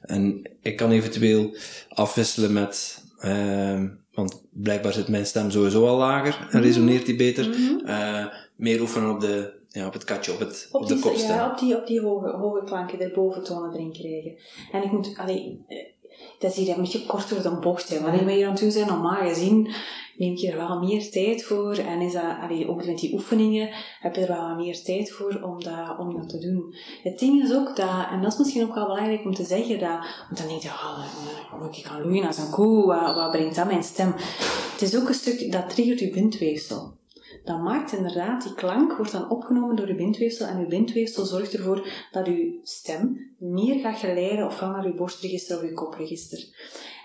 En 0.00 0.42
ik 0.62 0.76
kan 0.76 0.90
eventueel 0.90 1.54
afwisselen 1.88 2.52
met... 2.52 3.02
ehm, 3.20 3.88
want 4.12 4.42
blijkbaar 4.50 4.92
zit 4.92 5.08
mijn 5.08 5.26
stem 5.26 5.50
sowieso 5.50 5.86
al 5.86 5.96
lager 5.96 6.48
en 6.50 6.62
resoneert 6.62 7.06
die 7.06 7.16
beter. 7.16 7.48
Mhm. 7.48 7.86
Eh, 7.86 8.26
meer 8.56 8.80
oefenen 8.80 9.10
op, 9.10 9.20
de, 9.20 9.52
ja, 9.68 9.86
op 9.86 9.92
het 9.92 10.04
katje, 10.04 10.32
op, 10.32 10.38
het, 10.38 10.68
op, 10.72 10.80
Op 10.82 10.88
de 10.88 10.98
kopstem. 10.98 11.28
ja, 11.36 11.50
op 11.50 11.58
die, 11.58 11.76
op 11.76 11.86
die 11.86 12.00
hoge, 12.00 12.28
hoge 12.36 12.64
klanken, 12.64 12.98
de 12.98 13.10
boventonen 13.14 13.72
erin 13.72 13.92
krijgen. 13.92 14.32
En 14.72 14.82
ik 14.82 14.92
moet, 14.92 15.12
allee, 15.16 15.64
eh, 15.68 15.76
dat 16.38 16.50
is 16.50 16.56
hier 16.56 16.74
een 16.74 16.80
beetje 16.80 17.06
korter 17.06 17.42
dan 17.42 17.60
bocht, 17.60 17.88
hè. 17.88 18.00
Wanneer 18.00 18.24
wij 18.24 18.34
hier 18.34 18.44
aan 18.44 18.52
het 18.52 18.60
doen 18.60 18.70
zijn, 18.70 18.86
normaal 18.86 19.28
gezien, 19.28 19.74
neem 20.16 20.36
ik 20.36 20.52
er 20.52 20.56
wel 20.56 20.78
meer 20.78 21.10
tijd 21.10 21.44
voor. 21.44 21.76
En 21.76 22.00
is 22.00 22.12
dat, 22.12 22.36
allee, 22.40 22.68
ook 22.68 22.86
met 22.86 22.98
die 22.98 23.14
oefeningen, 23.14 23.68
heb 24.00 24.14
je 24.14 24.20
er 24.20 24.36
wel 24.36 24.54
meer 24.54 24.82
tijd 24.82 25.10
voor 25.10 25.40
om 25.42 25.62
dat, 25.62 25.98
om 25.98 26.16
dat 26.16 26.28
te 26.28 26.38
doen. 26.38 26.74
Het 27.02 27.18
ding 27.18 27.42
is 27.42 27.54
ook 27.54 27.76
dat, 27.76 28.08
en 28.10 28.22
dat 28.22 28.32
is 28.32 28.38
misschien 28.38 28.62
ook 28.62 28.74
wel 28.74 28.86
belangrijk 28.86 29.24
om 29.24 29.34
te 29.34 29.44
zeggen, 29.44 29.78
dat, 29.78 29.98
want 30.28 30.38
dan 30.38 30.48
denk 30.48 30.62
je, 30.62 30.68
oh, 30.68 31.66
ik 31.70 31.84
gaan 31.84 32.02
loeien 32.02 32.26
als 32.26 32.38
een 32.38 32.50
koe, 32.50 32.86
wat, 32.86 33.14
wat 33.14 33.30
brengt 33.30 33.56
dat 33.56 33.66
mijn 33.66 33.82
stem? 33.82 34.14
Het 34.72 34.82
is 34.82 34.96
ook 34.96 35.08
een 35.08 35.14
stuk, 35.14 35.52
dat 35.52 35.70
triggert 35.70 35.98
je 35.98 36.10
bindweefsel 36.10 37.02
dat 37.44 37.62
maakt 37.62 37.92
inderdaad, 37.92 38.42
die 38.42 38.54
klank 38.54 38.96
wordt 38.96 39.12
dan 39.12 39.30
opgenomen 39.30 39.76
door 39.76 39.88
je 39.88 39.94
bindweefsel 39.94 40.46
en 40.46 40.60
je 40.60 40.66
bindweefsel 40.66 41.24
zorgt 41.24 41.54
ervoor 41.54 41.88
dat 42.12 42.26
je 42.26 42.58
stem 42.62 43.34
meer 43.38 43.80
gaat 43.80 43.98
geleiden 43.98 44.46
ofwel 44.46 44.70
naar 44.70 44.86
je 44.86 44.94
borstregister 44.94 45.56
of 45.56 45.62
je 45.62 45.72
kopregister. 45.74 46.44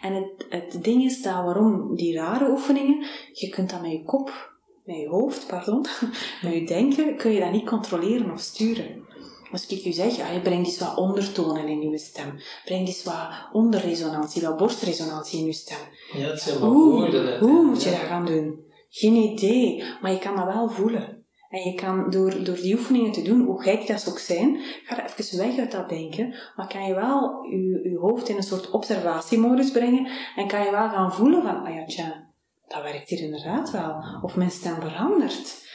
En 0.01 0.13
het, 0.13 0.45
het 0.49 0.83
ding 0.83 1.03
is 1.03 1.21
dat 1.21 1.33
waarom 1.33 1.95
die 1.95 2.15
rare 2.15 2.49
oefeningen, 2.49 3.05
je 3.33 3.49
kunt 3.49 3.69
dat 3.69 3.81
met 3.81 3.91
je 3.91 4.03
kop, 4.03 4.53
met 4.83 4.95
je 4.97 5.07
hoofd, 5.07 5.47
pardon, 5.47 5.85
met 6.43 6.53
je 6.53 6.65
denken, 6.65 7.17
kun 7.17 7.31
je 7.31 7.39
dat 7.39 7.51
niet 7.51 7.65
controleren 7.67 8.31
of 8.31 8.39
sturen. 8.39 9.07
Als 9.51 9.67
ik 9.67 9.85
u 9.85 9.91
zeg, 9.91 10.15
ja, 10.17 10.29
je 10.31 10.41
brengt 10.41 10.67
eens 10.67 10.79
wat 10.79 10.97
ondertonen 10.97 11.67
in 11.67 11.89
je 11.89 11.97
stem. 11.97 12.33
Breng 12.65 12.87
eens 12.87 13.03
wat 13.03 13.27
onderresonantie, 13.51 14.41
wat 14.41 14.57
borstresonantie 14.57 15.39
in 15.39 15.45
je 15.45 15.53
stem. 15.53 15.77
Ja, 16.13 16.27
het 16.27 16.41
zijn 16.41 16.59
wel 16.59 16.69
Hoe, 16.69 16.91
woorden. 16.91 17.39
hoe 17.39 17.63
moet 17.65 17.83
je 17.83 17.89
Ja. 17.89 17.99
dat 17.99 18.07
gaan 18.07 18.25
doen? 18.25 18.67
Geen 18.89 19.15
idee, 19.15 19.83
maar 20.01 20.11
je 20.11 20.19
kan 20.19 20.35
dat 20.35 20.45
wel 20.45 20.69
voelen. 20.69 21.19
En 21.49 21.63
je 21.63 21.73
kan 21.73 22.09
door, 22.09 22.43
door 22.43 22.55
die 22.55 22.75
oefeningen 22.77 23.11
te 23.11 23.21
doen, 23.21 23.45
hoe 23.45 23.61
gek 23.61 23.87
dat 23.87 24.01
ze 24.01 24.09
ook 24.09 24.19
zijn, 24.19 24.59
ga 24.83 25.03
er 25.03 25.13
even 25.17 25.37
weg 25.37 25.57
uit 25.57 25.71
dat 25.71 25.89
denken, 25.89 26.35
maar 26.55 26.67
kan 26.67 26.85
je 26.85 26.93
wel 26.93 27.43
je, 27.43 27.89
je 27.89 27.97
hoofd 27.97 28.29
in 28.29 28.35
een 28.35 28.43
soort 28.43 28.69
observatiemodus 28.69 29.71
brengen 29.71 30.11
en 30.35 30.47
kan 30.47 30.63
je 30.63 30.71
wel 30.71 30.89
gaan 30.89 31.13
voelen 31.13 31.41
van, 31.41 31.65
ah 31.65 31.75
ja, 31.75 31.85
tja, 31.85 32.27
dat 32.67 32.83
werkt 32.83 33.09
hier 33.09 33.19
inderdaad 33.19 33.71
wel. 33.71 34.03
Of 34.21 34.35
mijn 34.35 34.51
stem 34.51 34.81
verandert. 34.81 35.67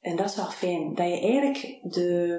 en 0.00 0.16
dat 0.16 0.28
is 0.28 0.36
wel 0.36 0.50
fijn, 0.50 0.94
dat 0.94 1.06
je 1.06 1.20
eigenlijk 1.20 1.78
de, 1.82 2.38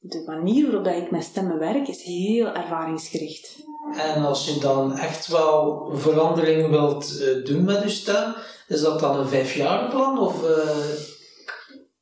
de 0.00 0.22
manier 0.26 0.70
waarop 0.70 0.86
ik 0.86 1.10
met 1.10 1.24
stemmen 1.24 1.58
werk, 1.58 1.88
is 1.88 2.02
heel 2.02 2.54
ervaringsgericht. 2.54 3.66
En 3.92 4.24
als 4.24 4.48
je 4.48 4.60
dan 4.60 4.96
echt 4.96 5.26
wel 5.26 5.90
verandering 5.92 6.70
wilt 6.70 7.20
uh, 7.20 7.44
doen 7.44 7.64
met 7.64 7.82
je 7.82 7.88
stem, 7.88 8.34
is 8.68 8.80
dat 8.80 9.00
dan 9.00 9.18
een 9.18 9.28
vijfjarenplan? 9.28 10.18
Of, 10.18 10.42
uh... 10.42 10.98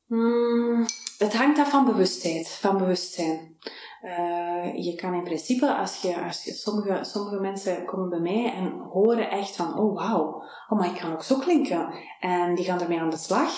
mm, 0.07 0.85
het 1.17 1.35
hangt 1.35 1.59
af 1.59 1.69
van 1.69 1.85
bewustheid, 1.85 2.49
van 2.49 2.77
bewustzijn. 2.77 3.57
Uh, 4.03 4.85
je 4.85 4.95
kan 4.95 5.13
in 5.13 5.23
principe, 5.23 5.75
als 5.75 6.01
je, 6.01 6.23
als 6.23 6.61
sommige, 6.61 7.03
sommige 7.03 7.39
mensen 7.39 7.85
komen 7.85 8.09
bij 8.09 8.19
mij 8.19 8.53
en 8.53 8.71
horen 8.91 9.29
echt 9.29 9.55
van, 9.55 9.79
oh 9.79 9.95
wauw, 9.95 10.43
oh 10.69 10.79
maar 10.79 10.87
ik 10.87 10.99
kan 10.99 11.13
ook 11.13 11.23
zo 11.23 11.37
klinken. 11.37 11.93
En 12.19 12.55
die 12.55 12.65
gaan 12.65 12.81
ermee 12.81 12.99
aan 12.99 13.09
de 13.09 13.17
slag 13.17 13.49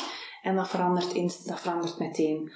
en 0.42 0.56
dat 0.56 0.68
verandert, 0.68 1.14
in, 1.14 1.32
dat 1.46 1.60
verandert 1.60 2.00
meteen. 2.00 2.52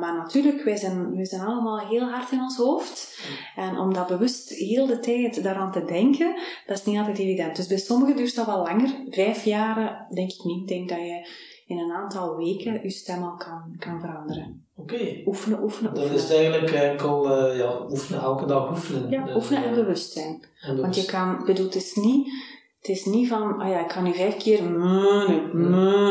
Maar 0.00 0.14
natuurlijk, 0.14 0.62
wij 0.62 0.76
zijn, 0.76 1.14
wij 1.16 1.24
zijn 1.24 1.40
allemaal 1.40 1.78
heel 1.78 2.08
hard 2.08 2.32
in 2.32 2.40
ons 2.40 2.56
hoofd. 2.56 3.20
En 3.56 3.78
om 3.78 3.94
dat 3.94 4.06
bewust 4.06 4.48
heel 4.48 4.86
de 4.86 4.98
tijd 4.98 5.42
daaraan 5.42 5.72
te 5.72 5.84
denken, 5.84 6.34
dat 6.66 6.78
is 6.78 6.84
niet 6.84 6.98
altijd 6.98 7.18
evident. 7.18 7.56
Dus 7.56 7.66
bij 7.66 7.78
sommigen 7.78 8.16
duurt 8.16 8.34
dat 8.34 8.46
wel 8.46 8.62
langer. 8.62 8.94
Vijf 9.10 9.44
jaren 9.44 10.06
denk 10.14 10.32
ik 10.32 10.44
niet. 10.44 10.60
Ik 10.60 10.68
denk 10.68 10.88
dat 10.88 10.98
je 10.98 11.28
in 11.66 11.78
een 11.78 11.92
aantal 11.92 12.36
weken 12.36 12.80
je 12.82 12.90
stem 12.90 13.22
al 13.22 13.36
kan, 13.36 13.76
kan 13.78 14.00
veranderen. 14.00 14.64
Oké. 14.76 14.94
Okay. 14.94 15.22
Oefenen, 15.26 15.62
oefenen, 15.62 15.92
oefenen. 15.92 16.12
Dat 16.12 16.22
is 16.22 16.30
eigenlijk 16.30 16.72
enkel 16.72 17.48
uh, 17.50 17.58
ja, 17.58 17.86
oefenen, 17.90 18.20
elke 18.20 18.46
dag 18.46 18.70
oefenen. 18.70 19.10
Ja, 19.10 19.34
oefenen 19.34 19.64
en 19.64 19.74
bewustzijn. 19.74 20.42
En 20.60 20.80
Want 20.80 20.96
je 20.96 21.04
kan, 21.04 21.44
bedoel, 21.44 21.64
het 21.64 21.74
is 21.74 21.94
niet 21.94 22.32
het 22.78 22.88
is 22.88 23.04
niet 23.04 23.28
van, 23.28 23.60
ah 23.60 23.68
ja, 23.68 23.80
ik 23.80 23.88
kan 23.88 24.02
nu 24.02 24.14
vijf 24.14 24.36
keer 24.36 24.60
een, 24.60 24.80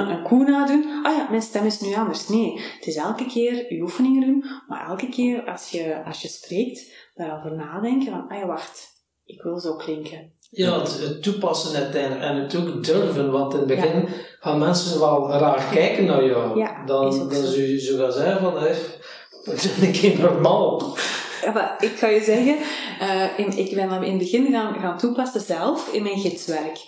een 0.10 0.24
koe 0.24 0.44
nadoen. 0.44 1.02
Ah 1.04 1.16
ja, 1.16 1.28
mijn 1.30 1.42
stem 1.42 1.66
is 1.66 1.80
nu 1.80 1.96
anders. 1.96 2.28
Nee, 2.28 2.60
het 2.76 2.88
is 2.88 2.96
elke 2.96 3.26
keer 3.26 3.74
je 3.74 3.82
oefeningen 3.82 4.22
doen, 4.22 4.46
maar 4.68 4.88
elke 4.90 5.10
keer 5.10 5.44
als 5.46 5.70
je, 5.70 6.04
als 6.06 6.22
je 6.22 6.28
spreekt, 6.28 6.94
daarover 7.16 7.56
nadenken 7.56 8.12
van, 8.12 8.28
ah 8.28 8.38
ja, 8.38 8.46
wacht, 8.46 8.88
ik 9.26 9.42
wil 9.42 9.60
zo 9.60 9.76
klinken. 9.76 10.36
Ja, 10.50 10.80
het, 10.82 11.24
toepassen 11.24 11.84
uiteindelijk 11.84 12.22
en 12.22 12.36
het 12.36 12.56
ook 12.56 12.84
durven, 12.84 13.32
want 13.32 13.54
in 13.54 13.60
het 13.60 13.68
begin 13.68 14.08
gaan 14.40 14.60
mensen 14.60 15.00
wel 15.00 15.32
raar 15.32 15.70
kijken 15.72 16.06
naar 16.06 16.26
jou. 16.26 16.60
Ja, 16.60 16.86
dan 16.86 17.30
dan 17.30 17.44
zou 17.44 17.62
je 17.62 17.80
zo 17.80 17.98
gaan 17.98 18.12
zeggen 18.12 18.40
van, 18.40 18.58
hé, 18.58 18.74
dat 19.46 19.76
ben 19.80 19.90
ik 19.90 20.18
normaal 20.18 20.98
ja, 21.42 21.80
ik 21.80 21.96
ga 21.98 22.08
je 22.08 22.22
zeggen, 22.22 22.58
uh, 23.02 23.40
in, 23.40 23.58
ik 23.58 23.76
ben 23.76 23.90
dat 23.90 24.04
in 24.04 24.10
het 24.10 24.18
begin 24.18 24.52
gaan, 24.52 24.80
gaan 24.80 24.98
toepassen 24.98 25.42
zelf 25.42 25.94
in 25.94 26.04
mijn 26.04 26.20
gidswerk. 26.20 26.80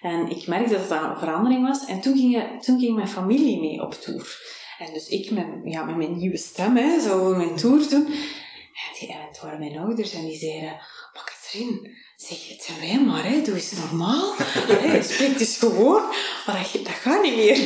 En 0.00 0.28
ik 0.30 0.46
merkte 0.46 0.72
dat 0.72 0.88
dat 0.88 1.02
een 1.02 1.18
verandering 1.18 1.66
was. 1.66 1.84
En 1.84 2.00
toen 2.00 2.16
ging, 2.16 2.62
toen 2.62 2.80
ging 2.80 2.94
mijn 2.94 3.08
familie 3.08 3.60
mee 3.60 3.82
op 3.82 3.94
tour. 3.94 4.56
En 4.78 4.92
dus 4.92 5.08
ik 5.08 5.30
met, 5.30 5.46
ja, 5.64 5.84
met 5.84 5.96
mijn 5.96 6.16
nieuwe 6.16 6.36
stem, 6.36 6.76
hè, 6.76 7.00
zo 7.00 7.34
mijn 7.34 7.56
tour 7.56 7.88
doen. 7.88 8.06
En, 8.06 8.98
die, 8.98 9.08
en 9.08 9.26
het 9.28 9.40
waren 9.42 9.58
mijn 9.58 9.78
ouders 9.78 10.14
en 10.14 10.24
die 10.24 10.38
zeiden, 10.38 10.80
maar 11.12 11.24
Katrien, 11.24 11.96
zeg, 12.16 12.48
het 12.48 12.62
zijn 12.62 12.80
wij 12.80 13.04
maar, 13.06 13.24
hè, 13.24 13.42
doe 13.42 13.54
eens 13.54 13.72
normaal. 13.72 14.34
Je 14.94 15.02
spreekt 15.02 15.38
dus 15.38 15.56
gewoon, 15.56 16.02
maar 16.46 16.68
dat, 16.72 16.84
dat 16.84 16.94
gaat 16.94 17.22
niet 17.22 17.36
meer. 17.36 17.56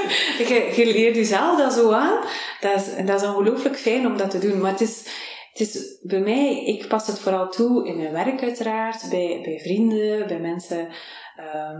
je, 0.48 0.72
je 0.76 0.92
leert 0.92 1.16
jezelf 1.16 1.58
dat 1.58 1.72
zo 1.72 1.90
aan. 1.90 2.24
Dat 2.60 2.74
is, 2.74 3.06
dat 3.06 3.22
is 3.22 3.28
ongelooflijk 3.28 3.78
fijn 3.78 4.06
om 4.06 4.16
dat 4.16 4.30
te 4.30 4.38
doen. 4.38 4.60
Maar 4.60 4.70
het 4.70 4.80
is, 4.80 5.02
het 5.52 5.60
is 5.60 5.98
bij 6.02 6.20
mij, 6.20 6.64
ik 6.64 6.88
pas 6.88 7.06
het 7.06 7.18
vooral 7.18 7.48
toe 7.48 7.86
in 7.86 7.96
mijn 7.96 8.12
werk 8.12 8.42
uiteraard, 8.42 9.10
bij, 9.10 9.40
bij 9.42 9.58
vrienden, 9.58 10.26
bij 10.26 10.40
mensen 10.40 10.88
uh, 11.36 11.78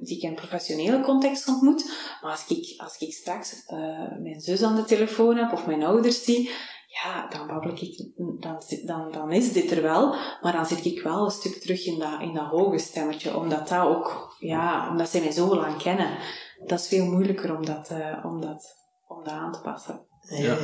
die 0.00 0.16
ik 0.16 0.22
in 0.22 0.28
een 0.28 0.34
professionele 0.34 1.00
context 1.00 1.48
ontmoet. 1.48 1.84
Maar 2.22 2.30
als 2.30 2.46
ik, 2.48 2.80
als 2.80 2.98
ik 2.98 3.12
straks 3.12 3.62
uh, 3.68 3.78
mijn 4.22 4.40
zus 4.40 4.62
aan 4.62 4.76
de 4.76 4.84
telefoon 4.84 5.36
heb 5.36 5.52
of 5.52 5.66
mijn 5.66 5.82
ouders 5.82 6.24
zie, 6.24 6.50
ja, 6.86 7.28
dan 7.28 7.46
babbel 7.46 7.70
ik, 7.70 8.10
dan, 8.40 8.62
dan, 8.84 9.12
dan 9.12 9.32
is 9.32 9.52
dit 9.52 9.70
er 9.70 9.82
wel, 9.82 10.14
maar 10.40 10.52
dan 10.52 10.66
zit 10.66 10.84
ik 10.84 11.02
wel 11.02 11.24
een 11.24 11.30
stuk 11.30 11.54
terug 11.54 11.86
in 11.86 11.98
dat, 11.98 12.20
in 12.20 12.34
dat 12.34 12.46
hoge 12.46 12.78
stemmetje, 12.78 13.36
omdat 13.36 13.68
dat 13.68 13.86
ook, 13.86 14.36
ja, 14.38 14.90
omdat 14.90 15.08
ze 15.08 15.20
mij 15.20 15.32
zo 15.32 15.54
lang 15.56 15.82
kennen. 15.82 16.18
Dat 16.66 16.78
is 16.78 16.88
veel 16.88 17.04
moeilijker 17.04 17.56
om 17.56 17.66
dat, 17.66 17.90
uh, 17.90 18.24
om 18.24 18.40
dat, 18.40 18.74
om 19.06 19.24
dat 19.24 19.32
aan 19.32 19.52
te 19.52 19.60
passen. 19.60 20.06
Ja, 20.20 20.56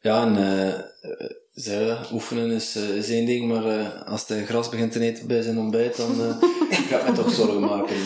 ja 0.00 0.22
en 0.22 0.36
uh, 0.36 0.80
ze, 1.56 1.96
oefenen 2.12 2.50
is, 2.50 2.76
uh, 2.76 2.96
is 2.96 3.08
één 3.08 3.26
ding, 3.26 3.48
maar 3.48 3.64
uh, 3.66 4.02
als 4.02 4.26
de 4.26 4.46
gras 4.46 4.68
begint 4.68 4.92
te 4.92 5.00
eten 5.00 5.26
bij 5.26 5.42
zijn 5.42 5.58
ontbijt, 5.58 5.96
dan 5.96 6.20
uh, 6.20 6.42
ga 6.70 6.98
ik 6.98 7.08
me 7.08 7.12
toch 7.14 7.32
zorgen 7.32 7.60
maken. 7.60 7.96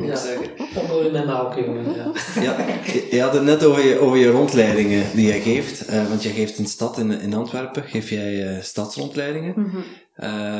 Ja, 0.00 0.16
zeggen. 0.16 0.50
Dat 0.74 0.88
moet 0.88 1.04
je 1.04 1.10
met 1.12 1.26
melken, 1.26 1.94
Ja. 1.94 2.12
ja, 2.42 2.66
je, 3.10 3.20
had 3.20 3.32
het 3.32 3.42
net 3.42 3.64
over 3.64 3.86
je, 3.86 3.98
over 3.98 4.16
je 4.16 4.30
rondleidingen 4.30 5.04
die 5.14 5.26
jij 5.26 5.40
geeft, 5.40 6.08
want 6.08 6.22
jij 6.22 6.32
geeft 6.32 6.58
een 6.58 6.66
stad 6.66 6.98
in, 6.98 7.10
in 7.10 7.34
Antwerpen, 7.34 7.82
geef 7.82 8.10
jij 8.10 8.58
stadsrondleidingen. 8.62 9.54
Mm 9.56 9.70
-hmm. 9.70 9.84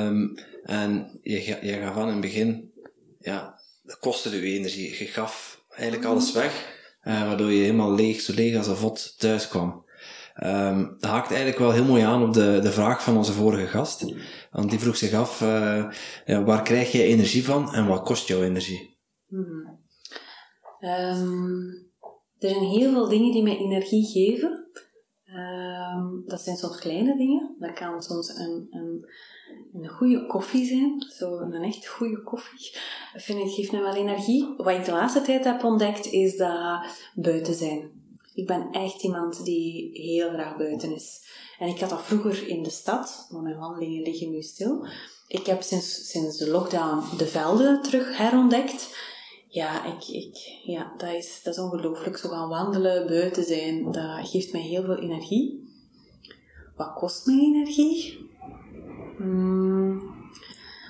um, 0.06 0.34
en 0.64 1.18
je, 1.22 1.58
je 1.62 1.72
gaf 1.72 1.96
aan 1.96 2.06
in 2.06 2.12
het 2.12 2.20
begin, 2.20 2.70
ja, 3.20 3.60
dat 3.82 3.98
kostte 3.98 4.30
je 4.30 4.58
energie. 4.58 4.98
Je 4.98 5.04
gaf 5.04 5.62
eigenlijk 5.70 6.10
alles 6.10 6.32
weg, 6.32 6.78
waardoor 7.02 7.52
je 7.52 7.62
helemaal 7.62 7.94
leeg, 7.94 8.20
zo 8.20 8.32
leeg 8.34 8.56
als 8.56 8.66
een 8.66 8.76
vod 8.76 9.14
thuis 9.18 9.48
kwam. 9.48 9.84
Um, 10.44 10.96
dat 10.98 11.10
haakt 11.10 11.28
eigenlijk 11.28 11.58
wel 11.58 11.70
heel 11.70 11.84
mooi 11.84 12.02
aan 12.02 12.22
op 12.22 12.32
de, 12.32 12.58
de 12.62 12.70
vraag 12.70 13.02
van 13.02 13.16
onze 13.16 13.32
vorige 13.32 13.66
gast. 13.66 14.14
Want 14.50 14.70
die 14.70 14.78
vroeg 14.78 14.96
zich 14.96 15.12
af, 15.12 15.40
uh, 15.40 15.92
ja, 16.24 16.42
waar 16.42 16.62
krijg 16.62 16.92
je 16.92 17.02
energie 17.02 17.44
van 17.44 17.74
en 17.74 17.86
wat 17.86 18.02
kost 18.02 18.28
jouw 18.28 18.42
energie? 18.42 18.96
Hmm. 19.28 19.78
Um, 20.80 21.88
er 22.38 22.48
zijn 22.48 22.64
heel 22.64 22.92
veel 22.92 23.08
dingen 23.08 23.32
die 23.32 23.42
mij 23.42 23.58
energie 23.58 24.06
geven. 24.06 24.68
Um, 25.34 26.22
dat 26.26 26.40
zijn 26.40 26.56
soms 26.56 26.78
kleine 26.78 27.16
dingen. 27.16 27.56
Dat 27.58 27.72
kan 27.72 28.02
soms 28.02 28.28
een, 28.28 28.66
een, 28.70 29.06
een 29.72 29.88
goede 29.88 30.26
koffie 30.26 30.66
zijn. 30.66 31.04
Zo 31.18 31.38
een 31.38 31.52
echt 31.52 31.86
goede 31.86 32.22
koffie. 32.22 32.78
Vind 33.14 33.38
ik, 33.38 33.54
geeft 33.54 33.72
me 33.72 33.80
wel 33.80 33.94
energie. 33.94 34.54
Wat 34.56 34.74
ik 34.74 34.84
de 34.84 34.92
laatste 34.92 35.20
tijd 35.20 35.44
heb 35.44 35.64
ontdekt, 35.64 36.06
is 36.06 36.36
dat 36.36 36.84
buiten 37.14 37.54
zijn 37.54 37.99
ik 38.34 38.46
ben 38.46 38.70
echt 38.70 39.02
iemand 39.02 39.44
die 39.44 39.90
heel 39.92 40.28
graag 40.28 40.56
buiten 40.56 40.94
is. 40.94 41.28
En 41.58 41.68
ik 41.68 41.80
had 41.80 41.90
dat 41.90 42.02
vroeger 42.02 42.48
in 42.48 42.62
de 42.62 42.70
stad, 42.70 43.26
maar 43.30 43.42
mijn 43.42 43.58
wandelingen 43.58 44.02
liggen 44.02 44.30
nu 44.30 44.42
stil. 44.42 44.86
Ik 45.26 45.46
heb 45.46 45.62
sinds, 45.62 46.10
sinds 46.10 46.36
de 46.36 46.50
lockdown 46.50 47.16
de 47.16 47.26
velden 47.26 47.82
terug 47.82 48.16
herontdekt. 48.16 48.96
Ja, 49.48 49.84
ik, 49.84 50.08
ik, 50.08 50.36
ja 50.62 50.92
dat, 50.96 51.12
is, 51.12 51.40
dat 51.42 51.54
is 51.54 51.60
ongelooflijk. 51.60 52.16
Zo 52.16 52.28
gaan 52.28 52.48
wandelen, 52.48 53.06
buiten 53.06 53.44
zijn, 53.44 53.92
dat 53.92 54.28
geeft 54.28 54.52
mij 54.52 54.60
heel 54.60 54.84
veel 54.84 54.98
energie. 54.98 55.68
Wat 56.76 56.94
kost 56.94 57.26
mij 57.26 57.38
energie? 57.38 58.28
Hmm, 59.16 60.14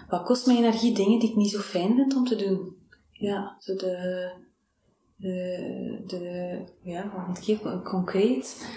wat 0.09 0.23
kost 0.23 0.47
mij 0.47 0.57
energie? 0.57 0.93
Dingen 0.93 1.19
die 1.19 1.31
ik 1.31 1.37
niet 1.37 1.51
zo 1.51 1.59
fijn 1.59 1.95
vind 1.95 2.15
om 2.15 2.25
te 2.25 2.37
doen. 2.37 2.77
Ja, 3.13 3.57
zo 3.61 3.75
de, 3.75 4.31
de, 5.21 6.03
de 6.07 6.59
ja, 6.83 7.13
moet 7.29 7.49
ik 7.49 7.85
concreet? 7.85 8.69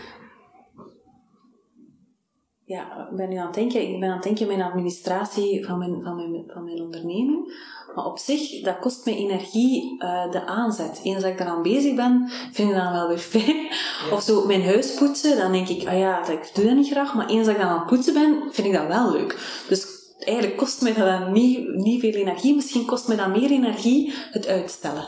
Ja, 2.65 3.08
ik 3.12 3.17
ben 3.17 3.29
nu 3.29 3.36
aan 3.36 3.45
het 3.45 3.56
denken, 3.56 3.93
ik 3.93 3.99
ben 3.99 4.10
aan 4.10 4.15
het 4.15 4.23
denken 4.23 4.47
mijn 4.47 4.62
administratie 4.62 5.65
van 5.65 5.77
mijn, 5.77 6.03
van 6.03 6.15
mijn, 6.15 6.43
van 6.47 6.63
mijn 6.63 6.82
onderneming. 6.82 7.53
Maar 7.95 8.06
op 8.06 8.17
zich, 8.17 8.62
dat 8.62 8.79
kost 8.79 9.06
mij 9.06 9.15
energie, 9.15 10.03
uh, 10.03 10.32
de 10.32 10.45
aanzet. 10.45 10.99
Eens 11.03 11.21
dat 11.21 11.32
ik 11.32 11.39
eraan 11.39 11.62
bezig 11.62 11.95
ben, 11.95 12.29
vind 12.51 12.69
ik 12.69 12.75
dat 12.75 12.91
wel 12.91 13.08
weer 13.08 13.17
fijn. 13.17 13.67
Of 14.12 14.21
zo 14.21 14.45
mijn 14.45 14.63
huis 14.63 14.93
poetsen, 14.93 15.38
dan 15.38 15.51
denk 15.51 15.67
ik, 15.67 15.88
ah 15.88 15.97
ja, 15.97 16.27
ik 16.27 16.51
doe 16.53 16.65
dat 16.65 16.75
niet 16.75 16.91
graag. 16.91 17.13
Maar 17.13 17.27
eens 17.27 17.45
dat 17.45 17.56
ik 17.56 17.62
dan 17.62 17.69
aan 17.69 17.79
het 17.79 17.88
poetsen 17.88 18.13
ben, 18.13 18.43
vind 18.51 18.67
ik 18.67 18.73
dat 18.73 18.88
wel 18.88 19.12
leuk. 19.12 19.63
Dus 19.69 19.86
eigenlijk 20.19 20.58
kost 20.58 20.82
mij 20.82 20.93
dat 20.93 21.32
niet, 21.32 21.75
niet 21.75 21.99
veel 21.99 22.13
energie. 22.13 22.56
Misschien 22.56 22.86
kost 22.86 23.08
mij 23.08 23.17
dat 23.17 23.27
meer 23.27 23.51
energie 23.51 24.13
het 24.32 24.47
uitstellen. 24.47 25.06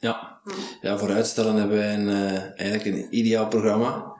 Ja. 0.00 0.40
ja, 0.80 0.98
voor 0.98 1.10
uitstellen 1.10 1.54
hebben 1.56 1.76
wij 1.76 1.94
een, 1.94 2.08
uh, 2.08 2.60
eigenlijk 2.60 2.84
een 2.84 3.06
ideaal 3.10 3.48
programma. 3.48 4.12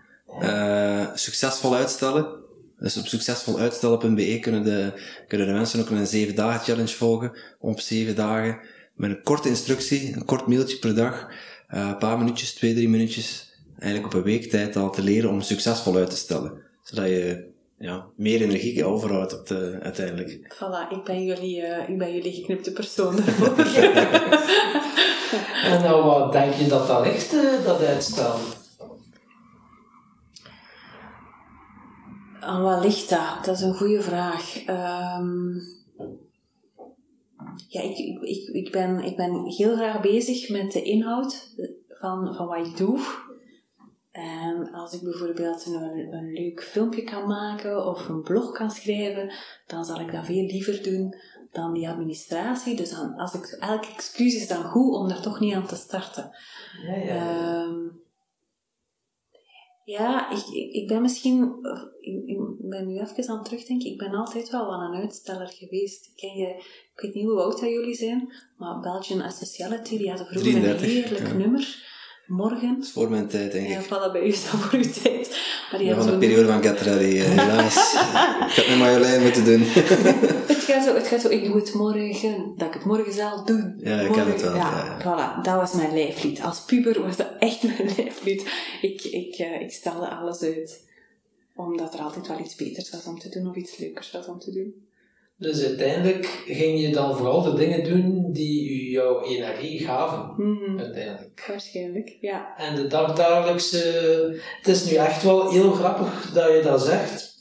Uh, 0.43 1.07
succesvol 1.15 1.75
uitstellen. 1.75 2.39
Dus 2.79 2.97
op 2.97 3.07
succesvoluitstellen.be 3.07 4.39
kunnen 4.41 4.65
de, 4.65 4.93
kunnen 5.29 5.47
de 5.47 5.53
mensen 5.53 5.81
ook 5.81 5.91
een 5.91 6.07
7 6.07 6.35
dagen 6.35 6.65
challenge 6.65 6.97
volgen. 6.97 7.33
Op 7.59 7.81
7 7.81 8.17
dagen. 8.17 8.61
Met 8.95 9.11
een 9.11 9.23
korte 9.23 9.49
instructie, 9.49 10.13
een 10.15 10.25
kort 10.25 10.47
mailtje 10.47 10.79
per 10.79 10.95
dag. 10.95 11.29
Uh, 11.75 11.89
een 11.89 11.99
paar 11.99 12.19
minuutjes, 12.19 12.55
twee, 12.55 12.75
drie 12.75 12.89
minuutjes. 12.89 13.55
Eigenlijk 13.79 14.15
op 14.15 14.19
een 14.19 14.31
week 14.31 14.51
tijd 14.51 14.77
al 14.77 14.91
te 14.91 15.03
leren 15.03 15.31
om 15.31 15.41
succesvol 15.41 15.97
uit 15.97 16.11
te 16.11 16.17
stellen. 16.17 16.53
Zodat 16.83 17.07
je 17.07 17.49
ja, 17.79 18.07
meer 18.17 18.43
energie 18.43 18.85
overhoudt 18.85 19.39
op 19.39 19.47
de, 19.47 19.79
uiteindelijk. 19.83 20.55
Voilà, 20.55 20.93
ik 20.93 21.05
ben 21.05 21.25
jullie, 21.25 21.63
ik 21.87 21.99
ben 21.99 22.15
jullie 22.15 22.33
geknipte 22.33 22.73
persoon 22.73 23.15
en 25.73 25.83
nou, 25.83 26.05
wat 26.05 26.33
denk 26.33 26.53
je 26.53 26.67
dat 26.67 26.87
dat 26.87 27.07
ligt, 27.07 27.33
uh, 27.33 27.65
dat 27.65 27.83
uitstel? 27.83 28.35
Aan 32.41 32.63
wat 32.63 32.85
ligt 32.85 33.11
dat? 33.11 33.45
Dat 33.45 33.57
is 33.57 33.63
een 33.63 33.77
goede 33.77 34.03
vraag. 34.03 34.67
Um, 34.67 35.63
ja, 37.69 37.81
ik, 37.81 37.99
ik, 38.21 38.49
ik, 38.49 38.73
ben, 38.73 39.05
ik 39.05 39.17
ben 39.17 39.45
heel 39.45 39.75
graag 39.77 40.01
bezig 40.01 40.49
met 40.49 40.73
de 40.73 40.83
inhoud 40.83 41.55
van, 41.89 42.35
van 42.35 42.47
wat 42.47 42.67
ik 42.67 42.77
doe. 42.77 42.99
En 44.11 44.71
als 44.73 44.93
ik 44.93 45.03
bijvoorbeeld 45.03 45.67
een, 45.67 46.13
een 46.13 46.33
leuk 46.33 46.63
filmpje 46.63 47.03
kan 47.03 47.27
maken 47.27 47.87
of 47.87 48.09
een 48.09 48.23
blog 48.23 48.53
kan 48.53 48.71
schrijven, 48.71 49.33
dan 49.67 49.85
zal 49.85 50.01
ik 50.01 50.13
dat 50.13 50.27
veel 50.27 50.45
liever 50.45 50.83
doen 50.83 51.15
dan 51.53 51.73
die 51.73 51.89
administratie. 51.89 52.77
Dus 52.77 52.91
dan, 52.91 53.15
als 53.15 53.35
ik, 53.35 53.47
elk 53.61 53.85
excuus 53.85 54.35
is 54.35 54.49
dan 54.49 54.65
goed 54.65 54.95
om 54.95 55.09
er 55.09 55.23
toch 55.23 55.41
niet 55.41 55.55
aan 55.55 55.67
te 55.67 55.77
starten. 55.77 56.31
Ja, 56.87 56.97
ja. 56.97 57.15
Ehm, 57.15 57.89
ja, 59.85 60.31
ik, 60.31 60.47
ik, 60.73 60.89
ben 60.89 61.03
misschien, 61.03 61.55
ik, 62.01 62.27
ik 62.27 62.39
ben 62.59 62.87
nu 62.87 63.01
even 63.01 63.29
aan 63.29 63.37
het 63.37 63.45
terugdenken, 63.45 63.91
ik 63.91 63.99
ben 63.99 64.15
altijd 64.15 64.51
wel 64.51 64.67
wat 64.67 64.81
een 64.81 65.01
uitsteller 65.01 65.49
geweest. 65.49 66.13
Ken 66.15 66.37
je, 66.37 66.49
ik 66.95 67.01
weet 67.01 67.15
niet 67.15 67.25
hoe 67.25 67.41
oud 67.41 67.61
dat 67.61 67.71
jullie 67.71 67.95
zijn, 67.95 68.33
maar 68.57 68.81
Belgian 68.81 69.21
Essentiality, 69.21 69.99
die 69.99 70.09
hadden 70.09 70.27
vroeger 70.27 70.51
33, 70.51 70.83
een 70.83 70.91
heerlijk 70.91 71.27
ja. 71.27 71.33
nummer. 71.33 71.89
Morgen. 72.31 72.75
Dat 72.75 72.85
is 72.85 72.91
voor 72.91 73.11
mijn 73.11 73.27
tijd, 73.27 73.53
denk 73.53 73.69
ik. 73.69 73.73
Ja, 73.73 73.83
voilà, 73.85 74.13
bij 74.13 74.23
u 74.23 74.27
is 74.27 74.43
dat 74.43 74.61
voor 74.61 74.79
uw 74.79 74.91
tijd. 75.03 75.39
Maar 75.71 75.83
Ja, 75.83 75.97
van 75.97 76.07
de 76.07 76.19
periode 76.19 76.47
van 76.47 76.63
eh, 76.63 77.25
helaas. 77.25 77.75
ik 78.51 78.55
had 78.57 78.69
met 78.69 78.79
Marjolein 78.79 79.23
moeten 79.23 79.45
doen. 79.45 79.61
Het 80.53 80.65
gaat, 80.65 80.85
zo, 80.85 80.95
het 80.95 81.07
gaat 81.07 81.21
zo, 81.21 81.29
ik 81.29 81.45
doe 81.45 81.57
het 81.57 81.75
morgen, 81.75 82.53
dat 82.57 82.69
ik 82.69 82.75
het 82.75 82.85
morgen 82.85 83.13
zal 83.13 83.45
doen. 83.45 83.75
Ja, 83.79 84.01
ik 84.01 84.13
ken 84.13 84.17
Morgen, 84.17 84.33
het 84.33 84.43
wel, 84.43 84.55
Ja, 84.55 84.99
ja, 84.99 85.01
voilà, 85.01 85.43
dat 85.43 85.55
was 85.55 85.73
mijn 85.73 85.93
lijflied. 85.93 86.43
Als 86.43 86.61
puber 86.61 87.03
was 87.03 87.17
dat 87.17 87.31
echt 87.39 87.63
mijn 87.63 87.95
lijflied. 87.97 88.47
Ik, 88.81 89.03
ik, 89.03 89.35
eh, 89.35 89.61
ik 89.61 89.73
stelde 89.73 90.09
alles 90.09 90.43
uit. 90.43 90.85
Omdat 91.55 91.95
er 91.95 92.01
altijd 92.01 92.29
wel 92.29 92.41
iets 92.41 92.55
beters 92.55 92.91
was 92.91 93.05
om 93.05 93.19
te 93.19 93.29
doen 93.29 93.49
of 93.49 93.57
iets 93.57 93.77
leukers 93.77 94.11
was 94.11 94.27
om 94.27 94.39
te 94.39 94.53
doen. 94.53 94.89
Dus 95.41 95.65
uiteindelijk 95.65 96.43
ging 96.47 96.81
je 96.81 96.91
dan 96.91 97.17
vooral 97.17 97.43
de 97.43 97.55
dingen 97.55 97.85
doen 97.85 98.33
die 98.33 98.91
jouw 98.91 99.23
energie 99.23 99.79
gaven. 99.79 100.35
Mhm, 100.37 100.79
Uiteindelijk. 100.79 101.45
Waarschijnlijk, 101.49 102.17
ja. 102.21 102.57
En 102.57 102.75
de 102.75 102.87
dagdagelijkse... 102.87 103.79
Het 104.59 104.69
is 104.69 104.85
nu 104.85 104.97
echt 104.97 105.23
wel 105.23 105.51
heel 105.51 105.73
grappig 105.73 106.31
dat 106.35 106.53
je 106.53 106.63
dat 106.63 106.83
zegt. 106.83 107.35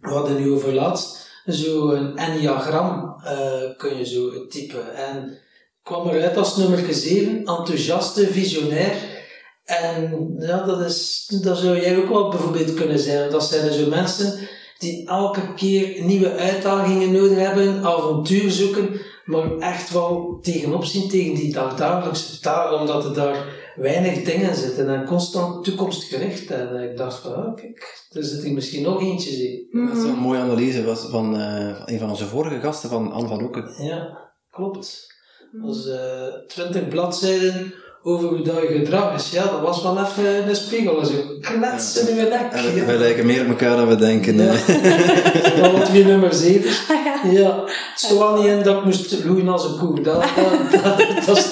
We 0.00 0.08
hadden 0.08 0.40
nu 0.40 0.50
over 0.50 0.74
laatst 0.74 1.30
zo'n 1.44 2.16
enneagram 2.16 3.16
eh, 3.24 3.76
kun 3.76 3.98
je 3.98 4.06
zo 4.06 4.46
typen. 4.46 4.94
En 4.94 5.38
kwam 5.82 6.08
eruit 6.08 6.36
als 6.36 6.56
nummer 6.56 6.94
7, 6.94 7.36
enthousiaste, 7.38 8.26
visionair. 8.26 8.94
En 9.64 10.34
ja, 10.38 10.64
dat, 10.64 10.80
is, 10.80 11.26
dat 11.42 11.58
zou 11.58 11.80
jij 11.80 11.96
ook 11.96 12.08
wel 12.08 12.28
bijvoorbeeld 12.28 12.74
kunnen 12.74 12.98
zijn. 12.98 13.30
Dat 13.30 13.44
zijn 13.44 13.72
zo 13.72 13.88
mensen 13.88 14.48
die 14.82 15.08
elke 15.08 15.54
keer 15.54 16.04
nieuwe 16.04 16.36
uitdagingen 16.36 17.12
nodig 17.12 17.38
hebben, 17.38 17.84
avontuur 17.84 18.50
zoeken, 18.50 19.00
maar 19.24 19.58
echt 19.58 19.90
wel 19.90 20.38
tegenop 20.42 20.84
zien 20.84 21.08
tegen 21.08 21.34
die 21.34 21.52
dagdagelijkse 21.52 22.40
taal, 22.40 22.80
omdat 22.80 23.04
er 23.04 23.14
daar 23.14 23.60
weinig 23.76 24.22
dingen 24.22 24.54
zitten 24.54 24.88
en 24.88 25.06
constant 25.06 25.64
toekomstgericht. 25.64 26.50
En 26.50 26.90
ik 26.90 26.96
dacht 26.96 27.18
van, 27.18 27.32
oh, 27.32 27.54
kijk, 27.54 28.06
er 28.10 28.24
zit 28.24 28.42
hier 28.42 28.52
misschien 28.52 28.82
nog 28.82 29.02
eentje 29.02 29.30
zie. 29.30 29.68
Dat 29.86 29.96
is 29.96 30.02
een 30.02 30.18
mooie 30.18 30.40
analyse 30.40 30.84
was 30.84 31.06
van 31.10 31.36
eh, 31.36 31.76
van 31.76 31.82
een 31.84 31.98
van 31.98 32.10
onze 32.10 32.26
vorige 32.26 32.60
gasten, 32.60 32.90
van 32.90 33.12
Anne 33.12 33.28
van 33.28 33.42
Oeken. 33.42 33.84
Ja, 33.84 34.30
klopt. 34.50 35.10
Dat 35.52 35.62
was 35.62 35.88
eh, 35.88 36.26
twintig 36.46 36.88
bladzijden 36.88 37.74
over 38.02 38.28
hoe 38.28 38.42
dat 38.42 38.60
je 38.62 38.66
gedrag 38.78 39.14
is. 39.14 39.30
Ja, 39.30 39.42
dat 39.44 39.60
was 39.60 39.82
wel 39.82 39.98
even 39.98 40.48
een 40.48 40.56
spiegel. 40.56 41.04
Zo 41.04 41.12
kletsen 41.40 42.08
in 42.08 42.16
je 42.16 42.22
nek. 42.22 42.52
En 42.52 42.86
we- 42.86 42.98
lijken 42.98 43.26
meer 43.26 43.40
op 43.42 43.48
elkaar 43.48 43.76
dan 43.76 43.88
we 43.88 43.96
denken. 43.96 44.36
Ja. 44.36 44.52
was 45.72 45.90
weer 45.90 46.04
nummer 46.06 46.34
7. 46.34 46.70
Ah, 46.96 47.04
ja. 47.04 47.30
Ja, 47.32 47.60
het 47.64 47.72
stond 47.94 48.20
wel 48.20 48.36
niet 48.36 48.46
in 48.46 48.62
dat 48.62 48.76
ik 48.78 48.84
moest 48.84 49.24
loeien 49.24 49.48
als 49.48 49.64
een 49.64 49.78
koe. 49.78 50.00
Dat, 50.00 50.24
dat, 50.36 50.82
dat, 51.26 51.26
dat 51.26 51.50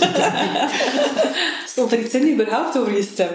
Stond 1.66 1.92
er 1.92 1.98
iets 2.00 2.14
in 2.14 2.32
überhaupt 2.32 2.78
over 2.78 2.96
je 2.96 3.02
stem? 3.02 3.28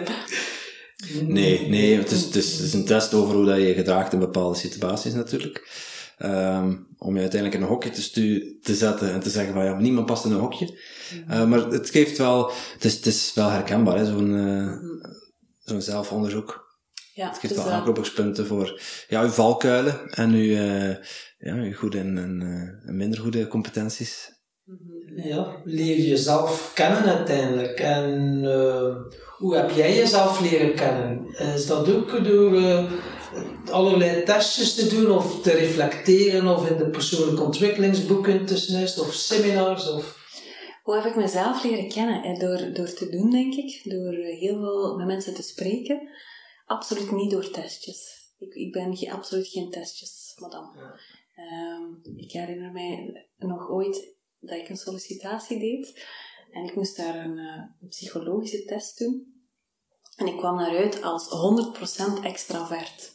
Nee, 1.21 1.67
nee 1.69 1.97
het, 1.97 2.11
is, 2.11 2.21
het, 2.23 2.35
is, 2.35 2.51
het 2.51 2.61
is 2.61 2.73
een 2.73 2.85
test 2.85 3.13
over 3.13 3.35
hoe 3.35 3.45
dat 3.45 3.55
je 3.57 3.67
je 3.67 3.73
gedraagt 3.73 4.13
in 4.13 4.19
bepaalde 4.19 4.57
situaties 4.57 5.13
natuurlijk. 5.13 5.67
Ehm, 6.17 6.73
om 6.97 7.13
je 7.15 7.21
uiteindelijk 7.21 7.53
in 7.61 7.67
een 7.67 7.73
hokje 7.73 7.89
te, 7.89 8.01
stu- 8.01 8.57
te 8.63 8.75
zetten 8.75 9.13
en 9.13 9.19
te 9.19 9.29
zeggen 9.29 9.53
van 9.53 9.65
ja, 9.65 9.79
niemand 9.79 10.05
past 10.05 10.25
in 10.25 10.31
een 10.31 10.39
hokje. 10.39 10.79
Eh, 11.27 11.45
maar 11.45 11.59
het 11.59 11.89
geeft 11.89 12.17
wel, 12.17 12.51
het 12.73 12.85
is, 12.85 12.95
het 12.95 13.05
is 13.05 13.31
wel 13.35 13.49
herkenbaar, 13.49 13.97
hè, 13.97 14.05
zo'n 14.05 14.35
eh, 14.35 14.71
zo'n 15.63 15.81
zelfonderzoek. 15.81 16.63
Ja, 17.13 17.27
Het 17.27 17.37
geeft 17.39 17.55
dus, 17.55 17.63
wel 17.63 17.73
aanknopingspunten 17.73 18.47
voor 18.47 18.81
ja, 19.07 19.21
uw 19.21 19.29
valkuilen 19.29 20.09
en 20.09 20.31
uw, 20.31 20.55
eh, 20.55 20.89
ja, 21.37 21.53
uw 21.55 21.73
goede 21.73 21.99
en, 21.99 22.17
en, 22.17 22.41
eh, 22.41 22.89
en 22.89 22.97
minder 22.97 23.19
goede 23.19 23.47
competenties. 23.47 24.33
Ja, 25.15 25.55
leer 25.63 25.97
jezelf 25.97 26.71
kennen 26.73 27.03
uiteindelijk. 27.03 27.79
En 27.79 28.41
eh, 28.43 28.95
hoe 29.37 29.55
heb 29.55 29.71
jij 29.71 29.95
jezelf 29.95 30.39
leren 30.39 30.75
kennen? 30.75 31.27
Is 31.55 31.67
dat 31.67 31.89
ook 31.89 32.23
door 32.23 32.55
eh, 32.57 32.91
allerlei 33.71 34.23
testjes 34.23 34.75
te 34.75 34.87
doen 34.87 35.11
of 35.11 35.41
te 35.41 35.51
reflecteren 35.51 36.47
of 36.47 36.69
in 36.69 36.77
de 36.77 36.89
persoonlijke 36.89 37.43
ontwikkelingsboeken 37.43 38.45
te 38.45 38.57
snuisten 38.57 39.03
of 39.03 39.13
seminars? 39.13 39.89
Of... 39.89 40.14
Hoe 40.85 40.95
heb 40.95 41.05
ik 41.05 41.15
mezelf 41.15 41.63
leren 41.63 41.89
kennen? 41.89 42.23
Eh, 42.23 42.39
Door, 42.39 42.73
door 42.73 42.93
te 42.93 43.09
doen, 43.09 43.29
denk 43.31 43.53
ik. 43.53 43.81
Door 43.83 44.13
eh, 44.13 44.39
heel 44.39 44.55
veel 44.57 44.95
met 44.97 45.05
mensen 45.07 45.33
te 45.33 45.41
spreken. 45.43 46.09
Absoluut 46.65 47.11
niet 47.11 47.31
door 47.31 47.49
testjes. 47.49 48.13
Ik, 48.37 48.53
ik 48.53 48.71
ben 48.71 48.97
ge- 48.97 49.11
absoluut 49.11 49.47
geen 49.47 49.71
testjes, 49.71 50.33
madame. 50.39 50.77
Ja. 50.79 50.99
Ehm, 51.35 52.17
ik 52.17 52.31
herinner 52.31 52.71
mij 52.71 53.25
nog 53.37 53.69
ooit 53.69 54.15
dat 54.39 54.57
ik 54.57 54.69
een 54.69 54.77
sollicitatie 54.77 55.59
deed. 55.59 56.05
En 56.51 56.63
ik 56.63 56.75
moest 56.75 56.97
daar 56.97 57.15
een, 57.15 57.37
eh, 57.37 57.63
een 57.81 57.87
psychologische 57.87 58.65
test 58.65 58.97
doen. 58.99 59.33
En 60.15 60.27
ik 60.27 60.37
kwam 60.37 60.57
daaruit 60.57 61.01
als 61.01 61.29
100% 61.29 62.19
extravert. 62.23 63.13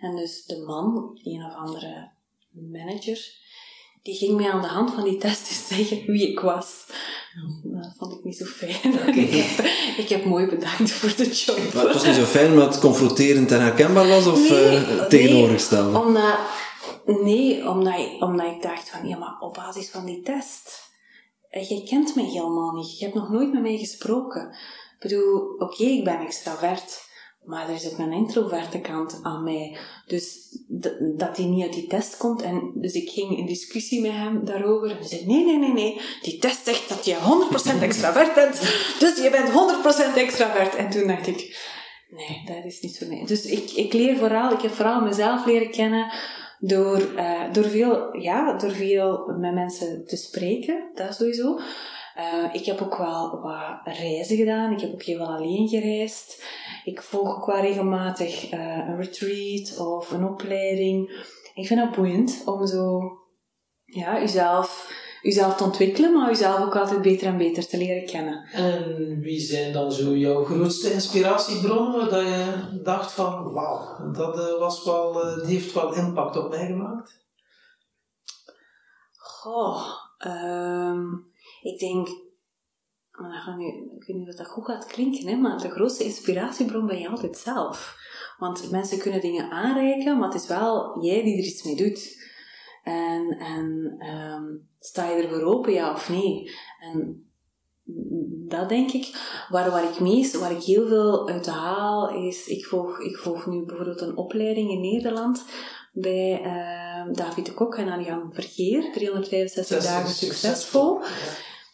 En 0.00 0.16
dus 0.16 0.44
de 0.44 0.58
man, 0.64 1.20
een 1.22 1.44
of 1.44 1.54
andere 1.54 2.10
manager, 2.50 3.44
die 4.02 4.14
ging 4.14 4.36
mij 4.36 4.50
aan 4.50 4.62
de 4.62 4.68
hand 4.68 4.90
van 4.94 5.04
die 5.04 5.18
test 5.18 5.48
eens 5.48 5.66
zeggen 5.68 6.06
wie 6.12 6.30
ik 6.30 6.40
was. 6.40 6.86
Dat 7.62 7.94
vond 7.98 8.12
ik 8.12 8.24
niet 8.24 8.36
zo 8.36 8.44
fijn. 8.44 8.92
ik, 9.18 9.30
heb, 9.30 9.66
ik 10.04 10.08
heb 10.08 10.24
mooi 10.24 10.46
bedankt 10.46 10.90
voor 10.92 11.12
de 11.16 11.30
job. 11.30 11.74
Maar 11.74 11.84
het 11.84 11.92
was 11.92 12.04
niet 12.06 12.14
zo 12.14 12.24
fijn 12.24 12.50
omdat 12.52 12.68
het 12.74 12.80
confronterend 12.82 13.52
en 13.52 13.60
herkenbaar 13.60 14.08
was, 14.08 14.26
of 14.26 14.48
Nee, 14.50 15.06
tegenovergestelde? 15.06 15.90
Nee, 15.92 16.00
omdat, 16.06 16.38
nee, 17.22 17.68
omdat, 17.68 17.98
ik- 17.98 18.22
omdat 18.22 18.46
ik 18.46 18.62
dacht 18.62 18.90
van, 18.90 19.08
ja, 19.08 19.16
maar 19.18 19.36
op 19.40 19.54
basis 19.54 19.88
van 19.90 20.04
die 20.04 20.22
test, 20.22 20.80
eh, 21.50 21.68
jij 21.68 21.82
kent 21.88 22.14
mij 22.14 22.24
helemaal 22.24 22.72
niet. 22.72 22.98
Je 22.98 23.04
hebt 23.04 23.16
nog 23.16 23.30
nooit 23.30 23.52
met 23.52 23.62
mij 23.62 23.78
gesproken. 23.78 24.48
Ik 24.50 24.96
bedoel, 25.08 25.54
oké, 25.58 25.82
ik 25.84 26.04
ben 26.04 26.20
extravert, 26.20 27.05
maar 27.46 27.68
er 27.68 27.74
is 27.74 27.92
ook 27.92 27.98
een 27.98 28.12
introverte 28.12 28.78
kant 28.78 29.20
aan 29.22 29.44
mij. 29.44 29.76
Dus 30.06 30.56
dat 31.16 31.36
hij 31.36 31.46
niet 31.46 31.62
uit 31.62 31.72
die 31.72 31.86
test 31.86 32.16
komt. 32.16 32.42
En 32.42 32.70
dus 32.74 32.92
ik 32.92 33.10
ging 33.10 33.38
in 33.38 33.46
discussie 33.46 34.00
met 34.00 34.12
hem 34.12 34.44
daarover. 34.44 34.90
En 34.90 34.96
hij 34.96 35.06
zei, 35.06 35.26
nee, 35.26 35.44
nee, 35.44 35.58
nee, 35.58 35.72
nee. 35.72 36.00
Die 36.22 36.38
test 36.38 36.64
zegt 36.64 36.88
dat 36.88 37.04
je 37.04 37.16
100% 37.78 37.82
extravert 37.82 38.34
bent. 38.34 38.60
Dus 38.98 39.16
je 39.22 39.30
bent 39.30 39.50
100% 40.14 40.16
extravert. 40.16 40.74
En 40.74 40.90
toen 40.90 41.06
dacht 41.06 41.26
ik, 41.26 41.56
nee, 42.10 42.42
dat 42.46 42.64
is 42.64 42.80
niet 42.80 42.98
voor 42.98 43.06
mij. 43.06 43.22
Dus 43.26 43.44
ik, 43.44 43.70
ik 43.70 43.92
leer 43.92 44.16
vooral, 44.16 44.52
ik 44.52 44.60
heb 44.60 44.72
vooral 44.72 45.00
mezelf 45.00 45.46
leren 45.46 45.70
kennen 45.70 46.12
door, 46.58 47.14
eh, 47.16 47.52
door, 47.52 47.64
veel, 47.64 48.16
ja, 48.16 48.52
door 48.52 48.72
veel 48.72 49.34
met 49.38 49.54
mensen 49.54 50.06
te 50.06 50.16
spreken. 50.16 50.90
Dat 50.94 51.14
sowieso. 51.14 51.58
Eh, 52.14 52.44
ik 52.52 52.64
heb 52.64 52.80
ook 52.80 52.96
wel 52.96 53.40
wat 53.40 53.96
reizen 53.96 54.36
gedaan. 54.36 54.72
Ik 54.72 54.80
heb 54.80 54.92
ook 54.92 55.02
heel 55.02 55.16
veel 55.16 55.36
alleen 55.36 55.68
gereisd. 55.68 56.44
Ik 56.86 57.02
volg 57.02 57.36
ook 57.36 57.46
wel 57.46 57.60
regelmatig 57.60 58.50
eh, 58.50 58.60
een 58.60 58.96
retreat 58.96 59.78
of 59.78 60.10
een 60.10 60.24
opleiding. 60.24 61.24
Ik 61.54 61.66
vind 61.66 61.80
dat 61.80 61.94
boeiend 61.94 62.42
om 62.44 62.66
zo, 62.66 63.00
ja, 63.84 64.22
uzelf, 64.22 64.90
uzelf 65.22 65.56
te 65.56 65.64
ontwikkelen, 65.64 66.12
maar 66.12 66.30
uzelf 66.30 66.60
ook 66.60 66.76
altijd 66.76 67.02
beter 67.02 67.26
en 67.26 67.36
beter 67.36 67.66
te 67.66 67.76
leren 67.76 68.06
kennen. 68.06 68.44
En 68.52 69.20
wie 69.20 69.40
zijn 69.40 69.72
dan 69.72 69.92
zo 69.92 70.16
jouw 70.16 70.44
grootste 70.44 70.92
inspiratiebronnen 70.92 72.10
dat 72.10 72.22
je 72.22 72.80
dacht 72.82 73.12
van 73.12 73.52
wauw, 73.52 74.12
dat 74.12 74.38
eh, 74.38 74.58
was 74.58 74.84
wel, 74.84 75.22
eh, 75.22 75.46
die 75.46 75.58
heeft 75.58 75.72
wel 75.72 75.94
impact 75.94 76.36
op 76.36 76.48
mij 76.50 76.66
gemaakt? 76.66 77.24
Goh, 79.12 79.86
ehm, 80.18 81.02
ik 81.62 81.78
denk, 81.78 82.08
maar 83.18 83.30
dat 83.30 83.40
gaat 83.40 83.56
nu, 83.56 83.66
ik 83.66 84.06
weet 84.06 84.16
niet 84.16 84.28
of 84.28 84.34
dat 84.34 84.48
goed 84.48 84.64
gaat 84.64 84.86
klinken, 84.86 85.28
hè, 85.28 85.36
maar 85.36 85.58
de 85.58 85.70
grootste 85.70 86.04
inspiratiebron 86.04 86.86
ben 86.86 86.98
je 86.98 87.08
altijd 87.08 87.36
zelf. 87.36 87.96
Want 88.38 88.70
mensen 88.70 88.98
kunnen 88.98 89.20
dingen 89.20 89.50
aanreiken, 89.50 90.18
maar 90.18 90.28
het 90.32 90.42
is 90.42 90.48
wel 90.48 91.04
jij 91.04 91.22
die 91.22 91.38
er 91.38 91.44
iets 91.44 91.62
mee 91.62 91.76
doet. 91.76 92.24
En, 92.82 93.28
en 93.38 93.94
ehm, 93.98 94.44
sta 94.78 95.10
je 95.10 95.22
ervoor 95.22 95.42
open, 95.42 95.72
ja 95.72 95.92
of 95.92 96.08
nee? 96.08 96.50
En 96.80 97.26
dat 98.48 98.68
denk 98.68 98.92
ik. 98.92 99.34
Waar, 99.48 99.70
waar 99.70 99.84
ik 99.84 100.00
meest, 100.00 100.38
waar 100.38 100.52
ik 100.52 100.62
heel 100.62 100.86
veel 100.86 101.28
uit 101.28 101.46
haal, 101.46 102.10
is, 102.10 102.46
ik 102.46 102.64
volg, 102.64 103.00
ik 103.00 103.16
volg 103.16 103.46
nu 103.46 103.64
bijvoorbeeld 103.64 104.00
een 104.00 104.16
opleiding 104.16 104.70
in 104.70 104.80
Nederland 104.80 105.44
bij 105.92 106.40
ehm, 106.42 107.12
David 107.12 107.46
de 107.46 107.54
Kok 107.54 107.74
en 107.74 107.88
Anjan 107.88 108.30
Vergeer, 108.32 108.92
365 108.92 109.82
dagen 109.82 110.14
succesvol. 110.14 111.00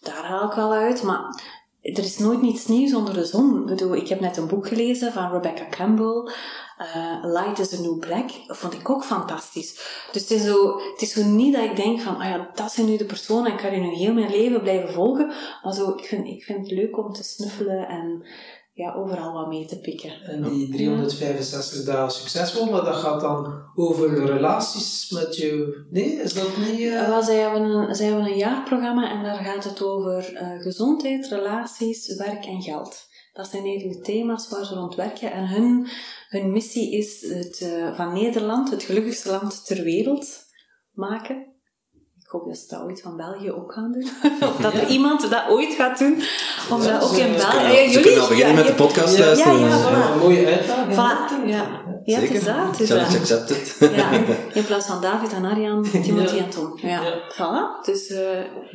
Daar 0.03 0.25
haal 0.25 0.49
ik 0.49 0.55
wel 0.55 0.73
uit, 0.73 1.03
maar 1.03 1.43
er 1.83 1.99
is 1.99 2.19
nooit 2.19 2.43
niets 2.43 2.67
nieuws 2.67 2.95
onder 2.95 3.15
de 3.15 3.25
zon. 3.25 3.61
Ik 3.61 3.67
bedoel, 3.67 3.95
ik 3.95 4.09
heb 4.09 4.21
net 4.21 4.37
een 4.37 4.47
boek 4.47 4.67
gelezen 4.69 5.13
van 5.13 5.33
Rebecca 5.33 5.67
Campbell, 5.71 6.33
uh, 6.79 7.19
Light 7.23 7.59
is 7.59 7.79
a 7.79 7.81
New 7.81 7.99
Black. 7.99 8.31
Dat 8.47 8.57
vond 8.57 8.75
ik 8.75 8.91
ook 8.91 9.05
fantastisch. 9.05 9.75
Dus 10.13 10.23
het 10.23 10.31
is, 10.31 10.45
zo, 10.45 10.81
het 10.93 11.03
is 11.03 11.13
zo 11.13 11.25
niet 11.25 11.55
dat 11.55 11.65
ik 11.65 11.77
denk 11.77 12.01
van, 12.01 12.17
ah 12.17 12.25
ja, 12.25 12.51
dat 12.55 12.73
zijn 12.73 12.87
nu 12.87 12.97
de 12.97 13.05
personen 13.05 13.47
en 13.47 13.53
ik 13.53 13.59
kan 13.59 13.71
die 13.71 13.81
nu 13.81 13.95
heel 13.95 14.13
mijn 14.13 14.31
leven 14.31 14.63
blijven 14.63 14.93
volgen. 14.93 15.33
Maar 15.63 15.75
zo, 15.75 15.91
ik 15.91 16.05
vind, 16.05 16.27
ik 16.27 16.43
vind 16.43 16.59
het 16.59 16.71
leuk 16.79 16.99
om 16.99 17.13
te 17.13 17.25
snuffelen 17.25 17.89
en 17.89 18.25
ja, 18.75 18.95
overal 18.95 19.33
wat 19.33 19.49
mee 19.49 19.67
te 19.67 19.79
pikken. 19.79 20.11
En 20.23 20.43
die 20.43 20.69
365 20.69 21.85
dagen 21.85 22.11
succesvol, 22.11 22.71
maar 22.71 22.85
dat 22.85 22.95
gaat 22.95 23.21
dan 23.21 23.63
over 23.75 24.25
relaties 24.25 25.11
met 25.11 25.37
je... 25.37 25.85
Nee, 25.91 26.13
is 26.13 26.35
dat 26.35 26.57
niet... 26.57 26.81
Uh... 26.81 27.07
Wel, 27.07 27.23
zij 27.23 27.37
hebben, 27.37 27.63
een, 27.63 27.95
zij 27.95 28.07
hebben 28.07 28.25
een 28.25 28.37
jaarprogramma 28.37 29.11
en 29.11 29.23
daar 29.23 29.45
gaat 29.45 29.65
het 29.65 29.83
over 29.83 30.33
uh, 30.33 30.63
gezondheid, 30.63 31.27
relaties, 31.27 32.17
werk 32.17 32.45
en 32.45 32.63
geld. 32.63 33.11
Dat 33.33 33.49
zijn 33.49 33.65
eigenlijk 33.65 33.99
de 33.99 34.05
thema's 34.05 34.49
waar 34.49 34.65
ze 34.65 34.75
rond 34.75 34.95
werken. 34.95 35.33
En 35.33 35.49
hun, 35.49 35.89
hun 36.29 36.53
missie 36.53 36.93
is 36.93 37.29
het 37.29 37.61
uh, 37.61 37.97
van 37.97 38.13
Nederland 38.13 38.71
het 38.71 38.83
gelukkigste 38.83 39.31
land 39.31 39.67
ter 39.67 39.83
wereld 39.83 40.41
maken 40.93 41.52
hoop 42.33 42.47
dat 42.47 42.57
ze 42.57 42.65
dat 42.69 42.83
ooit 42.83 43.01
van 43.01 43.17
België 43.17 43.51
ook 43.53 43.73
gaan 43.73 43.93
doen. 43.93 44.09
of 44.51 44.57
dat 44.57 44.73
er 44.75 44.87
iemand 44.87 45.31
dat 45.31 45.43
ooit 45.49 45.75
gaat 45.75 45.99
doen. 45.99 46.23
Om 46.71 46.83
dat 46.83 47.03
ook 47.03 47.17
in 47.17 47.33
België... 47.37 47.57
Ja, 47.73 47.83
jullie? 47.83 48.01
kunnen 48.01 48.21
al 48.21 48.29
beginnen 48.29 48.55
met 48.55 48.67
de 48.67 48.75
podcast 48.75 49.17
ja, 49.17 49.25
luisteren. 49.25 49.61
Ja, 49.61 49.67
ja, 49.69 50.11
Een 50.13 50.19
mooie 50.19 50.47
uitdaging. 50.47 50.95
Voilà. 50.95 51.47
Ja. 51.47 51.65
Ja, 52.05 52.19
het 52.19 52.31
is 52.31 52.45
dat. 52.45 52.55
Het 52.71 52.81
is 52.81 52.89
Challenge 52.89 53.11
dat. 53.11 53.21
accepted. 53.21 53.77
Ja, 53.97 54.11
in 54.53 54.65
plaats 54.65 54.87
van 54.87 55.01
David 55.01 55.33
en 55.33 55.45
Arjan, 55.45 55.87
Timothy 56.03 56.39
en 56.39 56.49
Tom. 56.51 56.73
Ja, 56.77 57.01
voilà. 57.33 57.85
Dus 57.85 58.11
uh, 58.11 58.19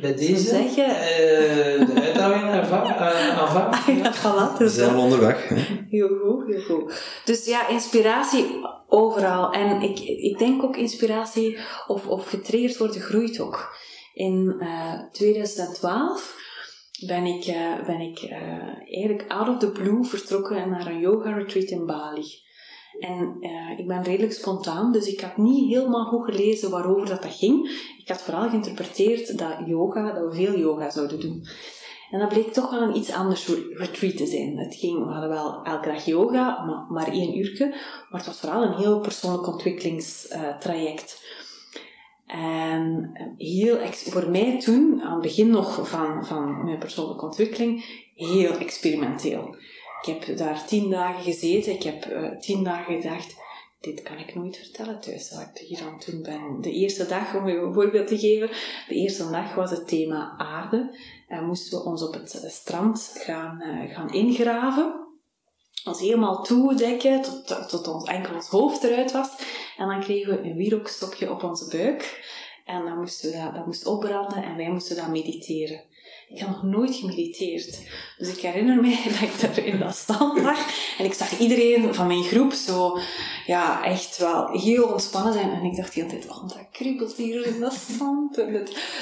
Bij 0.00 0.14
deze, 0.14 0.36
zeg 0.38 0.74
je... 0.74 0.82
eh, 0.82 1.86
de 1.94 2.02
uitdaging 2.02 2.42
eh, 2.42 3.38
aanvaard. 3.40 3.76
ja, 4.02 4.12
voilà. 4.14 4.52
We 4.58 4.64
Dus 4.64 4.74
zijn 4.74 4.86
dat- 4.88 4.96
al 4.96 5.02
onderweg. 5.02 5.48
hè. 5.48 5.56
Heel 5.88 6.08
goed, 6.08 6.46
heel 6.46 6.60
goed. 6.76 6.92
Dus 7.24 7.44
ja, 7.44 7.68
inspiratie 7.68 8.46
overal. 8.88 9.52
En 9.52 9.82
ik, 9.82 9.98
ik 10.00 10.38
denk 10.38 10.62
ook 10.62 10.76
inspiratie 10.76 11.58
of, 11.86 12.06
of 12.06 12.26
getriggerd 12.26 12.76
worden 12.76 13.00
groeit 13.00 13.40
ook. 13.40 13.76
In 14.14 14.56
eh 14.58 15.00
2012 15.12 16.36
ben 17.06 17.24
ik, 17.24 17.44
eh, 17.44 17.86
ben 17.86 18.00
ik 18.00 18.18
eh, 18.18 18.92
eigenlijk 18.94 19.24
out 19.28 19.48
of 19.48 19.58
the 19.58 19.70
blue 19.70 20.04
vertrokken 20.04 20.70
naar 20.70 20.86
een 20.86 21.00
yoga 21.00 21.32
retreat 21.32 21.68
in 21.68 21.86
Bali. 21.86 22.26
En 22.98 23.36
eh, 23.40 23.78
ik 23.78 23.86
ben 23.86 24.02
redelijk 24.02 24.32
spontaan, 24.32 24.92
dus 24.92 25.06
ik 25.06 25.20
had 25.20 25.36
niet 25.36 25.74
helemaal 25.74 26.04
goed 26.04 26.24
gelezen 26.24 26.70
waarover 26.70 27.06
dat, 27.06 27.22
dat 27.22 27.34
ging. 27.34 27.68
Ik 27.98 28.08
had 28.08 28.22
vooral 28.22 28.48
geïnterpreteerd 28.48 29.38
dat 29.38 29.56
yoga, 29.66 30.12
dat 30.12 30.24
we 30.24 30.34
veel 30.34 30.58
yoga 30.58 30.90
zouden 30.90 31.20
doen. 31.20 31.46
En 32.10 32.18
dat 32.18 32.28
bleek 32.28 32.52
toch 32.52 32.70
wel 32.70 32.82
een 32.82 32.96
iets 32.96 33.12
anders 33.12 33.48
retreat 33.72 34.16
te 34.16 34.26
zijn. 34.26 34.58
Het 34.58 34.74
ging, 34.74 35.04
we 35.04 35.12
hadden 35.12 35.28
wel 35.28 35.62
elke 35.62 35.88
dag 35.88 36.04
yoga, 36.04 36.64
maar, 36.64 36.86
maar 36.88 37.12
één 37.12 37.38
uurtje. 37.38 37.68
Maar 38.10 38.20
het 38.20 38.26
was 38.26 38.40
vooral 38.40 38.62
een 38.62 38.76
heel 38.76 39.00
persoonlijk 39.00 39.46
ontwikkelingstraject. 39.46 41.22
En 42.26 43.10
eh, 43.14 43.26
heel, 43.36 43.78
voor 43.92 44.30
mij 44.30 44.60
toen, 44.60 45.02
aan 45.02 45.12
het 45.12 45.22
begin 45.22 45.50
nog 45.50 45.88
van, 45.88 46.26
van 46.26 46.64
mijn 46.64 46.78
persoonlijke 46.78 47.24
ontwikkeling, 47.24 47.84
heel 48.14 48.52
experimenteel. 48.52 49.56
Ik 50.02 50.14
heb 50.14 50.36
daar 50.36 50.66
tien 50.66 50.90
dagen 50.90 51.22
gezeten. 51.22 51.72
Ik 51.72 51.82
heb 51.82 52.04
eh, 52.04 52.38
tien 52.38 52.64
dagen 52.64 53.00
gedacht, 53.00 53.36
dit 53.80 54.02
kan 54.02 54.18
ik 54.18 54.34
nooit 54.34 54.56
vertellen 54.56 55.00
thuis, 55.00 55.30
wat 55.30 55.50
ik 55.54 55.66
hier 55.66 55.80
aan 55.80 55.94
het 55.94 56.06
doen 56.10 56.22
ben. 56.22 56.60
De 56.60 56.72
eerste 56.72 57.06
dag, 57.06 57.34
om 57.34 57.48
je 57.48 57.56
een 57.56 57.74
voorbeeld 57.74 58.06
te 58.06 58.18
geven, 58.18 58.48
de 58.88 58.94
eerste 58.94 59.30
dag 59.30 59.54
was 59.54 59.70
het 59.70 59.88
thema 59.88 60.34
aarde. 60.36 60.96
En 61.28 61.44
moesten 61.44 61.78
we 61.78 61.84
ons 61.84 62.02
op 62.02 62.14
het 62.14 62.40
eh, 62.40 62.50
strand 62.50 63.12
gaan, 63.14 63.60
eh, 63.60 63.94
gaan 63.94 64.12
ingraven. 64.12 65.06
Ons 65.84 66.00
helemaal 66.00 66.42
toedekken, 66.42 67.22
tot, 67.22 67.68
tot 67.68 67.88
ons, 67.88 68.04
enkel 68.04 68.34
ons 68.34 68.48
hoofd 68.48 68.82
eruit 68.82 69.12
was. 69.12 69.28
En 69.76 69.88
dan 69.88 70.00
kregen 70.00 70.32
we 70.32 70.48
een 70.48 70.56
wierookstokje 70.56 71.30
op 71.30 71.42
onze 71.42 71.68
buik. 71.76 72.26
En 72.64 72.84
dan 72.84 72.98
moesten 72.98 73.30
we 73.30 73.36
dat, 73.36 73.54
dat 73.54 73.66
moest 73.66 73.86
opbranden 73.86 74.42
en 74.42 74.56
wij 74.56 74.70
moesten 74.70 74.96
dat 74.96 75.08
mediteren. 75.08 75.80
Ik 76.28 76.40
had 76.40 76.48
nog 76.48 76.62
nooit 76.62 76.94
gemediteerd. 76.94 77.80
Dus 78.18 78.28
ik 78.28 78.40
herinner 78.40 78.80
me 78.80 79.02
dat 79.20 79.20
ik 79.20 79.40
daar 79.40 79.64
in 79.64 79.78
dat 79.78 79.96
stand 79.96 80.40
lag. 80.42 80.58
En 80.98 81.04
ik 81.04 81.12
zag 81.12 81.38
iedereen 81.38 81.94
van 81.94 82.06
mijn 82.06 82.22
groep 82.22 82.52
zo, 82.52 82.98
ja, 83.46 83.84
echt 83.84 84.18
wel 84.18 84.48
heel 84.48 84.84
ontspannen 84.84 85.32
zijn. 85.32 85.50
En 85.50 85.64
ik 85.64 85.76
dacht 85.76 85.94
de 85.94 86.00
hele 86.00 86.12
tijd, 86.12 86.30
oh, 86.30 86.48
dat 86.48 86.68
kriebelt 86.72 87.16
hier 87.16 87.46
in 87.46 87.60
dat 87.60 87.72
stand. 87.72 88.34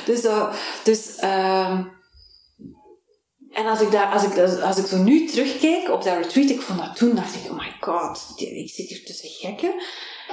Dus, 0.07 0.25
eh, 0.25 0.55
dus 0.85 1.17
ehm, 1.17 1.83
en 3.57 3.67
als 3.67 3.81
ik, 3.81 3.91
daar, 3.91 4.13
als, 4.13 4.25
ik, 4.25 4.61
als 4.63 4.79
ik 4.79 4.87
zo 4.87 5.03
nu 5.03 5.27
terugkijk 5.27 5.91
op 5.91 6.03
dat 6.03 6.17
retreat, 6.17 6.51
ik 6.51 6.61
vond 6.61 6.79
dat 6.79 6.97
toen, 6.97 7.15
dacht 7.15 7.35
ik, 7.35 7.51
oh 7.51 7.59
my 7.59 7.77
god, 7.81 8.33
ik 8.37 8.71
zit 8.71 8.89
hier 8.89 9.05
tussen 9.05 9.29
gekken. 9.29 9.75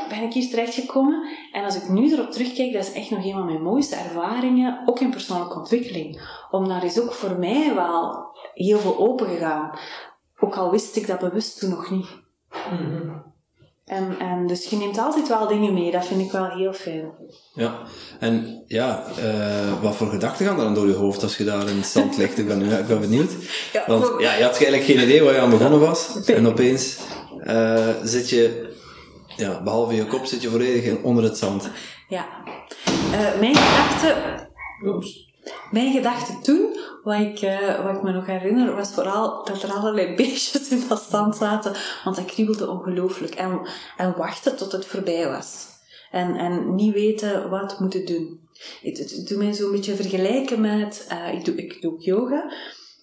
Ben 0.09 0.21
ik 0.21 0.33
hier 0.33 0.49
terechtgekomen? 0.49 1.27
En 1.51 1.63
als 1.63 1.75
ik 1.75 1.89
nu 1.89 2.12
erop 2.12 2.31
terugkijk, 2.31 2.73
dat 2.73 2.81
is 2.81 2.93
echt 2.93 3.09
nog 3.09 3.25
een 3.25 3.31
van 3.31 3.45
mijn 3.45 3.62
mooiste 3.62 3.95
ervaringen, 3.95 4.83
ook 4.86 4.99
in 4.99 5.09
persoonlijke 5.09 5.57
ontwikkeling. 5.59 6.21
Om 6.51 6.67
daar 6.67 6.83
is 6.83 6.99
ook 6.99 7.13
voor 7.13 7.39
mij 7.39 7.75
wel 7.75 8.27
heel 8.53 8.79
veel 8.79 8.97
open 8.97 9.27
gegaan. 9.27 9.79
Ook 10.39 10.55
al 10.55 10.71
wist 10.71 10.95
ik 10.95 11.07
dat 11.07 11.19
bewust 11.19 11.59
toen 11.59 11.69
nog 11.69 11.89
niet. 11.89 12.07
Mhm. 12.71 13.17
En, 13.93 14.15
en 14.19 14.47
dus 14.47 14.65
je 14.69 14.75
neemt 14.75 14.97
altijd 14.97 15.27
wel 15.27 15.47
dingen 15.47 15.73
mee, 15.73 15.91
dat 15.91 16.06
vind 16.06 16.21
ik 16.21 16.32
wel 16.32 16.49
heel 16.49 16.73
fijn. 16.73 17.12
Ja, 17.53 17.77
en 18.19 18.63
ja, 18.67 19.03
eh, 19.17 19.82
wat 19.82 19.95
voor 19.95 20.08
gedachten 20.08 20.45
gaan 20.45 20.58
er 20.58 20.63
dan 20.63 20.73
door 20.73 20.88
je 20.88 20.93
hoofd 20.93 21.23
als 21.23 21.38
je 21.38 21.43
daar 21.43 21.69
in 21.69 21.75
het 21.77 21.86
stand 21.86 22.17
ligt? 22.17 22.38
Ik 22.38 22.47
ben, 22.47 22.62
ik 22.79 22.88
ben 22.88 22.99
benieuwd. 22.99 23.32
Ja, 23.73 23.84
Want 23.88 24.06
voor- 24.06 24.21
ja, 24.21 24.36
je 24.36 24.43
had 24.43 24.51
eigenlijk 24.51 24.84
geen 24.84 25.01
idee 25.01 25.23
waar 25.23 25.34
je 25.34 25.39
aan 25.39 25.49
begonnen 25.49 25.79
was. 25.79 26.25
En 26.25 26.47
opeens 26.47 26.97
eh, 27.39 27.89
zit 28.03 28.29
je, 28.29 28.73
ja, 29.38 29.62
behalve 29.63 29.95
je 29.95 30.06
kop, 30.06 30.25
zit 30.25 30.41
je 30.41 30.49
volledig 30.49 31.01
onder 31.01 31.23
het 31.23 31.38
zand. 31.38 31.69
Ja. 32.08 32.25
Eh, 33.12 33.39
mijn 33.39 33.56
gedachten 33.56 34.15
Oeps. 34.86 35.33
Mijn 35.71 35.91
gedachte 35.91 36.39
toen, 36.41 36.77
wat 37.03 37.19
ik, 37.19 37.39
eh, 37.39 37.84
wat 37.86 37.95
ik 37.95 38.03
me 38.03 38.12
nog 38.12 38.25
herinner, 38.25 38.75
was 38.75 38.93
vooral 38.93 39.45
dat 39.45 39.63
er 39.63 39.71
allerlei 39.71 40.15
beestjes 40.17 40.69
in 40.69 40.84
dat 40.88 41.01
stand 41.01 41.36
zaten, 41.36 41.73
want 42.03 42.15
dat 42.15 42.25
kriebelde 42.25 42.69
ongelooflijk. 42.69 43.36
En, 43.36 43.67
en 43.97 44.17
wachten 44.17 44.56
tot 44.56 44.71
het 44.71 44.86
voorbij 44.86 45.27
was. 45.27 45.67
En, 46.12 46.36
en 46.36 46.75
niet 46.75 46.93
weten 46.93 47.49
wat 47.49 47.79
moeten 47.79 48.06
doen. 48.06 48.39
Het, 48.82 48.97
het, 48.97 49.12
het 49.12 49.27
doet 49.27 49.38
mij 49.38 49.53
zo'n 49.53 49.71
beetje 49.71 49.95
vergelijken 49.95 50.62
met, 50.62 51.06
eh, 51.10 51.34
ik, 51.34 51.45
doe, 51.45 51.56
ik 51.56 51.82
doe 51.82 51.93
ook 51.93 52.01
yoga. 52.01 52.51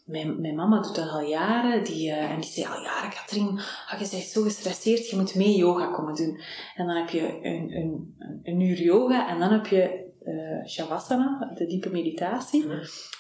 Mijn, 0.05 0.41
mijn 0.41 0.55
mama 0.55 0.81
doet 0.81 0.95
dat 0.95 1.09
al 1.09 1.21
jaren, 1.21 1.85
die, 1.85 2.11
eh, 2.11 2.31
en 2.31 2.41
die 2.41 2.51
zei 2.51 2.67
al 2.67 2.83
jaren, 2.83 3.11
Katrien, 3.11 3.61
ah, 3.89 4.01
je 4.01 4.09
bent 4.11 4.23
zo 4.23 4.43
gestresseerd, 4.43 5.11
je 5.11 5.17
moet 5.17 5.35
mee 5.35 5.57
yoga 5.57 5.87
komen 5.87 6.15
doen. 6.15 6.41
En 6.75 6.87
dan 6.87 6.97
heb 6.97 7.09
je 7.09 7.39
een, 7.43 7.77
een, 7.77 8.15
een 8.43 8.61
uur 8.61 8.83
yoga 8.83 9.29
en 9.29 9.39
dan 9.39 9.53
heb 9.53 9.67
je 9.67 10.09
eh, 10.25 10.67
Shavasana, 10.67 11.53
de 11.55 11.67
diepe 11.67 11.91
meditatie. 11.91 12.65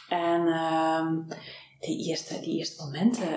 En 0.08 0.46
ehm, 0.46 1.16
die, 1.80 2.08
eerste, 2.08 2.40
die 2.40 2.58
eerste 2.58 2.84
momenten, 2.84 3.28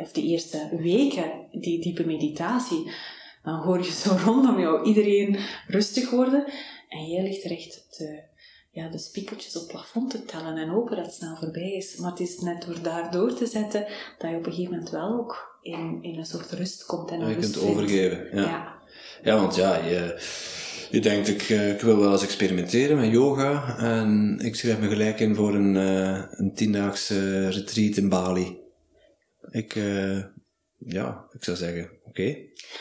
of 0.00 0.12
die 0.12 0.24
eerste 0.24 0.68
weken, 0.78 1.32
die 1.52 1.80
diepe 1.80 2.06
meditatie, 2.06 2.90
dan 3.42 3.54
hoor 3.60 3.78
je 3.78 3.90
zo 3.92 4.16
rondom 4.24 4.60
jou 4.60 4.84
iedereen 4.84 5.36
rustig 5.66 6.10
worden. 6.10 6.44
En 6.88 7.06
jij 7.06 7.22
ligt 7.22 7.44
er 7.44 7.50
echt 7.50 7.86
te, 7.90 8.22
ja, 8.70 8.88
de 8.88 8.98
spiekeltjes 8.98 9.56
op 9.56 9.62
het 9.62 9.70
plafond 9.70 10.10
te 10.10 10.24
tellen 10.24 10.56
en 10.56 10.68
hopen 10.68 10.96
dat 10.96 11.06
het 11.06 11.14
snel 11.14 11.36
voorbij 11.36 11.72
is. 11.72 11.96
Maar 11.96 12.10
het 12.10 12.20
is 12.20 12.38
net 12.38 12.62
door 12.66 12.82
daardoor 12.82 13.34
te 13.34 13.46
zetten 13.46 13.86
dat 14.18 14.30
je 14.30 14.36
op 14.36 14.46
een 14.46 14.52
gegeven 14.52 14.72
moment 14.72 14.90
wel 14.90 15.12
ook 15.18 15.58
in, 15.62 15.98
in 16.02 16.18
een 16.18 16.26
soort 16.26 16.50
rust 16.50 16.86
komt 16.86 17.10
en 17.10 17.20
een 17.20 17.28
Je 17.28 17.34
rust 17.34 17.50
kunt 17.52 17.64
vindt. 17.64 17.78
overgeven. 17.78 18.28
Ja. 18.32 18.42
Ja. 18.42 18.80
Ja, 19.22 19.36
want 19.40 19.54
ja, 19.54 19.76
je, 19.76 20.14
je 20.92 21.00
denkt, 21.00 21.28
ik, 21.28 21.42
eh, 21.42 21.70
ik 21.70 21.80
wil 21.80 21.98
wel 21.98 22.12
eens 22.12 22.22
experimenteren 22.22 22.96
met 22.96 23.10
yoga. 23.10 23.78
En 23.78 24.38
ik 24.42 24.54
schrijf 24.54 24.78
me 24.78 24.88
gelijk 24.88 25.20
in 25.20 25.34
voor 25.34 25.54
een, 25.54 25.76
eh 25.76 26.22
een 26.30 26.54
tiendaagse 26.54 27.48
retreat 27.48 27.96
in 27.96 28.08
Bali. 28.08 28.60
Ik, 29.50 29.76
eh, 29.76 30.18
ja, 30.78 31.24
ik 31.32 31.44
zou 31.44 31.56
zeggen, 31.56 31.90
oké. 32.04 32.36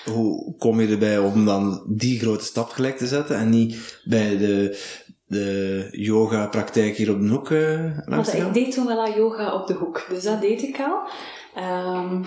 Hoe 0.05 0.55
kom 0.57 0.81
je 0.81 0.87
erbij 0.87 1.17
om 1.17 1.45
dan 1.45 1.83
die 1.87 2.19
grote 2.19 2.43
stap 2.43 2.69
gelijk 2.69 2.97
te 2.97 3.07
zetten 3.07 3.37
en 3.37 3.49
niet 3.49 4.01
bij 4.03 4.37
de, 4.37 4.79
de 5.25 5.87
yoga-praktijk 5.91 6.95
hier 6.95 7.11
op 7.11 7.21
de 7.21 7.27
hoek 7.27 7.51
eh, 7.51 7.97
langs 8.05 8.33
ik 8.33 8.53
deed 8.53 8.73
toen 8.73 8.87
wel 8.87 9.05
aan 9.05 9.15
yoga 9.15 9.53
op 9.53 9.67
de 9.67 9.73
hoek, 9.73 10.05
dus 10.09 10.23
dat 10.23 10.41
deed 10.41 10.61
ik 10.61 10.79
al. 10.79 11.09
Ehm, 11.55 12.23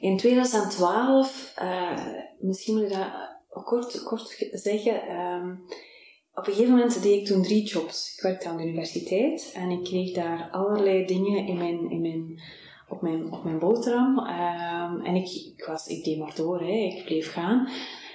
in 0.00 0.16
2012, 0.16 1.52
eh, 1.54 2.06
misschien 2.40 2.74
moet 2.74 2.82
ik 2.82 2.92
dat 2.92 3.35
kort, 3.64 4.02
kort 4.02 4.30
ge- 4.30 4.50
zeggen. 4.52 5.02
ehm, 5.08 5.50
op 6.34 6.46
een 6.46 6.52
gegeven 6.52 6.74
moment 6.74 7.02
deed 7.02 7.20
ik 7.20 7.26
toen 7.26 7.42
drie 7.42 7.62
jobs. 7.64 8.14
Ik 8.16 8.22
werkte 8.22 8.48
aan 8.48 8.56
de 8.56 8.62
universiteit 8.62 9.52
en 9.54 9.70
ik 9.70 9.84
kreeg 9.84 10.14
daar 10.14 10.48
allerlei 10.50 11.06
dingen 11.06 11.46
in 11.46 11.56
mijn, 11.56 11.90
in 11.90 12.00
mijn, 12.00 12.40
op, 12.88 13.02
mijn, 13.02 13.32
op 13.32 13.44
mijn 13.44 13.58
boterham. 13.58 14.18
Ehm, 14.18 15.00
en 15.00 15.14
ik, 15.14 15.28
ik, 15.56 15.64
was, 15.66 15.86
ik 15.86 16.04
deed 16.04 16.18
maar 16.18 16.34
door, 16.34 16.60
hè. 16.60 16.66
ik 16.96 17.04
bleef 17.04 17.32
gaan. 17.32 17.68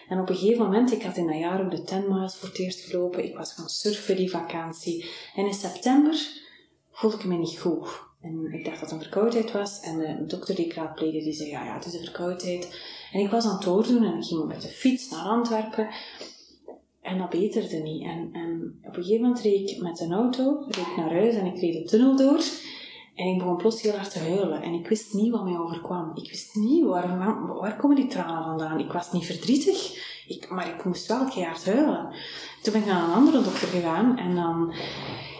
En 0.10 0.20
op 0.20 0.30
een 0.30 0.36
gegeven 0.36 0.64
moment, 0.64 0.92
ik 0.92 1.04
had 1.04 1.18
in 1.18 1.28
dat 1.28 1.38
jaar 1.38 1.64
ook 1.64 1.72
de 1.72 1.84
10 1.84 2.06
miles 2.08 2.36
voor 2.36 2.50
het 2.50 2.60
eerst 2.60 2.80
gelopen. 2.80 3.26
Ik 3.26 3.36
was 3.38 3.54
gaan 3.54 3.70
surfen 3.70 4.16
die 4.16 4.30
vakantie. 4.30 5.06
En 5.36 5.46
in 5.46 5.54
september 5.54 6.28
voelde 6.92 7.18
ik 7.18 7.26
me 7.26 7.36
niet 7.38 7.60
goed. 7.60 7.88
En 8.22 8.54
ik 8.54 8.66
dacht 8.66 8.80
dat 8.80 8.90
het 8.90 9.00
een 9.00 9.06
verkoudheid 9.06 9.52
was. 9.52 9.80
En 9.80 9.98
de 9.98 10.26
dokter 10.26 10.56
die 10.56 10.66
ik 10.66 10.74
raadpleegde, 10.74 11.24
die 11.24 11.34
zei, 11.34 11.50
ja, 11.50 11.66
ja, 11.66 11.74
het 11.74 11.86
is 11.86 11.94
een 11.94 12.04
verkoudheid. 12.04 12.80
En 13.12 13.20
ik 13.20 13.30
was 13.30 13.46
aan 13.46 13.54
het 13.54 13.64
doordoen 13.64 14.04
en 14.04 14.18
ik 14.18 14.24
ging 14.24 14.46
met 14.46 14.62
de 14.62 14.68
fiets 14.68 15.10
naar 15.10 15.24
Antwerpen. 15.24 15.88
En 17.02 17.18
dat 17.18 17.30
beterde 17.30 17.78
niet. 17.78 18.04
En, 18.04 18.30
en 18.34 18.80
op 18.84 18.96
een 18.96 19.04
gegeven 19.04 19.22
moment 19.22 19.42
reed 19.42 19.70
ik 19.70 19.82
met 19.82 20.00
een 20.00 20.14
auto, 20.14 20.64
reed 20.68 20.98
naar 20.98 21.12
huis 21.12 21.36
en 21.36 21.46
ik 21.46 21.60
reed 21.60 21.74
de 21.74 21.84
tunnel 21.84 22.16
door. 22.16 22.42
En 23.16 23.28
ik 23.28 23.38
begon 23.38 23.58
plots 23.58 23.82
heel 23.82 23.96
hard 23.96 24.12
te 24.12 24.20
huilen. 24.20 24.62
En 24.62 24.74
ik 24.74 24.88
wist 24.88 25.14
niet 25.14 25.32
wat 25.32 25.44
mij 25.44 25.58
overkwam. 25.58 26.12
Ik 26.16 26.30
wist 26.30 26.56
niet 26.56 26.84
waar, 26.84 27.18
waar, 27.18 27.48
waar 27.48 27.76
komen 27.76 27.96
die 27.96 28.08
tranen 28.08 28.44
vandaan. 28.44 28.80
Ik 28.80 28.92
was 28.92 29.12
niet 29.12 29.26
verdrietig, 29.26 29.96
ik, 30.28 30.50
maar 30.50 30.70
ik 30.70 30.86
moest 30.86 31.08
wel 31.08 31.26
keihard 31.26 31.66
huilen. 31.66 32.14
Toen 32.62 32.74
ben 32.74 32.82
ik 32.82 32.88
naar 32.88 33.04
een 33.04 33.14
andere 33.14 33.42
dokter 33.44 33.68
gegaan 33.68 34.18
en 34.18 34.36
dan, 34.36 34.74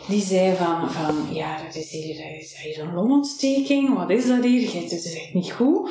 die 0.08 0.22
zei 0.22 0.56
van, 0.56 0.92
van 0.92 1.34
ja, 1.34 1.64
dat 1.64 1.76
is 1.76 1.92
hier, 1.92 2.18
dat 2.18 2.42
is 2.42 2.62
hier 2.64 2.80
een 2.80 2.94
longontsteking. 2.94 3.94
Wat 3.98 4.10
is 4.10 4.28
dat 4.28 4.44
hier? 4.44 4.82
Het 4.82 4.92
is 4.92 5.16
echt 5.16 5.34
niet 5.34 5.52
goed. 5.52 5.90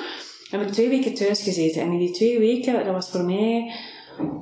Dan 0.50 0.60
heb 0.60 0.68
ik 0.68 0.74
twee 0.74 0.88
weken 0.88 1.14
thuis 1.14 1.42
gezeten. 1.42 1.82
En 1.82 1.92
in 1.92 1.98
die 1.98 2.10
twee 2.10 2.38
weken, 2.38 2.84
dat 2.84 2.94
was 2.94 3.10
voor 3.10 3.24
mij, 3.24 3.72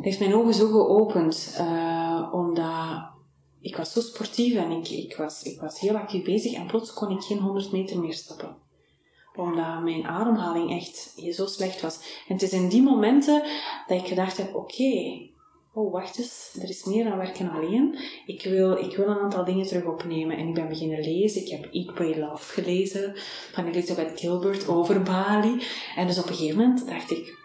heeft 0.00 0.18
mijn 0.18 0.34
ogen 0.34 0.54
zo 0.54 0.66
geopend. 0.66 1.56
Uh, 1.60 2.28
omdat 2.32 3.16
ik 3.60 3.76
was 3.76 3.92
zo 3.92 4.00
sportief 4.00 4.54
en 4.54 4.70
ik, 4.70 4.88
ik, 4.88 5.16
was, 5.16 5.42
ik 5.42 5.60
was 5.60 5.80
heel 5.80 5.96
actief 5.96 6.24
bezig 6.24 6.52
en 6.52 6.66
plots 6.66 6.92
kon 6.92 7.10
ik 7.10 7.22
geen 7.22 7.38
100 7.38 7.72
meter 7.72 7.98
meer 7.98 8.14
stappen. 8.14 8.56
Omdat 9.36 9.82
mijn 9.82 10.06
ademhaling 10.06 10.70
echt 10.70 11.14
zo 11.30 11.46
slecht 11.46 11.80
was. 11.80 11.96
En 12.28 12.34
het 12.34 12.42
is 12.42 12.52
in 12.52 12.68
die 12.68 12.82
momenten 12.82 13.42
dat 13.86 13.98
ik 13.98 14.06
gedacht 14.06 14.36
heb, 14.36 14.54
oké, 14.54 15.27
oh 15.78 15.92
wacht 15.92 16.18
eens, 16.18 16.56
er 16.62 16.68
is 16.68 16.84
meer 16.84 17.04
dan 17.04 17.16
werken 17.16 17.50
alleen. 17.50 17.98
Ik 18.26 18.42
wil, 18.42 18.76
ik 18.76 18.96
wil 18.96 19.06
een 19.06 19.18
aantal 19.18 19.44
dingen 19.44 19.66
terug 19.66 19.84
opnemen. 19.84 20.36
En 20.36 20.48
ik 20.48 20.54
ben 20.54 20.68
beginnen 20.68 21.00
lezen. 21.00 21.42
Ik 21.42 21.48
heb 21.48 21.72
Eat, 21.72 21.94
Pray, 21.94 22.18
Love 22.18 22.52
gelezen 22.52 23.12
van 23.52 23.66
Elizabeth 23.66 24.20
Gilbert 24.20 24.68
over 24.68 25.02
Bali. 25.02 25.62
En 25.96 26.06
dus 26.06 26.18
op 26.18 26.28
een 26.28 26.34
gegeven 26.34 26.58
moment 26.58 26.88
dacht 26.88 27.10
ik, 27.10 27.36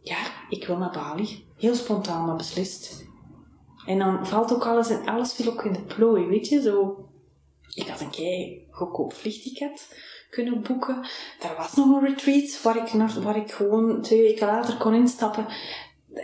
ja, 0.00 0.16
ik 0.48 0.66
wil 0.66 0.76
naar 0.76 0.90
Bali. 0.90 1.44
Heel 1.56 1.74
spontaan, 1.74 2.26
maar 2.26 2.36
beslist. 2.36 3.06
En 3.86 3.98
dan 3.98 4.26
valt 4.26 4.54
ook 4.54 4.66
alles 4.66 4.88
en 4.90 5.06
alles 5.06 5.32
viel 5.32 5.52
ook 5.52 5.64
in 5.64 5.72
de 5.72 5.82
plooi, 5.82 6.26
weet 6.26 6.48
je, 6.48 6.60
zo. 6.62 7.06
Ik 7.74 7.88
had 7.88 8.00
een 8.00 8.10
kei 8.10 8.66
goedkoop 8.70 9.12
vliegticket 9.12 9.96
kunnen 10.30 10.62
boeken. 10.62 11.06
Er 11.40 11.54
was 11.56 11.74
nog 11.74 11.86
een 11.86 12.08
retreat 12.08 12.62
waar 12.62 12.76
ik, 12.76 12.92
naar, 12.92 13.22
waar 13.22 13.36
ik 13.36 13.52
gewoon 13.52 14.02
twee 14.02 14.22
weken 14.22 14.46
later 14.46 14.76
kon 14.76 14.94
instappen. 14.94 15.46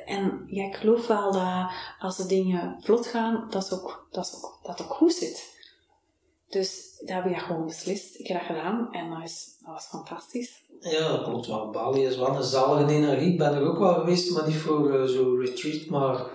En 0.04 0.44
ja, 0.46 0.64
ik 0.64 0.74
geloof 0.74 1.06
wel 1.06 1.32
dat 1.32 1.70
als 1.98 2.16
de 2.16 2.26
dingen 2.26 2.76
vlot 2.80 3.06
gaan, 3.06 3.46
dat, 3.50 3.62
is 3.62 3.72
ook, 3.72 4.06
dat, 4.10 4.26
is 4.26 4.34
ook, 4.34 4.58
dat 4.62 4.82
ook 4.82 4.92
goed 4.92 5.12
zit. 5.12 5.56
Dus 6.48 7.02
daar 7.04 7.22
heb 7.22 7.32
ik 7.32 7.38
gewoon 7.38 7.66
beslist. 7.66 8.18
Ik 8.18 8.26
heb 8.26 8.38
dat 8.38 8.46
gedaan 8.46 8.88
en 8.92 9.10
dat, 9.10 9.22
is, 9.24 9.56
dat 9.60 9.72
was 9.72 9.86
fantastisch. 9.86 10.66
Ja, 10.80 11.08
dat 11.08 11.22
klopt 11.22 11.46
wel. 11.46 11.70
Bali 11.70 12.04
is 12.04 12.16
wel 12.16 12.36
een 12.36 12.42
zalige 12.42 12.92
energie. 12.92 13.32
Ik 13.32 13.38
ben 13.38 13.54
er 13.54 13.68
ook 13.68 13.78
wel 13.78 13.94
geweest, 13.94 14.30
maar 14.34 14.46
niet 14.46 14.56
voor 14.56 14.94
uh, 14.94 15.04
zo'n 15.04 15.40
retreat, 15.40 15.86
maar 15.86 16.26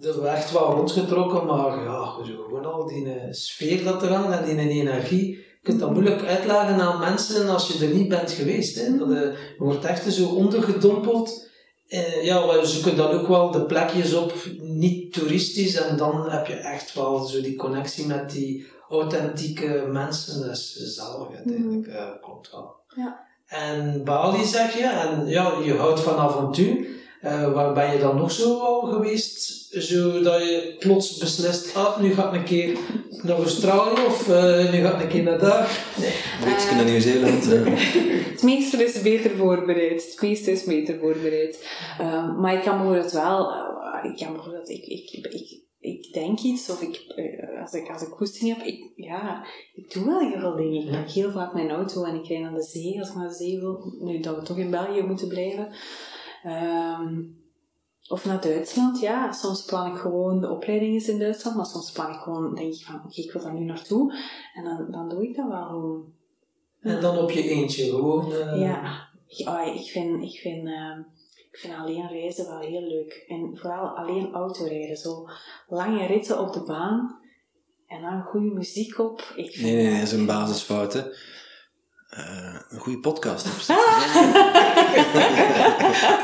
er 0.00 0.22
werd 0.22 0.52
wel 0.52 0.72
rondgetrokken, 0.72 1.46
maar 1.46 1.82
ja, 1.84 2.04
gewoon 2.04 2.64
al 2.64 2.86
die 2.86 3.04
uh, 3.04 3.32
sfeer 3.32 3.84
dat 3.84 4.02
er 4.02 4.14
aan 4.14 4.32
en 4.32 4.44
die 4.44 4.80
energie. 4.80 5.28
Je 5.30 5.68
kunt 5.68 5.80
dat 5.80 5.92
moeilijk 5.92 6.24
uitleggen 6.24 6.80
aan 6.80 7.00
mensen 7.00 7.48
als 7.48 7.68
je 7.68 7.86
er 7.86 7.94
niet 7.94 8.08
bent 8.08 8.30
geweest. 8.30 8.76
Hè. 8.76 8.96
Dat, 8.98 9.08
uh, 9.08 9.20
je 9.20 9.54
wordt 9.58 9.84
echt 9.84 10.12
zo 10.12 10.28
ondergedompeld. 10.28 11.50
Uh, 11.92 12.24
ja, 12.24 12.64
ze 12.64 12.80
kunnen 12.80 13.06
dan 13.06 13.20
ook 13.20 13.28
wel 13.28 13.50
de 13.50 13.64
plekjes 13.64 14.14
op, 14.14 14.32
niet 14.60 15.12
toeristisch, 15.12 15.74
en 15.74 15.96
dan 15.96 16.30
heb 16.30 16.46
je 16.46 16.54
echt 16.54 16.94
wel 16.94 17.18
zo 17.18 17.40
die 17.40 17.56
connectie 17.56 18.06
met 18.06 18.30
die 18.30 18.66
authentieke 18.88 19.88
mensen. 19.88 20.40
Dat 20.40 20.56
is 20.56 20.74
zelf 20.74 21.34
uiteindelijk, 21.34 21.86
mm. 21.86 22.20
klopt 22.20 22.50
wel. 22.50 22.74
Ja. 22.96 23.20
En 23.46 24.04
Bali 24.04 24.44
zeg 24.44 24.76
je, 24.76 24.86
en 24.86 25.26
ja, 25.26 25.52
je 25.64 25.76
houdt 25.76 26.00
van 26.00 26.16
avontuur. 26.16 26.86
Uh, 27.24 27.52
waar 27.52 27.72
ben 27.72 27.92
je 27.92 27.98
dan 27.98 28.16
nog 28.16 28.32
zo 28.32 28.58
al 28.58 28.80
geweest, 28.80 29.66
zodat 29.70 30.40
je 30.40 30.76
plots 30.78 31.18
beslist, 31.18 31.76
ah, 31.76 32.00
nu 32.00 32.14
ga 32.14 32.28
ik 32.28 32.32
een 32.32 32.44
keer 32.44 32.78
naar 33.22 33.36
Australië 33.36 34.06
of 34.06 34.28
uh, 34.28 34.72
nu 34.72 34.80
ga 34.80 34.94
ik 34.94 35.02
een 35.02 35.08
keer 35.08 35.22
naar 35.22 35.38
daar? 35.38 35.84
Nee. 35.98 36.54
Uh, 36.54 36.76
naar 36.76 36.84
Nieuw-Zeeland. 36.84 37.44
het 38.32 38.42
meeste 38.42 38.84
is 38.84 39.02
beter 39.02 39.30
voorbereid. 39.30 40.10
Het 40.10 40.22
meeste 40.22 40.50
is 40.50 40.64
beter 40.64 40.98
voorbereid. 40.98 41.68
Uh, 42.00 42.38
maar 42.38 42.54
ik 42.54 42.62
kan 42.62 42.76
bijvoorbeeld 42.76 43.12
wel, 43.12 43.52
ik 44.02 44.16
kan 44.16 44.32
bijvoorbeeld, 44.32 44.68
ik, 44.68 44.86
ik, 44.86 45.10
ik, 45.10 45.60
ik 45.80 46.12
denk 46.12 46.40
iets 46.40 46.70
of 46.70 46.82
ik, 46.82 47.00
als 47.60 47.72
ik, 47.72 47.90
als 47.90 48.02
ik 48.02 48.08
goesting 48.08 48.56
heb, 48.56 48.66
ik, 48.66 48.92
ja, 48.96 49.44
ik 49.74 49.92
doe 49.92 50.06
wel 50.06 50.18
heel 50.18 50.40
veel 50.40 50.56
dingen. 50.56 50.82
Ik 50.82 50.90
pak 50.90 51.10
heel 51.10 51.30
vaak 51.30 51.54
mijn 51.54 51.70
auto 51.70 52.04
en 52.04 52.14
ik 52.14 52.26
rijd 52.26 52.40
naar 52.40 52.54
de 52.54 52.62
zee 52.62 52.98
als 52.98 53.08
ik 53.08 53.14
naar 53.14 53.28
de 53.28 53.34
zee 53.34 53.60
wil. 53.60 53.94
Nu 54.00 54.20
dat 54.20 54.36
we 54.36 54.42
toch 54.42 54.58
in 54.58 54.70
België 54.70 55.02
moeten 55.02 55.28
blijven. 55.28 55.68
Um, 56.46 57.40
of 58.08 58.24
naar 58.24 58.40
Duitsland, 58.40 59.00
ja. 59.00 59.32
Soms 59.32 59.64
plan 59.64 59.92
ik 59.92 59.98
gewoon 59.98 60.40
de 60.40 60.50
opleiding 60.50 60.94
is 60.94 61.08
in 61.08 61.18
Duitsland, 61.18 61.56
maar 61.56 61.66
soms 61.66 61.92
plan 61.92 62.10
ik 62.10 62.20
gewoon, 62.20 62.54
denk 62.54 62.72
ik 62.72 62.84
van, 62.84 62.94
oké, 62.94 63.06
okay, 63.06 63.24
ik 63.24 63.32
wil 63.32 63.42
daar 63.42 63.54
nu 63.54 63.64
naartoe. 63.64 64.14
En 64.54 64.64
dan, 64.64 64.90
dan 64.90 65.08
doe 65.08 65.28
ik 65.28 65.36
dat 65.36 65.48
wel 65.48 65.66
gewoon. 65.66 66.12
En 66.80 67.00
dan 67.00 67.18
op 67.18 67.30
je 67.30 67.48
eentje 67.48 67.84
gewoon? 67.84 68.32
Uh... 68.32 68.60
Ja. 68.60 69.08
Ik, 69.26 69.48
oh, 69.48 69.74
ik 69.74 69.90
vind, 69.90 70.22
ik 70.22 70.38
vind, 70.38 70.68
uh, 70.68 70.98
ik 71.50 71.58
vind 71.58 71.74
alleen 71.74 72.08
reizen 72.08 72.46
wel 72.46 72.58
heel 72.58 72.82
leuk. 72.82 73.24
En 73.28 73.50
vooral 73.54 73.88
alleen 73.88 74.32
autorijden. 74.32 74.96
Zo 74.96 75.28
lange 75.68 76.06
ritten 76.06 76.40
op 76.40 76.52
de 76.52 76.62
baan. 76.62 77.20
En 77.86 78.02
dan 78.02 78.22
goede 78.22 78.54
muziek 78.54 78.98
op. 78.98 79.32
Ik 79.36 79.50
vind, 79.50 79.66
nee, 79.66 79.76
nee, 79.76 79.94
dat 79.94 80.02
is 80.02 80.12
een 80.12 80.26
basisfout, 80.26 80.92
hè. 80.92 81.00
Uh, 82.18 82.60
een 82.68 82.80
goede 82.80 83.00
podcast 83.00 83.46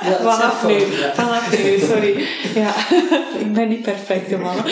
ja, 0.09 0.17
vanaf 0.17 0.67
nu, 0.67 0.81
vanaf 1.15 1.59
nu, 1.59 1.79
sorry. 1.79 2.27
Ja, 2.55 2.75
ik 3.45 3.53
ben 3.53 3.69
niet 3.69 3.83
perfect, 3.83 4.39
man. 4.39 4.57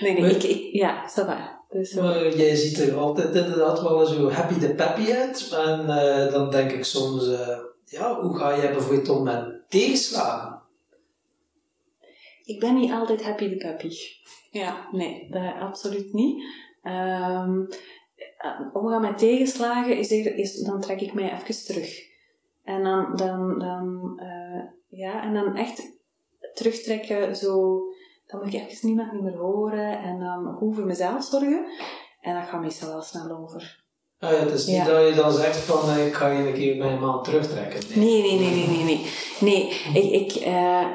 nee, 0.00 0.20
nee, 0.20 0.30
ik, 0.30 0.42
ik, 0.42 0.68
ja, 0.72 1.08
ça 1.08 1.26
va. 1.26 1.64
Dus, 1.70 1.92
maar 1.92 2.36
jij 2.36 2.54
ziet 2.54 2.78
er 2.78 2.96
altijd 2.96 3.34
inderdaad 3.34 3.82
wel 3.82 4.06
zo 4.06 4.30
happy 4.30 4.58
de 4.58 4.74
peppy 4.74 5.12
uit. 5.12 5.52
En 5.52 5.80
uh, 5.80 6.32
dan 6.32 6.50
denk 6.50 6.70
ik 6.70 6.84
soms, 6.84 7.28
uh, 7.28 7.58
ja, 7.84 8.20
hoe 8.20 8.36
ga 8.36 8.56
jij 8.56 8.72
bijvoorbeeld 8.72 9.08
om 9.08 9.22
met 9.22 9.60
tegenslagen? 9.68 10.60
Ik 12.44 12.60
ben 12.60 12.74
niet 12.74 12.92
altijd 12.92 13.24
happy 13.24 13.48
de 13.48 13.56
peppy. 13.56 13.96
Ja, 14.50 14.88
nee, 14.92 15.26
dat 15.30 15.54
absoluut 15.60 16.12
niet. 16.12 16.44
Um, 16.82 17.68
omgaan 18.72 19.00
met 19.00 19.18
tegenslagen, 19.18 19.98
is, 19.98 20.10
er, 20.10 20.36
is, 20.36 20.60
dan 20.60 20.80
trek 20.80 21.00
ik 21.00 21.14
mij 21.14 21.32
even 21.32 21.64
terug. 21.64 22.05
En 22.66 22.82
dan, 22.82 23.16
dan, 23.16 23.58
dan, 23.58 24.18
uh, 24.22 24.62
ja, 25.00 25.22
en 25.22 25.34
dan 25.34 25.56
echt 25.56 25.82
terugtrekken, 26.54 27.36
zo, 27.36 27.82
dan 28.26 28.40
moet 28.40 28.54
ik 28.54 28.60
even 28.60 28.86
niemand 28.86 29.12
niet 29.12 29.22
meer 29.22 29.36
horen 29.36 29.98
en 29.98 30.18
dan 30.18 30.54
goed 30.58 30.74
voor 30.74 30.86
mezelf 30.86 31.24
zorgen. 31.24 31.66
En 32.20 32.34
dat 32.34 32.48
gaat 32.48 32.60
meestal 32.60 32.88
wel 32.88 33.02
snel 33.02 33.30
over. 33.30 33.84
Ah 34.18 34.30
ja, 34.30 34.36
het 34.36 34.52
is 34.52 34.66
niet 34.66 34.84
dat 34.84 35.08
je 35.08 35.14
dan 35.14 35.32
zegt 35.32 35.56
van 35.56 35.88
uh, 35.88 36.06
ik 36.06 36.14
ga 36.14 36.28
je 36.28 36.48
een 36.48 36.54
keer 36.54 36.78
bij 36.78 36.92
een 36.92 37.00
maand 37.00 37.24
terugtrekken. 37.24 38.00
Nee, 38.00 38.22
nee, 38.22 38.38
nee, 38.38 38.66
nee, 38.66 38.66
nee. 38.66 38.84
Nee, 38.84 39.06
nee. 39.92 40.12
ik, 40.12 40.34
ik, 40.34 40.46
uh, 40.46 40.86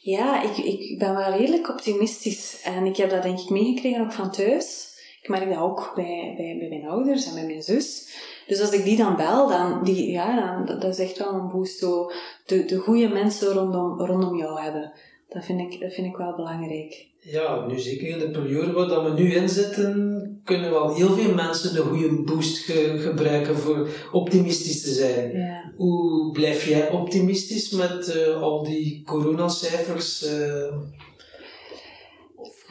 ja, 0.00 0.42
ik, 0.42 0.56
ik 0.56 0.98
ben 0.98 1.14
wel 1.14 1.32
redelijk 1.32 1.68
optimistisch. 1.68 2.62
En 2.64 2.86
ik 2.86 2.96
heb 2.96 3.10
dat 3.10 3.22
denk 3.22 3.38
ik 3.38 3.50
meegekregen 3.50 4.00
ook 4.00 4.12
van 4.12 4.30
thuis. 4.30 4.96
Ik 5.22 5.28
merk 5.28 5.48
dat 5.48 5.58
ook 5.58 5.92
bij, 5.94 6.34
bij, 6.36 6.56
bij 6.58 6.68
mijn 6.68 6.88
ouders 6.88 7.26
en 7.26 7.34
bij 7.34 7.46
mijn 7.46 7.62
zus. 7.62 8.16
Dus 8.48 8.60
als 8.60 8.72
ik 8.72 8.84
die 8.84 8.96
dan 8.96 9.16
bel, 9.16 9.48
dan, 9.48 9.84
die, 9.84 10.10
ja, 10.10 10.36
dan, 10.36 10.78
dat 10.78 10.84
is 10.84 10.98
echt 10.98 11.18
wel 11.18 11.32
een 11.32 11.48
boost. 11.48 11.78
Zo, 11.78 12.10
de, 12.46 12.64
de 12.64 12.76
goede 12.76 13.08
mensen 13.08 13.52
rondom, 13.52 14.00
rondom 14.00 14.36
jou 14.36 14.60
hebben. 14.60 14.92
Dat 15.28 15.44
vind, 15.44 15.60
ik, 15.60 15.80
dat 15.80 15.92
vind 15.92 16.06
ik 16.06 16.16
wel 16.16 16.34
belangrijk. 16.36 17.06
Ja, 17.20 17.66
nu 17.66 17.78
zeker 17.78 18.08
in 18.08 18.18
de 18.18 18.30
periode 18.30 18.72
waar 18.72 19.04
we 19.04 19.22
nu 19.22 19.34
in 19.34 19.48
zitten, 19.48 20.40
kunnen 20.44 20.70
wel 20.70 20.94
heel 20.94 21.10
veel 21.10 21.34
mensen 21.34 21.76
een 21.76 21.88
goede 21.88 22.22
boost 22.22 22.64
gebruiken 22.98 23.56
voor 23.56 23.88
optimistisch 24.12 24.82
te 24.82 24.90
zijn. 24.90 25.38
Ja. 25.38 25.72
Hoe 25.76 26.32
blijf 26.32 26.68
jij 26.68 26.90
optimistisch 26.90 27.70
met 27.70 28.14
uh, 28.16 28.42
al 28.42 28.62
die 28.64 29.02
coronacijfers? 29.06 30.26
Uh, 30.26 30.76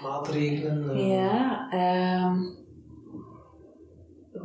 maatregelen? 0.03 0.97
Uh... 0.97 1.07
Ja, 1.09 1.69
um, 2.25 2.55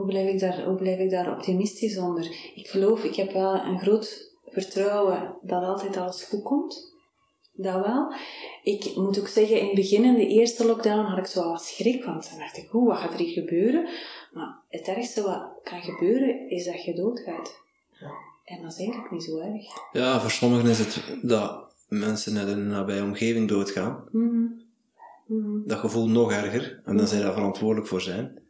hoe, 0.03 0.11
blijf 0.11 0.33
ik 0.33 0.41
daar, 0.41 0.65
hoe 0.65 0.77
blijf 0.77 0.99
ik 0.99 1.11
daar 1.11 1.37
optimistisch 1.37 1.99
onder? 1.99 2.25
Ik 2.55 2.69
geloof, 2.69 3.05
ik 3.05 3.15
heb 3.15 3.33
wel 3.33 3.55
een 3.55 3.79
groot 3.79 4.31
vertrouwen 4.47 5.35
dat 5.43 5.63
altijd 5.63 5.97
alles 5.97 6.23
goed 6.23 6.43
komt. 6.43 6.91
Dat 7.53 7.87
wel. 7.87 8.15
Ik 8.63 8.97
moet 8.97 9.19
ook 9.19 9.29
zeggen, 9.29 9.59
in 9.59 9.67
het 9.67 9.75
begin, 9.75 10.05
in 10.05 10.15
de 10.15 10.27
eerste 10.27 10.67
lockdown, 10.67 11.05
had 11.05 11.19
ik 11.19 11.27
zo 11.27 11.49
wat 11.49 11.65
schrik. 11.65 12.05
Want 12.05 12.31
dan 12.31 12.39
dacht 12.39 12.57
ik, 12.57 12.69
hoe, 12.69 12.89
wat 12.89 12.99
gaat 12.99 13.13
er 13.13 13.19
hier 13.19 13.33
gebeuren? 13.33 13.89
Maar 14.33 14.59
het 14.69 14.89
ergste 14.89 15.23
wat 15.23 15.51
kan 15.63 15.83
gebeuren, 15.83 16.51
is 16.51 16.65
dat 16.65 16.85
je 16.85 16.95
doodgaat. 16.95 17.61
Ja. 18.01 18.11
En 18.45 18.63
dat 18.63 18.73
is 18.73 18.79
eigenlijk 18.79 19.11
niet 19.11 19.25
zo 19.25 19.39
erg. 19.39 19.67
Ja, 19.93 20.21
voor 20.21 20.31
sommigen 20.31 20.71
is 20.71 20.79
het 20.79 21.03
dat 21.23 21.75
mensen 21.89 22.37
in 22.37 22.49
een 22.49 22.67
nabije 22.67 23.03
omgeving 23.03 23.49
doodgaan. 23.49 24.05
Mm 24.13 24.61
-hmm. 25.27 25.63
Dat 25.67 25.79
gevoel 25.79 26.09
nog 26.09 26.33
erger. 26.33 26.81
En 26.85 26.97
dan 26.97 27.07
zij 27.07 27.21
daar 27.21 27.33
verantwoordelijk 27.33 27.89
voor 27.89 28.01
zijn. 28.01 28.41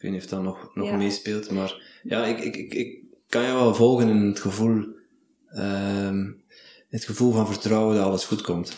Ik 0.00 0.06
weet 0.06 0.14
niet 0.14 0.24
of 0.24 0.30
dat 0.30 0.42
nog, 0.42 0.70
nog 0.74 0.86
Ja. 0.86 0.96
meespeelt, 0.96 1.50
maar 1.50 2.00
ja, 2.02 2.24
ik, 2.24 2.38
ik, 2.38 2.56
ik, 2.56 2.74
ik 2.74 3.02
kan 3.28 3.42
je 3.42 3.52
wel 3.52 3.74
volgen 3.74 4.08
in 4.08 4.16
het 4.26 4.40
gevoel, 4.40 4.84
ehm, 5.48 6.30
het 6.88 7.04
gevoel 7.04 7.32
van 7.32 7.46
vertrouwen 7.46 7.96
dat 7.96 8.04
alles 8.04 8.24
goed 8.24 8.42
komt. 8.42 8.76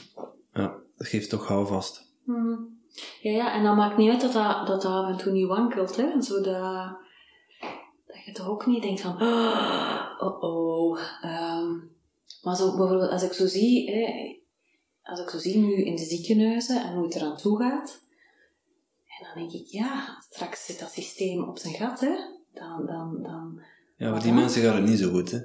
Ja, 0.52 0.74
dat 0.96 1.06
geeft 1.06 1.30
toch 1.30 1.46
houvast. 1.46 2.12
Mhm. 2.24 2.60
Ja, 3.20 3.30
ja, 3.30 3.54
en 3.54 3.62
dat 3.64 3.76
maakt 3.76 3.96
niet 3.96 4.10
uit 4.10 4.20
dat 4.20 4.32
dat, 4.32 4.66
dat, 4.66 4.82
dat 4.82 4.92
af 4.92 5.10
en 5.10 5.16
toe 5.16 5.32
niet 5.32 5.46
wankelt, 5.46 5.96
hè. 5.96 6.22
Zo 6.22 6.34
dat, 6.40 6.96
dat 8.06 8.24
je 8.24 8.32
toch 8.32 8.48
ook 8.48 8.66
niet 8.66 8.82
denkt 8.82 9.00
van, 9.00 9.22
oh 10.18 10.42
oh. 10.42 10.98
ehm. 11.22 11.70
maar 12.42 12.56
zo, 12.56 12.76
bijvoorbeeld 12.76 13.10
als 13.10 13.22
ik 13.22 13.32
zo 13.32 13.46
zie, 13.46 13.90
hè, 13.90 14.36
als 15.02 15.20
ik 15.20 15.28
zo 15.28 15.38
zie 15.38 15.56
nu 15.56 15.84
in 15.84 15.96
de 15.96 16.04
ziekenhuizen 16.04 16.82
en 16.82 16.94
hoe 16.94 17.04
het 17.04 17.14
eraan 17.14 17.36
toe 17.36 17.58
gaat, 17.58 18.00
en 19.22 19.28
dan 19.34 19.48
denk 19.48 19.62
ik, 19.62 19.66
ja, 19.66 20.18
straks 20.30 20.64
zit 20.66 20.78
dat 20.80 20.90
systeem 20.90 21.42
op 21.42 21.58
zijn 21.58 21.74
gat, 21.74 22.00
hè. 22.00 22.14
Dan, 22.54 22.86
dan, 22.86 23.22
dan, 23.22 23.60
Ja, 23.96 24.10
voor 24.10 24.18
die 24.22 24.28
Ja. 24.28 24.34
mensen 24.34 24.62
gaat 24.62 24.74
het 24.74 24.84
niet 24.84 24.98
zo 24.98 25.10
goed, 25.10 25.30
hè. 25.30 25.38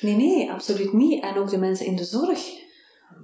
Nee, 0.00 0.14
nee, 0.16 0.50
absoluut 0.50 0.92
niet. 0.92 1.22
En 1.22 1.36
ook 1.36 1.50
de 1.50 1.58
mensen 1.58 1.86
in 1.86 1.96
de 1.96 2.04
zorg. 2.04 2.58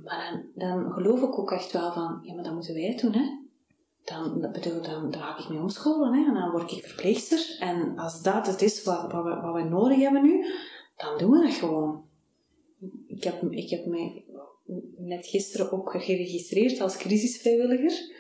Maar 0.05 0.31
dan, 0.31 0.45
dan 0.55 0.93
geloof 0.93 1.23
ik 1.23 1.39
ook 1.39 1.53
echt 1.53 1.73
wel 1.73 1.93
van, 1.93 2.19
ja, 2.23 2.35
maar 2.35 2.45
dat 2.45 2.55
moeten 2.55 2.75
wij 2.75 2.99
doen, 3.03 3.13
hè. 3.13 3.45
Dan, 4.05 4.41
dat 4.41 4.53
bedoel, 4.53 4.83
dan, 4.83 5.11
dan 5.11 5.21
ga 5.23 5.39
ik 5.39 5.49
mee 5.49 5.59
omscholen, 5.61 6.13
hè. 6.15 6.27
En 6.29 6.35
dan 6.35 6.51
word 6.51 6.73
ik 6.73 6.85
verpleegster. 6.85 7.57
En 7.61 7.99
als 7.99 8.23
dat 8.23 8.47
het 8.47 8.63
is 8.63 8.83
wat, 8.83 9.13
wat, 9.13 9.25
we, 9.25 9.41
wat 9.41 9.55
we 9.55 9.63
nodig 9.63 9.99
hebben 9.99 10.23
nu, 10.23 10.45
dan 10.97 11.19
doen 11.19 11.31
we 11.31 11.43
dat 11.43 11.55
gewoon. 11.55 12.05
Ik 13.07 13.25
heb, 13.25 13.43
ik 13.51 13.71
heb 13.71 13.87
mij 13.87 14.25
net 14.97 15.27
gisteren 15.27 15.73
ook 15.73 15.91
geregistreerd 15.91 16.81
als 16.81 16.97
crisisvrijwilliger. 16.97 18.15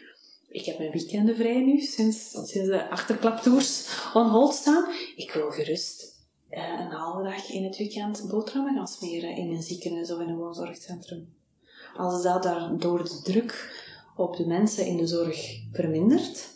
Ik 0.56 0.64
heb 0.64 0.78
mijn 0.78 0.90
weekenden 0.90 1.36
vrij 1.36 1.64
nu, 1.64 1.80
sinds, 1.80 2.30
sinds 2.30 2.68
de 2.68 2.90
achterklaptours 2.90 3.88
on 4.14 4.28
hold 4.28 4.54
staan. 4.54 4.84
Ik 5.16 5.32
wil 5.32 5.50
gerust 5.50 6.24
eh, 6.48 6.80
een 6.80 6.90
halve 6.90 7.22
dag 7.22 7.50
in 7.50 7.64
het 7.64 7.76
weekend 7.76 8.24
boterhammen 8.28 8.74
gaan 8.74 8.86
smeren 8.86 9.36
in 9.36 9.50
een 9.50 9.62
ziekenhuis 9.62 10.12
of 10.12 10.20
in 10.20 10.28
een 10.28 10.36
woonzorgcentrum. 10.36 11.28
Als 11.96 12.22
dat 12.22 12.42
daardoor 12.42 13.04
de 13.04 13.20
druk 13.22 13.80
op 14.16 14.36
de 14.36 14.46
mensen 14.46 14.86
in 14.86 14.96
de 14.96 15.06
zorg 15.06 15.60
vermindert 15.72 16.48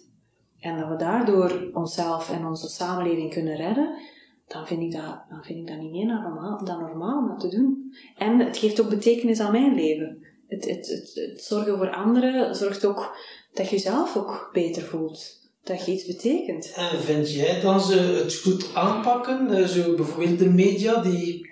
en 0.61 0.79
dat 0.79 0.89
we 0.89 0.97
daardoor 0.97 1.71
onszelf 1.73 2.31
en 2.31 2.47
onze 2.47 2.69
samenleving 2.69 3.33
kunnen 3.33 3.57
redden, 3.57 3.99
dan 4.47 4.67
vind 4.67 4.83
ik 4.83 4.93
dat, 4.93 5.23
dan 5.29 5.45
vind 5.45 5.59
ik 5.59 5.67
dat 5.67 5.79
niet 5.79 5.91
meer 5.91 6.07
normaal, 6.07 6.65
dan 6.65 6.81
normaal 6.81 7.19
om 7.19 7.29
dat 7.29 7.41
te 7.41 7.57
doen. 7.57 7.95
En 8.17 8.39
het 8.39 8.57
geeft 8.57 8.81
ook 8.81 8.89
betekenis 8.89 9.41
aan 9.41 9.53
mijn 9.53 9.75
leven. 9.75 10.25
Het, 10.49 10.65
het, 10.65 11.13
het 11.15 11.45
zorgen 11.45 11.77
voor 11.77 11.95
anderen 11.95 12.55
zorgt 12.57 12.85
ook 12.85 13.17
dat 13.55 13.69
je 13.69 13.77
jezelf 13.77 14.17
ook 14.17 14.51
beter 14.53 14.83
voelt. 14.83 15.39
Dat 15.65 15.87
je 15.87 15.93
iets 15.93 16.07
betekent. 16.07 16.73
En 16.77 17.03
vind 17.03 17.33
jij 17.33 17.61
dan 17.61 17.81
ze 17.81 17.99
het 17.99 18.35
goed 18.35 18.75
aanpakken? 18.75 19.51
Eh, 19.51 19.65
Zo 19.65 19.95
bijvoorbeeld 19.95 20.39
de 20.39 20.49
media, 20.49 21.03
die, 21.03 21.51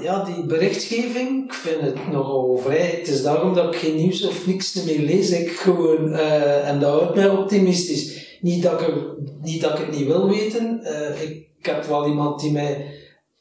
ja, 0.00 0.24
die 0.24 0.46
berichtgeving. 0.46 1.44
Ik 1.44 1.54
vind 1.54 1.80
het 1.80 2.12
nogal 2.12 2.58
vrij. 2.58 2.86
Het 2.86 3.08
is 3.08 3.22
daarom 3.22 3.54
dat 3.54 3.74
ik 3.74 3.80
geen 3.80 3.96
nieuws 3.96 4.26
of 4.26 4.46
niks 4.46 4.84
meer 4.84 4.98
lees. 4.98 5.30
Ik 5.30 5.50
gewoon, 5.50 6.12
eh, 6.12 6.68
en 6.68 6.80
dat 6.80 7.00
houdt 7.00 7.14
mij 7.14 7.28
optimistisch. 7.28 8.24
Niet 8.40 8.62
dat 8.62 8.80
ik, 8.80 8.94
niet 9.42 9.60
dat 9.60 9.78
ik 9.78 9.86
het 9.86 9.96
niet 9.96 10.06
wil 10.06 10.28
weten. 10.28 10.80
Eh, 10.82 11.22
ik, 11.22 11.44
heb 11.60 11.84
wel 11.84 12.06
iemand 12.06 12.40
die 12.40 12.52
mij 12.52 12.94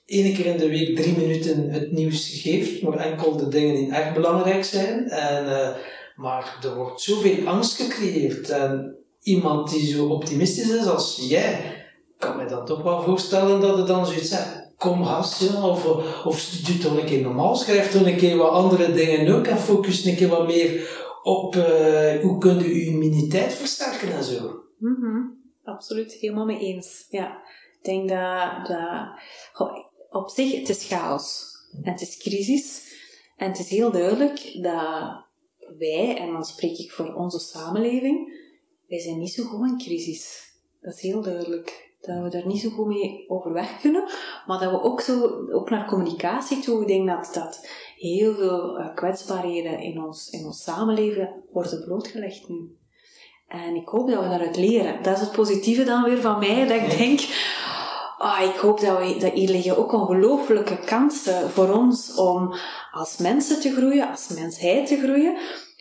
één 0.05 0.33
keer 0.33 0.45
in 0.45 0.57
de 0.57 0.69
week 0.69 0.95
drie 0.95 1.17
minuten 1.17 1.69
het 1.69 1.91
nieuws 1.91 2.39
geeft, 2.41 2.81
maar 2.81 2.97
enkel 2.97 3.37
de 3.37 3.47
dingen 3.47 3.75
die 3.75 3.91
echt 3.91 4.13
belangrijk 4.13 4.63
zijn. 4.63 5.09
En, 5.09 5.75
maar 6.15 6.59
er 6.63 6.75
wordt 6.75 7.01
zoveel 7.01 7.47
angst 7.47 7.81
gecreëerd. 7.81 8.49
En 8.49 8.95
iemand 9.21 9.69
die 9.69 9.87
zo 9.87 10.07
optimistisch 10.07 10.69
is 10.69 10.87
als 10.87 11.25
jij, 11.29 11.83
kan 12.17 12.37
me 12.37 12.45
dan 12.45 12.65
toch 12.65 12.81
wel 12.81 13.01
voorstellen 13.01 13.61
dat 13.61 13.77
het 13.77 13.87
dan 13.87 14.05
zoiets 14.05 14.29
zegt. 14.29 14.63
Kom 14.77 15.05
gast, 15.05 15.41
ja, 15.41 15.67
of, 15.67 15.85
of 16.25 16.49
doe 16.49 16.77
toch 16.77 16.97
een 16.97 17.05
keer 17.05 17.21
normaal, 17.21 17.55
schrijf 17.55 17.91
toch 17.91 18.05
een 18.05 18.17
keer 18.17 18.37
wat 18.37 18.51
andere 18.51 18.91
dingen 18.91 19.35
ook 19.35 19.47
en 19.47 19.57
focus 19.57 20.05
een 20.05 20.15
keer 20.15 20.27
wat 20.27 20.47
meer 20.47 21.03
op 21.23 21.55
eh, 21.55 22.21
hoe 22.21 22.37
kun 22.37 22.59
je 22.59 22.75
je 22.75 22.85
immuniteit 22.85 23.53
versterken 23.53 24.11
en 24.11 24.23
zo. 24.23 24.63
Mhm, 24.77 25.21
Absoluut, 25.63 26.13
helemaal 26.13 26.45
mee 26.45 26.59
eens. 26.59 27.05
Ja, 27.09 27.41
ik 27.79 27.83
denk 27.83 28.09
dat, 28.09 28.67
dat 28.67 29.07
op 30.09 30.29
zich, 30.29 30.55
het 30.55 30.69
is 30.69 30.87
chaos. 30.87 31.53
En 31.83 31.91
het 31.91 32.01
is 32.01 32.17
crisis. 32.17 32.93
En 33.37 33.47
het 33.47 33.59
is 33.59 33.69
heel 33.69 33.91
duidelijk 33.91 34.57
dat 34.61 35.24
wij, 35.77 36.17
en 36.17 36.31
dan 36.31 36.45
spreek 36.45 36.77
ik 36.77 36.91
voor 36.91 37.13
onze 37.13 37.39
samenleving, 37.39 38.43
wij 38.87 38.99
zijn 38.99 39.19
niet 39.19 39.33
zo 39.33 39.43
goed 39.43 39.67
in 39.67 39.77
crisis. 39.77 40.53
Dat 40.81 40.93
is 40.93 41.01
heel 41.01 41.21
duidelijk. 41.21 41.93
Dat 42.01 42.23
we 42.23 42.29
daar 42.29 42.47
niet 42.47 42.61
zo 42.61 42.69
goed 42.69 42.87
mee 42.87 43.25
overweg 43.27 43.81
kunnen. 43.81 44.03
Maar 44.45 44.59
dat 44.59 44.71
we 44.71 44.81
ook 44.81 45.01
zo, 45.01 45.45
ook 45.51 45.69
naar 45.69 45.87
communicatie 45.87 46.59
toe, 46.59 46.81
ik 46.81 46.87
denk 46.87 47.07
dat, 47.07 47.31
dat 47.33 47.67
heel 47.97 48.35
veel 48.35 48.77
eh, 48.77 48.95
kwetsbaarheden 48.95 49.79
in 49.79 50.03
ons, 50.03 50.29
in 50.29 50.45
ons 50.45 50.63
samenleven 50.63 51.43
worden 51.51 51.83
blootgelegd 51.83 52.49
nu. 52.49 52.77
En 53.47 53.75
ik 53.75 53.87
hoop 53.87 54.07
dat 54.07 54.23
we 54.23 54.29
daaruit 54.29 54.57
leren. 54.57 55.03
Dat 55.03 55.15
is 55.15 55.21
het 55.21 55.31
positieve 55.31 55.83
dan 55.83 56.03
weer 56.03 56.21
van 56.21 56.39
mij, 56.39 56.67
dat 56.67 56.91
ik 56.91 56.97
denk, 56.97 57.19
ah, 58.17 58.41
ik 58.41 58.55
hoop 58.55 58.79
dat, 58.79 58.97
we, 58.97 59.17
dat 59.19 59.33
hier 59.33 59.49
liggen 59.49 59.77
ook 59.77 59.91
ongelooflijke 59.91 60.77
kansen 60.77 61.49
voor 61.49 61.69
ons 61.69 62.15
om 62.15 62.55
als 62.91 63.17
mensen 63.17 63.61
te 63.61 63.73
groeien, 63.73 64.09
als 64.09 64.27
mensheid 64.27 64.87
te 64.87 64.97
groeien, 64.97 65.37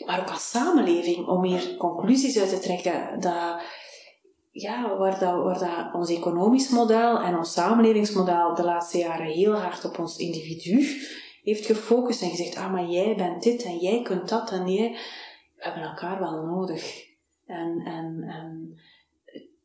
maar 0.07 0.21
ook 0.21 0.31
als 0.31 0.51
samenleving, 0.51 1.27
om 1.27 1.45
hier 1.45 1.77
conclusies 1.77 2.39
uit 2.39 2.49
te 2.49 2.59
trekken 2.59 3.21
dat, 3.21 3.63
ja, 4.51 4.97
waar, 4.97 5.19
dat, 5.19 5.43
waar 5.43 5.59
dat 5.59 5.95
ons 5.95 6.11
economisch 6.11 6.69
model 6.69 7.21
en 7.21 7.37
ons 7.37 7.53
samenlevingsmodel 7.53 8.55
de 8.55 8.65
laatste 8.65 8.99
jaren 8.99 9.27
heel 9.27 9.53
hard 9.53 9.85
op 9.85 9.99
ons 9.99 10.17
individu 10.17 11.03
heeft 11.45 11.67
gefocust 11.67 12.23
en 12.23 12.31
gezegd, 12.31 12.57
ah, 12.57 12.73
maar 12.73 12.87
jij 12.87 13.17
bent 13.17 13.43
dit 13.43 13.63
en 13.63 13.77
jij 13.77 14.03
kunt 14.03 14.29
dat 14.29 14.51
en 14.51 14.69
jij, 14.69 14.91
we 15.57 15.65
hebben 15.65 15.83
elkaar 15.83 16.19
wel 16.19 16.43
nodig. 16.43 17.13
En, 17.47 17.81
en, 17.85 18.23
en 18.23 18.79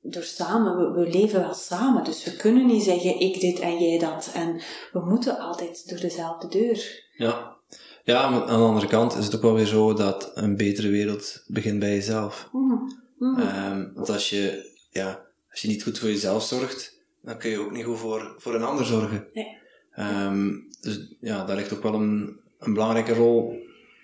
door 0.02 0.24
samen, 0.24 0.78
we, 0.78 1.00
we 1.00 1.10
leven 1.10 1.39
wel 1.39 1.54
samen, 1.54 2.04
dus 2.04 2.24
we 2.24 2.36
kunnen 2.36 2.66
niet 2.66 2.84
zeggen 2.84 3.20
ik 3.20 3.39
dit 3.39 3.60
en 3.60 3.84
jij 3.84 4.00
dat. 4.00 4.32
En 4.34 4.62
we 4.91 5.00
moeten 5.06 5.39
altijd 5.39 5.89
door 5.89 6.00
dezelfde 6.00 6.47
deur. 6.47 7.04
Ja. 7.18 7.58
Ja, 8.04 8.30
maar 8.30 8.41
aan 8.41 8.60
de 8.60 8.66
andere 8.66 8.88
kant 8.88 9.16
is 9.18 9.26
het 9.26 9.36
ook 9.36 9.41
wel 9.41 9.54
weer 9.54 9.66
zo 9.66 9.93
dat 9.93 10.32
een 10.34 10.58
betere 10.58 10.89
wereld 10.89 11.43
begint 11.47 11.80
bij 11.80 11.93
jezelf. 11.93 12.50
Mhm. 12.52 12.76
Mhm. 13.18 13.41
Ehm, 13.41 13.88
want 13.93 14.10
als 14.10 14.30
je, 14.30 14.72
ja, 14.91 15.26
als 15.52 15.62
je 15.62 15.68
niet 15.68 15.84
goed 15.84 16.00
voor 16.00 16.10
jezelf 16.10 16.43
zorgt, 16.43 16.97
dan 17.22 17.38
kun 17.38 17.50
je 17.50 17.60
ook 17.60 17.72
niet 17.72 17.86
goed 17.86 17.97
voor, 17.97 18.36
voor 18.38 18.56
een 18.56 18.64
ander 18.64 18.86
zorgen. 18.86 19.28
Nee. 19.34 19.58
Ehm, 19.91 20.50
dus 20.82 21.16
ja, 21.20 21.45
daar 21.45 21.56
ligt 21.56 21.74
ook 21.74 21.84
wel 21.84 21.93
een, 21.93 22.39
een 22.60 22.74
belangrijke 22.74 23.14
rol 23.14 23.60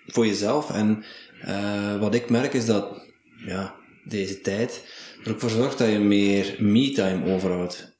voor 0.06 0.26
jezelf. 0.26 0.70
En 0.70 1.04
eh, 1.40 2.00
wat 2.00 2.14
ik 2.14 2.30
merk 2.30 2.52
is 2.52 2.66
dat 2.66 3.00
ja, 3.46 3.74
deze 4.04 4.40
tijd 4.40 4.84
er 5.26 5.32
ook 5.32 5.40
voor 5.40 5.50
zorgt 5.50 5.78
dat 5.78 5.90
je 5.90 5.98
meer 5.98 6.56
me-time 6.58 7.34
overhoudt. 7.34 7.94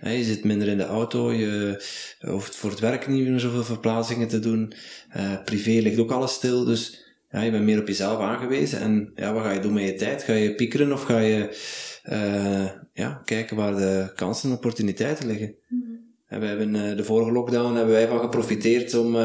Je 0.00 0.24
zit 0.24 0.44
minder 0.44 0.68
in 0.68 0.76
de 0.76 0.84
auto, 0.84 1.32
je 1.32 1.82
hoeft 2.20 2.56
voor 2.56 2.70
het 2.70 2.80
werk 2.80 3.06
niet 3.06 3.28
meer 3.28 3.40
zoveel 3.40 3.64
verplaatsingen 3.64 4.28
te 4.28 4.38
doen. 4.38 4.72
Eh, 5.10 5.44
privé 5.44 5.70
ligt 5.70 5.98
ook 5.98 6.10
alles 6.10 6.32
stil, 6.32 6.64
dus 6.64 7.04
ja, 7.30 7.40
je 7.40 7.50
bent 7.50 7.64
meer 7.64 7.80
op 7.80 7.86
jezelf 7.86 8.20
aangewezen. 8.20 8.80
En 8.80 9.12
ja, 9.14 9.32
wat 9.32 9.42
ga 9.42 9.50
je 9.50 9.60
doen 9.60 9.72
met 9.72 9.84
je 9.84 9.94
tijd? 9.94 10.22
Ga 10.22 10.32
je 10.32 10.54
piekeren 10.54 10.92
of 10.92 11.02
ga 11.02 11.18
je 11.18 11.56
eh, 12.02 12.66
ja, 12.92 13.22
kijken 13.24 13.56
waar 13.56 13.76
de 13.76 14.12
kansen 14.14 14.50
en 14.50 14.56
opportuniteiten 14.56 15.26
liggen? 15.26 15.54
En 16.26 16.40
we 16.40 16.46
hebben 16.46 16.74
eh, 16.74 16.96
de 16.96 17.04
vorige 17.04 17.32
lockdown 17.32 17.74
hebben 17.74 17.94
wij 17.94 18.08
van 18.08 18.20
geprofiteerd 18.20 18.94
om 18.94 19.16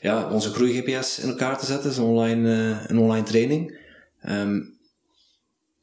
ja, 0.00 0.30
onze 0.32 0.50
groei-GPS 0.50 1.18
in 1.18 1.28
elkaar 1.28 1.58
te 1.58 1.66
zetten. 1.66 1.92
Zo'n 1.92 2.08
online, 2.08 2.78
een 2.86 2.98
online 2.98 3.26
training. 3.26 3.78
Ehm, 4.20 4.60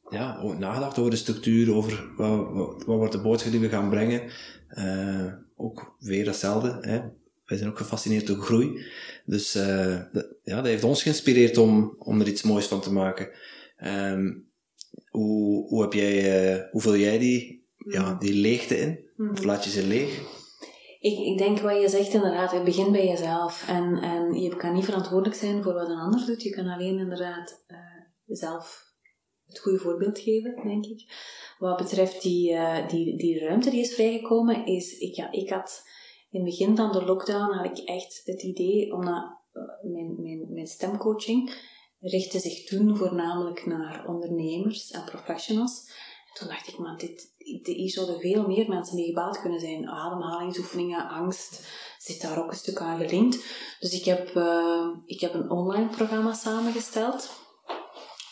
ja, 0.10 0.39
ook 0.43 0.58
nagedacht 0.58 0.97
over 0.97 1.12
de 1.12 1.18
structuur, 1.18 1.74
over 1.74 2.10
wat, 2.16 2.51
wat, 2.51 2.84
wat 2.86 2.97
wordt 2.97 3.12
de 3.12 3.22
boodschap 3.22 3.51
die 3.51 3.62
we 3.62 3.70
gaan 3.70 3.89
brengen. 3.89 4.22
Eh, 4.68 5.34
ook 5.55 5.95
weer 5.99 6.26
hetzelfde. 6.26 6.78
Hè. 6.82 7.01
Wij 7.45 7.58
zijn 7.58 7.70
ook 7.70 7.78
gefascineerd 7.78 8.28
door 8.28 8.38
groei. 8.38 8.86
Dus 9.26 9.55
eh, 9.55 10.01
dat, 10.12 10.28
ja, 10.43 10.55
dat 10.55 10.66
heeft 10.66 10.84
ons 10.84 11.01
geïnspireerd 11.01 11.58
om, 11.58 11.95
om 11.99 12.22
er 12.22 12.28
iets 12.28 12.43
moois 12.43 12.66
van 12.66 12.82
te 12.82 12.93
maken. 12.93 13.30
Ehm, 13.78 14.34
hoe, 15.10 15.68
hoe, 15.68 15.82
heb 15.82 15.93
jij, 15.93 16.51
eh, 16.53 16.72
hoe 16.72 16.82
vul 16.82 16.95
jij 16.95 17.18
die, 17.18 17.68
ja, 17.78 18.14
die 18.14 18.34
leegte 18.34 18.80
in? 18.80 18.99
Of 19.32 19.43
laat 19.43 19.64
je 19.64 19.70
ze 19.70 19.88
leeg? 19.88 20.22
Ik, 20.99 21.18
ik 21.18 21.38
denk 21.38 21.60
wat 21.60 21.82
je 21.82 21.89
zegt 21.89 22.14
inderdaad, 22.14 22.51
het 22.51 22.64
begint 22.64 22.91
bij 22.91 23.08
jezelf. 23.08 23.66
En, 23.68 23.97
en 24.01 24.34
je 24.34 24.55
kan 24.55 24.74
niet 24.74 24.86
verantwoordelijk 24.86 25.36
zijn 25.36 25.64
voor 25.64 25.74
wat 25.74 25.89
een 25.89 25.99
ander 25.99 26.26
doet. 26.26 26.43
Je 26.43 26.49
kan 26.49 26.68
alleen 26.68 26.99
inderdaad 26.99 27.66
zelf 28.26 28.86
het 29.48 29.60
goede 29.60 29.80
voorbeeld 29.80 30.20
geven, 30.20 30.56
denk 30.64 30.86
ik. 30.86 31.06
Wat 31.58 31.78
betreft 31.78 32.22
die, 32.22 32.54
eh, 32.54 32.89
die, 32.89 33.18
die 33.18 33.39
ruimte 33.39 33.70
die 33.70 33.82
is 33.82 33.93
vrijgekomen, 33.93 34.66
is, 34.66 34.98
ik, 34.98 35.16
ja, 35.16 35.32
ik 35.32 35.50
had 35.50 35.84
in 36.30 36.39
het 36.41 36.50
begin 36.50 36.76
van 36.76 36.91
de 36.91 37.06
lockdown 37.06 37.54
had 37.54 37.78
ik 37.78 37.86
echt 37.86 38.22
het 38.26 38.43
idee, 38.43 38.93
omdat 38.93 39.38
eh, 39.52 39.91
mijn, 39.91 40.22
mijn, 40.22 40.54
mijn 40.54 40.68
stemcoaching 40.68 41.56
richtte 42.00 42.39
zich 42.39 42.64
toen 42.64 42.98
voornamelijk 42.98 43.66
naar 43.66 44.06
ondernemers 44.08 44.91
en 44.91 45.04
professionals. 45.04 45.91
toen 46.34 46.48
dacht 46.48 46.68
ik, 46.68 46.78
man, 46.78 46.98
dit, 46.98 47.36
hier 47.64 47.89
zouden 47.89 48.20
veel 48.20 48.48
meer 48.48 48.70
mensen 48.70 48.95
mee 48.95 49.06
gebaat 49.06 49.41
kunnen 49.41 49.60
zijn. 49.60 49.89
Ademhalingsoefeningen, 49.89 51.10
angst, 51.10 51.68
zit 51.98 52.22
daar 52.22 52.43
ook 52.43 52.50
een 52.50 52.58
stuk 52.58 52.80
aan 52.80 53.00
gelinkt. 53.00 53.45
Dus 53.80 53.93
ik 53.93 54.06
heb, 54.06 54.36
uh, 54.36 54.88
ik 55.06 55.20
heb 55.20 55.34
een 55.34 55.50
online 55.50 55.89
programma 55.89 56.34
samengesteld. 56.34 57.45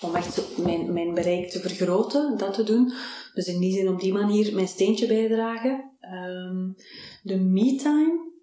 Om 0.05 0.15
echt 0.15 0.57
mijn, 0.57 0.93
mijn 0.93 1.13
bereik 1.13 1.49
te 1.49 1.59
vergroten, 1.59 2.37
dat 2.37 2.53
te 2.53 2.63
doen. 2.63 2.93
Dus 3.33 3.47
in 3.47 3.59
die 3.59 3.73
zin 3.73 3.89
op 3.89 3.99
die 3.99 4.13
manier 4.13 4.55
mijn 4.55 4.67
steentje 4.67 5.07
bijdragen. 5.07 5.97
Um, 6.01 6.75
de 7.23 7.39
me-time. 7.39 8.33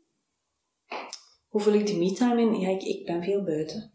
Hoe 1.49 1.61
vul 1.61 1.73
ik 1.73 1.87
de 1.87 1.97
me-time 1.97 2.41
in? 2.41 2.61
Ja, 2.61 2.69
ik, 2.69 2.83
ik 2.83 3.07
ben 3.07 3.23
veel 3.23 3.45
buiten. 3.45 3.93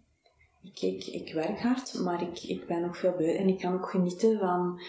Ik, 0.61 0.81
ik, 0.81 1.05
ik 1.05 1.33
werk 1.33 1.59
hard, 1.59 1.99
maar 1.99 2.21
ik, 2.21 2.43
ik 2.43 2.67
ben 2.67 2.83
ook 2.83 2.95
veel 2.95 3.15
buiten. 3.17 3.37
En 3.37 3.47
ik 3.47 3.59
kan 3.59 3.73
ook 3.73 3.89
genieten 3.89 4.39
van 4.39 4.81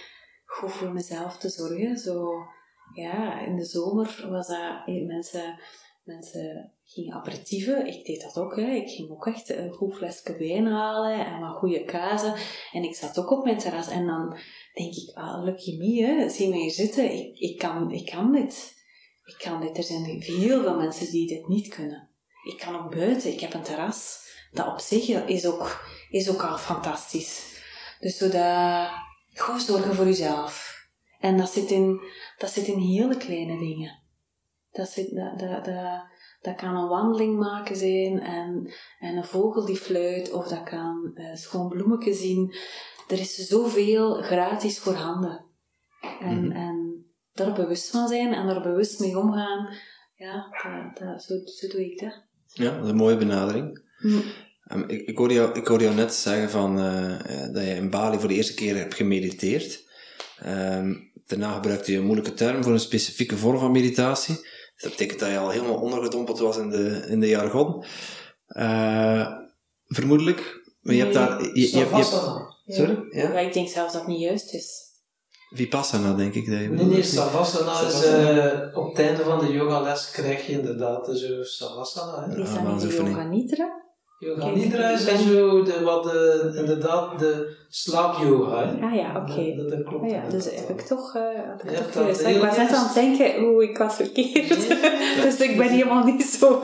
goed 0.44 0.72
voor 0.72 0.92
mezelf 0.92 1.38
te 1.38 1.48
zorgen. 1.48 1.96
Zo, 1.96 2.32
ja, 2.94 3.40
in 3.40 3.56
de 3.56 3.64
zomer 3.64 4.26
was 4.30 4.48
dat, 4.48 4.86
mensen, 4.86 5.60
mensen 6.08 6.72
gingen 6.84 7.14
aperitieven. 7.14 7.86
Ik 7.86 8.04
deed 8.04 8.22
dat 8.22 8.36
ook. 8.36 8.56
Hè. 8.56 8.70
Ik 8.70 8.88
ging 8.88 9.10
ook 9.10 9.26
echt 9.26 9.48
een 9.48 9.70
goed 9.70 9.94
flesje 9.94 10.36
wijn 10.38 10.66
halen 10.66 11.26
en 11.26 11.40
wat 11.40 11.56
goede 11.56 11.84
kazen. 11.84 12.34
En 12.72 12.82
ik 12.82 12.94
zat 12.94 13.18
ook 13.18 13.30
op 13.30 13.44
mijn 13.44 13.58
terras. 13.58 13.88
En 13.88 14.06
dan 14.06 14.38
denk 14.74 14.94
ik, 14.94 15.10
ah, 15.14 15.44
lucky 15.44 15.76
me, 15.76 16.06
hè. 16.06 16.28
zie 16.28 16.48
me 16.48 16.56
hier 16.56 16.70
zitten. 16.70 17.12
Ik, 17.12 17.38
ik, 17.38 17.58
kan, 17.58 17.90
ik 17.90 18.06
kan 18.06 18.32
dit. 18.32 18.74
Ik 19.24 19.36
kan 19.38 19.60
dit. 19.60 19.76
Er 19.76 19.82
zijn 19.82 20.04
heel 20.04 20.62
veel 20.62 20.76
mensen 20.76 21.10
die 21.10 21.26
dit 21.26 21.48
niet 21.48 21.68
kunnen. 21.68 22.08
Ik 22.52 22.58
kan 22.58 22.76
ook 22.76 22.94
buiten. 22.94 23.32
Ik 23.32 23.40
heb 23.40 23.54
een 23.54 23.62
terras. 23.62 24.26
Dat 24.52 24.66
op 24.66 24.78
zich 24.78 25.08
is 25.08 25.46
ook, 25.46 25.84
is 26.10 26.30
ook 26.30 26.42
al 26.42 26.58
fantastisch. 26.58 27.56
Dus 28.00 28.16
zodat 28.16 29.06
Goed 29.38 29.62
zorgen 29.62 29.94
voor 29.94 30.04
jezelf. 30.04 30.76
En 31.20 31.36
dat 31.36 31.50
zit 31.50 31.70
in, 31.70 32.00
dat 32.38 32.50
zit 32.50 32.66
in 32.66 32.78
hele 32.78 33.16
kleine 33.16 33.58
dingen. 33.58 34.02
Dat, 34.78 34.88
zit, 34.88 35.14
dat, 35.14 35.38
dat, 35.38 35.64
dat, 35.64 36.06
dat 36.40 36.54
kan 36.56 36.76
een 36.76 36.88
wandeling 36.88 37.38
maken 37.38 37.76
zijn 37.76 38.20
en, 38.20 38.72
en 38.98 39.16
een 39.16 39.24
vogel 39.24 39.64
die 39.64 39.76
fluit, 39.76 40.32
of 40.32 40.48
dat 40.48 40.62
kan 40.62 41.10
uh, 41.14 41.34
schoon 41.34 41.68
bloemetje 41.68 42.14
zien. 42.14 42.54
Er 43.08 43.18
is 43.18 43.34
zoveel 43.34 44.14
gratis 44.14 44.78
voorhanden. 44.78 45.44
En, 46.20 46.44
mm 46.44 46.50
en 46.50 47.06
daar 47.32 47.52
bewust 47.52 47.90
van 47.90 48.08
zijn 48.08 48.34
en 48.34 48.46
daar 48.46 48.62
bewust 48.62 49.00
mee 49.00 49.18
omgaan, 49.18 49.74
ja, 50.14 50.46
dat, 50.62 50.98
dat, 50.98 51.22
zo, 51.22 51.34
zo 51.44 51.68
doe 51.68 51.84
ik 51.84 52.00
dat. 52.00 52.24
Ja, 52.46 52.74
dat 52.74 52.84
is 52.84 52.90
een 52.90 52.96
mooie 52.96 53.16
benadering. 53.16 53.82
Mm. 53.98 54.22
Ehm, 54.64 54.82
ik, 54.86 55.06
ik, 55.06 55.18
hoorde 55.18 55.34
jou, 55.34 55.58
ik 55.58 55.66
hoorde 55.66 55.84
jou 55.84 55.96
net 55.96 56.14
zeggen 56.14 56.50
van, 56.50 56.78
uh, 56.78 57.18
dat 57.52 57.64
je 57.64 57.74
in 57.74 57.90
Bali 57.90 58.18
voor 58.18 58.28
de 58.28 58.34
eerste 58.34 58.54
keer 58.54 58.76
hebt 58.76 58.94
gemediteerd. 58.94 59.86
Um, 60.46 61.12
daarna 61.26 61.52
gebruikte 61.52 61.92
je 61.92 61.98
een 61.98 62.04
moeilijke 62.04 62.34
term 62.34 62.62
voor 62.62 62.72
een 62.72 62.80
specifieke 62.80 63.36
vorm 63.36 63.58
van 63.58 63.72
meditatie. 63.72 64.46
Dat 64.78 64.90
betekent 64.90 65.20
dat 65.20 65.30
je 65.30 65.38
al 65.38 65.50
helemaal 65.50 65.80
ondergedompeld 65.80 66.38
was 66.38 66.56
in 66.56 66.70
de, 66.70 67.04
in 67.08 67.20
de 67.20 67.28
jargon. 67.28 67.84
Uh, 68.48 69.28
vermoedelijk. 69.86 70.62
Maar 70.80 70.94
je 70.94 71.00
hebt 71.02 71.14
daar... 71.14 71.42
Je, 71.42 71.60
je, 71.60 71.78
je, 71.78 72.04
sorry? 72.66 73.04
Ja? 73.10 73.22
ja? 73.22 73.38
ik 73.38 73.52
denk 73.52 73.68
zelfs 73.68 73.92
dat 73.92 74.02
het 74.02 74.10
niet 74.10 74.20
juist 74.20 74.54
is. 74.54 74.86
Vipassana, 75.50 76.14
denk 76.14 76.34
ik. 76.34 76.50
Dat 76.50 76.60
je 76.60 76.68
nee, 76.68 76.84
nee, 76.84 77.02
Savasana 77.02 77.80
is 77.80 78.04
uh, 78.04 78.76
op 78.76 78.88
het 78.88 79.06
einde 79.06 79.24
van 79.24 79.38
de 79.38 79.52
yogales 79.52 80.10
krijg 80.10 80.46
je 80.46 80.52
inderdaad 80.52 81.06
zo 81.18 81.42
Savasana. 81.42 82.28
Hè? 82.28 82.42
Is 82.42 82.54
dat 82.54 82.82
niet 82.82 82.92
yoga 82.92 83.22
nidra? 83.22 83.87
Yoga 84.18 84.50
Nidra 84.50 84.90
is 84.90 85.04
ben... 85.04 85.18
zo 85.18 85.62
de, 85.62 85.80
wat 85.82 86.02
de, 86.04 86.52
inderdaad 86.56 87.18
de 87.18 87.56
slaapyoga. 87.68 88.66
Hè? 88.66 88.86
Ah 88.86 88.94
ja, 88.94 89.10
oké. 89.16 89.32
Okay. 89.32 89.56
Dat, 89.56 89.70
dat, 89.70 89.84
klopt. 89.84 90.04
Ah, 90.04 90.10
ja, 90.10 90.28
dus 90.28 90.44
heb 90.44 90.68
ik 90.68 90.80
toch... 90.80 91.14
Uh, 91.14 91.72
ik, 91.72 91.90
toch 91.92 92.08
ik 92.08 92.40
was 92.40 92.56
net 92.56 92.72
aan 92.72 92.84
het 92.84 92.94
denken, 92.94 93.40
hoe 93.40 93.62
ik 93.62 93.78
was 93.78 93.94
verkeerd. 93.94 94.68
dus 95.22 95.40
ik 95.40 95.56
ben 95.56 95.68
helemaal 95.68 96.04
niet 96.04 96.22
zo... 96.22 96.62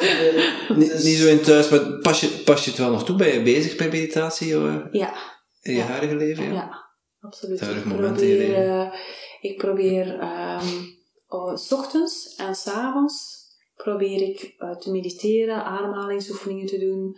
niet, 0.76 0.90
dus... 0.90 1.04
niet 1.04 1.16
zo 1.16 1.28
in 1.28 1.40
thuis, 1.40 1.68
maar 1.68 1.98
pas 1.98 2.20
je, 2.20 2.28
pas 2.44 2.64
je 2.64 2.70
het 2.70 2.78
wel 2.78 2.90
nog 2.90 3.04
toe? 3.04 3.16
Ben 3.16 3.32
je 3.32 3.42
bezig 3.42 3.78
met 3.78 3.92
meditatie? 3.92 4.56
Of, 4.56 4.64
ja. 4.90 5.14
In 5.60 5.72
je 5.72 5.78
ja. 5.78 5.84
huidige 5.84 6.16
leven? 6.16 6.44
Ja, 6.44 6.52
ja 6.52 6.84
absoluut. 7.20 7.60
Ik 7.60 7.96
probeer, 7.96 8.66
uh, 8.66 8.92
ik 9.40 9.58
probeer 9.58 10.12
um, 10.12 10.96
oh, 11.26 11.56
s 11.56 11.72
ochtends 11.72 12.34
en 12.36 12.54
s 12.54 12.66
avonds 12.66 13.42
probeer 13.76 14.22
ik 14.22 14.54
uh, 14.58 14.76
te 14.76 14.90
mediteren, 14.90 15.64
ademhalingsoefeningen 15.64 16.66
te 16.66 16.78
doen 16.78 17.16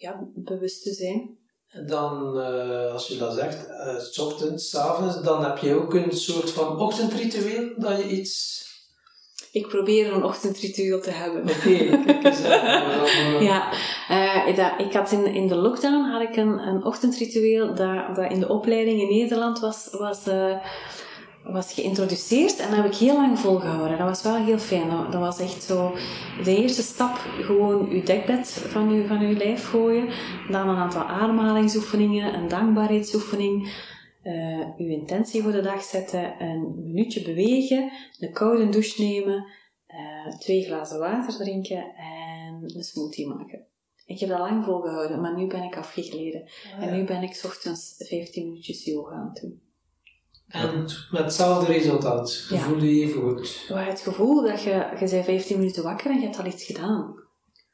ja, 0.00 0.28
bewust 0.34 0.82
te 0.82 0.92
zijn. 0.92 1.38
En 1.68 1.86
dan, 1.86 2.36
uh, 2.36 2.92
als 2.92 3.08
je 3.08 3.16
dat 3.16 3.34
zegt, 3.34 3.68
uh, 3.68 3.98
s 3.98 4.18
ochtends, 4.18 4.70
s 4.70 4.74
avonds, 4.74 5.22
dan 5.22 5.44
heb 5.44 5.58
je 5.58 5.74
ook 5.74 5.94
een 5.94 6.12
soort 6.12 6.50
van 6.50 6.78
ochtendritueel 6.78 7.68
dat 7.76 7.98
je 7.98 8.08
iets. 8.08 8.64
Ik 9.52 9.68
probeer 9.68 10.12
een 10.12 10.24
ochtendritueel 10.24 11.00
te 11.00 11.10
hebben. 11.10 11.42
Oké, 11.42 11.78
okay, 12.20 13.42
Ja, 13.44 13.72
uh, 14.10 14.56
dat, 14.56 14.86
ik 14.86 14.92
had 14.92 15.12
in, 15.12 15.26
in 15.26 15.48
de 15.48 15.56
lockdown 15.56 16.10
had 16.10 16.22
ik 16.22 16.36
een, 16.36 16.58
een 16.58 16.84
ochtendritueel 16.84 17.74
dat, 17.74 18.16
dat 18.16 18.30
in 18.30 18.40
de 18.40 18.48
opleiding 18.48 19.00
in 19.00 19.08
Nederland 19.08 19.60
was, 19.60 19.88
was 19.90 20.24
was 21.44 21.72
geïntroduceerd 21.72 22.58
en 22.58 22.70
dat 22.70 22.76
heb 22.76 22.92
ik 22.92 22.98
heel 22.98 23.14
lang 23.14 23.38
volgehouden. 23.38 23.98
Dat 23.98 24.08
was 24.08 24.22
wel 24.22 24.36
heel 24.44 24.58
fijn. 24.58 24.88
Dat 24.88 25.20
was 25.20 25.40
echt 25.40 25.62
zo 25.62 25.94
de 26.44 26.56
eerste 26.56 26.82
stap, 26.82 27.16
gewoon 27.16 27.90
je 27.90 28.02
dekbed 28.02 28.48
van 28.48 28.94
je, 28.94 29.06
van 29.06 29.28
je 29.28 29.36
lijf 29.36 29.68
gooien. 29.68 30.08
Dan 30.50 30.68
een 30.68 30.76
aantal 30.76 31.02
ademhalingsoefeningen, 31.02 32.34
een 32.34 32.48
dankbaarheidsoefening. 32.48 33.88
Uh, 34.22 34.66
uw 34.76 34.88
intentie 34.88 35.42
voor 35.42 35.52
de 35.52 35.60
dag 35.60 35.82
zetten, 35.82 36.42
een 36.42 36.74
minuutje 36.84 37.22
bewegen, 37.22 37.90
een 38.18 38.32
koude 38.32 38.68
douche 38.68 39.02
nemen, 39.02 39.46
uh, 39.88 40.38
twee 40.38 40.64
glazen 40.64 40.98
water 40.98 41.36
drinken 41.36 41.94
en 41.96 42.62
een 42.62 42.82
smoothie 42.82 43.28
maken. 43.28 43.66
Ik 44.06 44.20
heb 44.20 44.28
dat 44.28 44.38
lang 44.38 44.64
volgehouden, 44.64 45.20
maar 45.20 45.36
nu 45.36 45.46
ben 45.46 45.62
ik 45.62 45.76
afgegleden. 45.76 46.42
Ah, 46.76 46.82
en 46.82 46.92
nu 46.92 47.04
ben 47.04 47.22
ik 47.22 47.40
ochtends 47.44 47.94
15 47.96 48.44
minuutjes 48.44 48.84
yoga 48.84 49.14
aan 49.14 49.30
het 49.32 49.42
doen. 49.42 49.69
En 50.50 50.88
met 51.10 51.22
hetzelfde 51.24 51.72
resultaat. 51.72 52.32
Gevoel 52.32 52.76
ja. 52.76 52.84
je 52.84 53.00
even 53.00 53.22
goed. 53.22 53.66
Maar 53.72 53.86
het 53.86 54.00
gevoel 54.00 54.42
dat 54.42 54.62
je, 54.62 54.70
je 54.70 55.08
bent 55.10 55.24
15 55.24 55.58
minuten 55.58 55.82
wakker 55.82 56.10
en 56.10 56.18
je 56.18 56.24
hebt 56.24 56.38
al 56.38 56.46
iets 56.46 56.64
gedaan. 56.64 57.14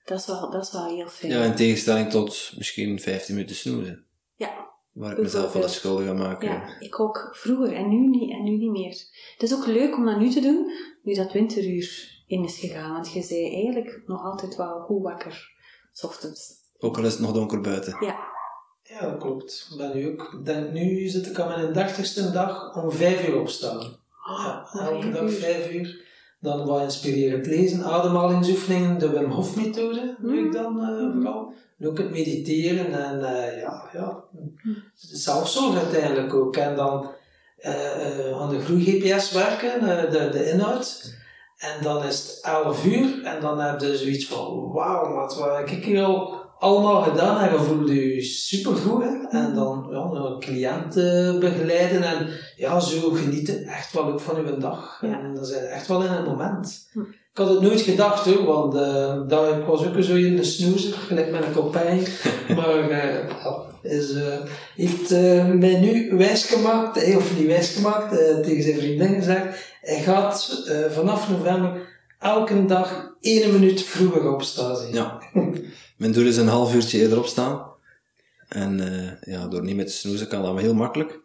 Dat 0.04 0.18
is 0.18 0.26
wel, 0.26 0.50
dat 0.50 0.64
is 0.64 0.72
wel 0.72 0.86
heel 0.86 1.08
fijn. 1.08 1.32
Ja, 1.32 1.44
in 1.44 1.54
tegenstelling 1.54 2.10
tot 2.10 2.52
misschien 2.56 3.00
15 3.00 3.34
minuten 3.34 3.56
snoezen. 3.56 4.04
Ja. 4.34 4.70
Waar 4.92 5.12
ik 5.12 5.22
mezelf 5.22 5.52
wel 5.52 5.62
eens 5.62 5.74
schuldig 5.74 6.08
aan 6.08 6.18
maak. 6.18 6.42
Ja, 6.42 6.78
ik 6.78 7.00
ook 7.00 7.30
vroeger 7.32 7.72
en 7.72 7.88
nu 7.88 8.06
niet, 8.06 8.30
en 8.30 8.42
nu 8.44 8.56
niet 8.56 8.70
meer. 8.70 9.04
Het 9.32 9.42
is 9.42 9.54
ook 9.54 9.66
leuk 9.66 9.96
om 9.96 10.04
dat 10.04 10.18
nu 10.18 10.30
te 10.30 10.40
doen, 10.40 10.72
nu 11.02 11.14
dat 11.14 11.32
winteruur 11.32 12.22
in 12.26 12.44
is 12.44 12.58
gegaan. 12.58 12.92
Want 12.92 13.12
je 13.12 13.22
zei 13.22 13.54
eigenlijk 13.54 14.02
nog 14.06 14.22
altijd 14.22 14.56
wel 14.56 14.80
goed 14.80 15.02
wakker, 15.02 15.50
s 15.92 16.04
ochtends. 16.04 16.54
Ook 16.78 16.96
al 16.96 17.04
is 17.04 17.12
het 17.12 17.22
nog 17.22 17.32
donker 17.32 17.60
buiten. 17.60 17.96
Ja, 18.00 18.18
ja, 18.88 19.00
dat 19.00 19.18
klopt. 19.18 19.74
Ben 19.76 19.94
nu 19.94 20.08
ook, 20.08 20.40
denk, 20.44 20.72
nu 20.72 21.08
zit 21.08 21.26
ik 21.26 21.40
aan 21.40 21.48
mijn 21.48 21.72
dertigste 21.72 22.30
dag 22.30 22.76
om 22.76 22.92
vijf 22.92 23.28
uur 23.28 23.40
opstaan. 23.40 23.82
Ja, 24.26 24.68
elke 24.72 25.10
dag 25.10 25.32
vijf 25.32 25.72
uur. 25.72 26.04
Dan 26.40 26.66
wat 26.66 26.82
inspirerend 26.82 27.46
lezen, 27.46 27.84
ademhalingsoefeningen, 27.84 28.98
de 28.98 29.10
Wim 29.10 29.30
Hof 29.30 29.56
methode 29.56 30.16
doe 30.18 30.36
ik 30.36 30.52
dan 30.52 30.80
uh, 30.80 31.12
vooral. 31.12 31.52
En 31.78 31.88
ook 31.88 31.98
het 31.98 32.10
mediteren 32.10 33.04
en 33.04 33.18
uh, 33.18 33.60
ja, 33.60 33.90
ja, 33.92 34.24
zelfzorg 34.94 35.76
uiteindelijk 35.76 36.34
ook. 36.34 36.56
En 36.56 36.76
dan 36.76 37.10
uh, 37.58 38.40
aan 38.40 38.48
de 38.48 38.60
groei-GPS 38.60 39.32
werken, 39.32 39.80
de, 40.10 40.28
de 40.32 40.50
inhoud. 40.50 41.14
En 41.56 41.82
dan 41.82 42.04
is 42.04 42.18
het 42.18 42.40
11 42.42 42.86
uur 42.86 43.24
en 43.24 43.40
dan 43.40 43.60
heb 43.60 43.80
je 43.80 43.96
zoiets 43.96 44.26
van, 44.26 44.72
wauw, 44.72 45.14
wat 45.14 45.70
ik 45.70 45.84
hier 45.84 46.04
al 46.04 46.45
allemaal 46.58 47.02
gedaan 47.02 47.40
en 47.40 47.52
je 47.52 47.58
voelde 47.58 48.14
je 48.14 48.22
supergoed. 48.22 49.02
Hè? 49.02 49.38
En 49.38 49.54
dan 49.54 49.86
ja, 49.90 50.20
een 50.20 50.40
cliënt 50.40 50.94
begeleiden 51.40 52.02
en 52.02 52.28
ja, 52.56 52.80
zo 52.80 53.10
genieten 53.10 53.64
echt 53.64 53.92
wel 53.92 54.04
ook 54.04 54.20
van 54.20 54.36
uw 54.36 54.58
dag. 54.58 54.98
Ja. 55.00 55.20
En 55.20 55.34
dat 55.34 55.48
is 55.48 55.52
echt 55.52 55.86
wel 55.86 56.02
in 56.02 56.12
een 56.12 56.24
moment. 56.24 56.88
Hm. 56.92 57.00
Ik 57.36 57.42
had 57.42 57.54
het 57.54 57.62
nooit 57.62 57.80
gedacht 57.80 58.24
hoor, 58.24 58.44
want 58.44 58.74
uh, 58.74 59.28
dat, 59.28 59.56
ik 59.56 59.64
was 59.64 59.86
ook 59.86 60.02
zo 60.02 60.14
in 60.14 60.36
de 60.36 60.44
snoezer, 60.44 60.92
gelijk 60.92 61.30
met 61.30 61.44
een 61.44 61.52
kopij. 61.52 62.06
maar 62.56 62.90
uh, 62.90 63.92
is, 63.92 64.14
uh, 64.14 64.22
heeft 64.76 65.10
mij 65.60 65.80
nu 65.80 66.16
wijsgemaakt, 66.16 67.16
of 67.16 67.38
niet 67.38 67.46
wijsgemaakt, 67.46 68.10
tegen 68.42 68.62
zijn 68.62 68.78
vriendin 68.78 69.14
gezegd, 69.14 69.74
hij 69.80 70.00
gaat 70.00 70.64
vanaf 70.90 71.30
november 71.30 71.88
elke 72.18 72.64
dag 72.64 73.14
één 73.20 73.52
minuut 73.52 73.82
vroeger 73.82 74.32
opstaan. 74.32 74.76
Ja. 74.92 75.18
Mijn 75.96 76.12
doel 76.12 76.26
is 76.26 76.36
een 76.36 76.48
half 76.48 76.74
uurtje 76.74 76.98
eerder 76.98 77.18
opstaan. 77.18 77.74
En 78.48 78.78
uh, 78.78 79.20
ja, 79.20 79.48
door 79.48 79.62
niet 79.62 79.76
meer 79.76 79.86
te 79.86 79.92
snoezen 79.92 80.28
kan 80.28 80.42
dat 80.42 80.52
wel 80.52 80.62
heel 80.62 80.74
makkelijk. 80.74 81.20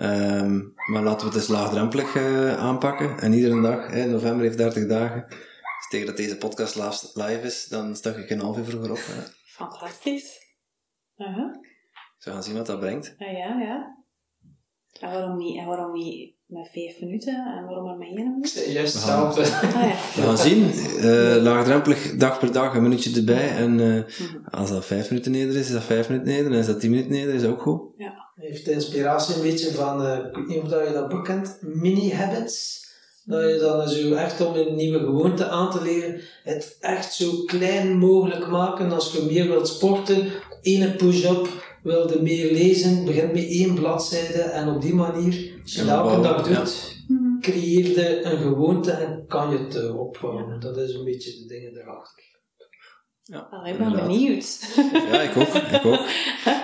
Um, 0.00 0.72
maar 0.86 1.02
laten 1.02 1.20
we 1.20 1.32
het 1.32 1.34
eens 1.34 1.48
laagdrempelig 1.48 2.14
uh, 2.14 2.58
aanpakken. 2.58 3.18
En 3.18 3.32
iedere 3.32 3.60
dag, 3.60 3.86
hè, 3.86 4.06
november 4.06 4.44
heeft 4.44 4.56
30 4.56 4.86
dagen. 4.86 5.26
Dus 5.28 5.88
tegen 5.90 6.06
dat 6.06 6.16
deze 6.16 6.38
podcast 6.38 6.76
live 7.14 7.40
is, 7.42 7.66
dan 7.66 7.96
stak 7.96 8.16
ik 8.16 8.30
een 8.30 8.40
half 8.40 8.58
uur 8.58 8.64
vroeger 8.64 8.90
op. 8.90 9.00
Hè. 9.02 9.22
Fantastisch. 9.44 10.38
Uh 11.16 11.36
-huh. 11.36 11.54
We 12.18 12.30
gaan 12.30 12.42
zien 12.42 12.56
wat 12.56 12.66
dat 12.66 12.80
brengt. 12.80 13.14
Ja, 13.18 13.30
ja, 13.30 13.60
ja. 13.60 14.01
En 15.02 15.10
waarom 15.10 15.36
niet, 15.38 15.58
en 15.58 15.66
waarom 15.66 15.92
niet 15.92 16.32
met 16.46 16.68
vijf 16.72 17.00
minuten? 17.00 17.34
En 17.58 17.64
waarom 17.66 17.84
maar 17.84 17.96
met 17.96 18.06
één 18.06 18.14
minuut? 18.14 18.64
juist 18.72 18.94
hetzelfde. 18.94 19.40
Ah, 19.40 19.72
ja. 19.72 19.94
We 20.14 20.22
gaan 20.22 20.38
zien. 20.38 20.70
Eh, 21.00 21.36
laagdrempelig, 21.42 22.16
dag 22.16 22.38
per 22.38 22.52
dag, 22.52 22.74
een 22.74 22.82
minuutje 22.82 23.16
erbij. 23.16 23.48
En 23.56 23.80
eh, 23.80 23.86
Mhm. 24.26 24.44
als 24.50 24.70
dat 24.70 24.84
vijf 24.84 25.10
minuten 25.10 25.32
neder 25.32 25.56
is, 25.56 25.66
is 25.66 25.72
dat 25.72 25.82
vijf 25.84 26.08
minuten 26.08 26.32
neder. 26.32 26.52
En 26.52 26.58
is 26.58 26.66
dat 26.66 26.80
tien 26.80 26.90
minuten 26.90 27.12
neder, 27.12 27.34
is 27.34 27.42
dat 27.42 27.50
ook 27.50 27.62
goed. 27.62 27.80
heeft 28.34 28.64
de 28.64 28.72
inspiratie 28.72 29.34
een 29.34 29.40
beetje 29.42 29.70
van, 29.72 30.04
eh, 30.06 30.18
ik 30.18 30.36
weet 30.36 30.46
niet 30.46 30.58
of 30.62 30.68
dat 30.68 30.86
je 30.86 30.92
dat 30.92 31.08
boek 31.08 31.24
kent, 31.24 31.58
Mini 31.60 32.12
Habits. 32.12 32.80
Dat 33.24 33.40
je 33.50 33.58
dan 33.58 33.88
zo 33.88 34.12
echt 34.14 34.46
om 34.46 34.54
een 34.54 34.74
nieuwe 34.74 34.98
gewoonte 34.98 35.48
aan 35.48 35.70
te 35.70 35.82
leren, 35.82 36.20
het 36.44 36.76
echt 36.80 37.12
zo 37.14 37.30
klein 37.46 37.98
mogelijk 37.98 38.46
maken. 38.48 38.92
Als 38.92 39.12
je 39.12 39.26
meer 39.30 39.48
wilt 39.48 39.68
sporten, 39.68 40.26
ene 40.62 40.94
push-up, 40.96 41.48
wilde 41.82 42.22
meer 42.22 42.52
lezen, 42.52 43.04
begint 43.04 43.32
met 43.32 43.44
één 43.48 43.74
bladzijde 43.74 44.38
en 44.42 44.68
op 44.68 44.80
die 44.82 44.94
manier, 44.94 45.52
als 45.62 45.74
je 45.74 45.84
Ja, 45.84 46.02
dat 46.02 46.10
elke 46.10 46.22
dag 46.22 46.48
ja. 46.48 46.58
doet, 46.58 47.00
Mhm. 47.08 47.40
creëer 47.40 47.86
je 47.88 48.22
een 48.24 48.38
gewoonte 48.38 48.90
en 48.90 49.24
kan 49.28 49.50
je 49.50 49.58
het 49.58 49.74
eh, 49.76 49.98
opbouwen. 50.00 50.60
Dat 50.60 50.76
is 50.76 50.94
een 50.94 51.04
beetje 51.04 51.30
de 51.38 51.46
dingen 51.46 51.76
erachter. 51.76 52.20
Wel, 53.24 53.40
ik 53.42 53.50
ben 53.50 53.66
inderdaad. 53.86 54.06
benieuwd. 54.06 54.58
Ja, 54.92 55.20
ik 55.20 55.36
ook. 55.36 55.46
Ik, 55.54 55.84
ook. 55.84 56.06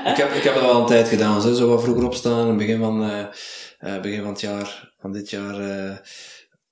ik, 0.07 0.17
heb, 0.17 0.31
ik 0.33 0.43
heb 0.43 0.55
dat 0.55 0.63
wel 0.63 0.81
een 0.81 0.87
tijd 0.87 1.09
gedaan. 1.09 1.41
Zo, 1.43 1.55
zo 1.55 1.69
wat 1.69 1.83
vroeger 1.83 2.05
opstaan. 2.05 2.41
In 2.43 2.49
het 2.49 2.57
begin 2.57 2.79
van, 2.79 3.03
eh, 3.03 3.27
eh, 3.79 4.03
begin 4.03 4.21
van 4.23 4.31
het 4.31 4.41
jaar, 4.41 4.93
van 4.99 5.13
dit 5.13 5.31
jaar, 5.31 5.61
eh, 5.61 5.97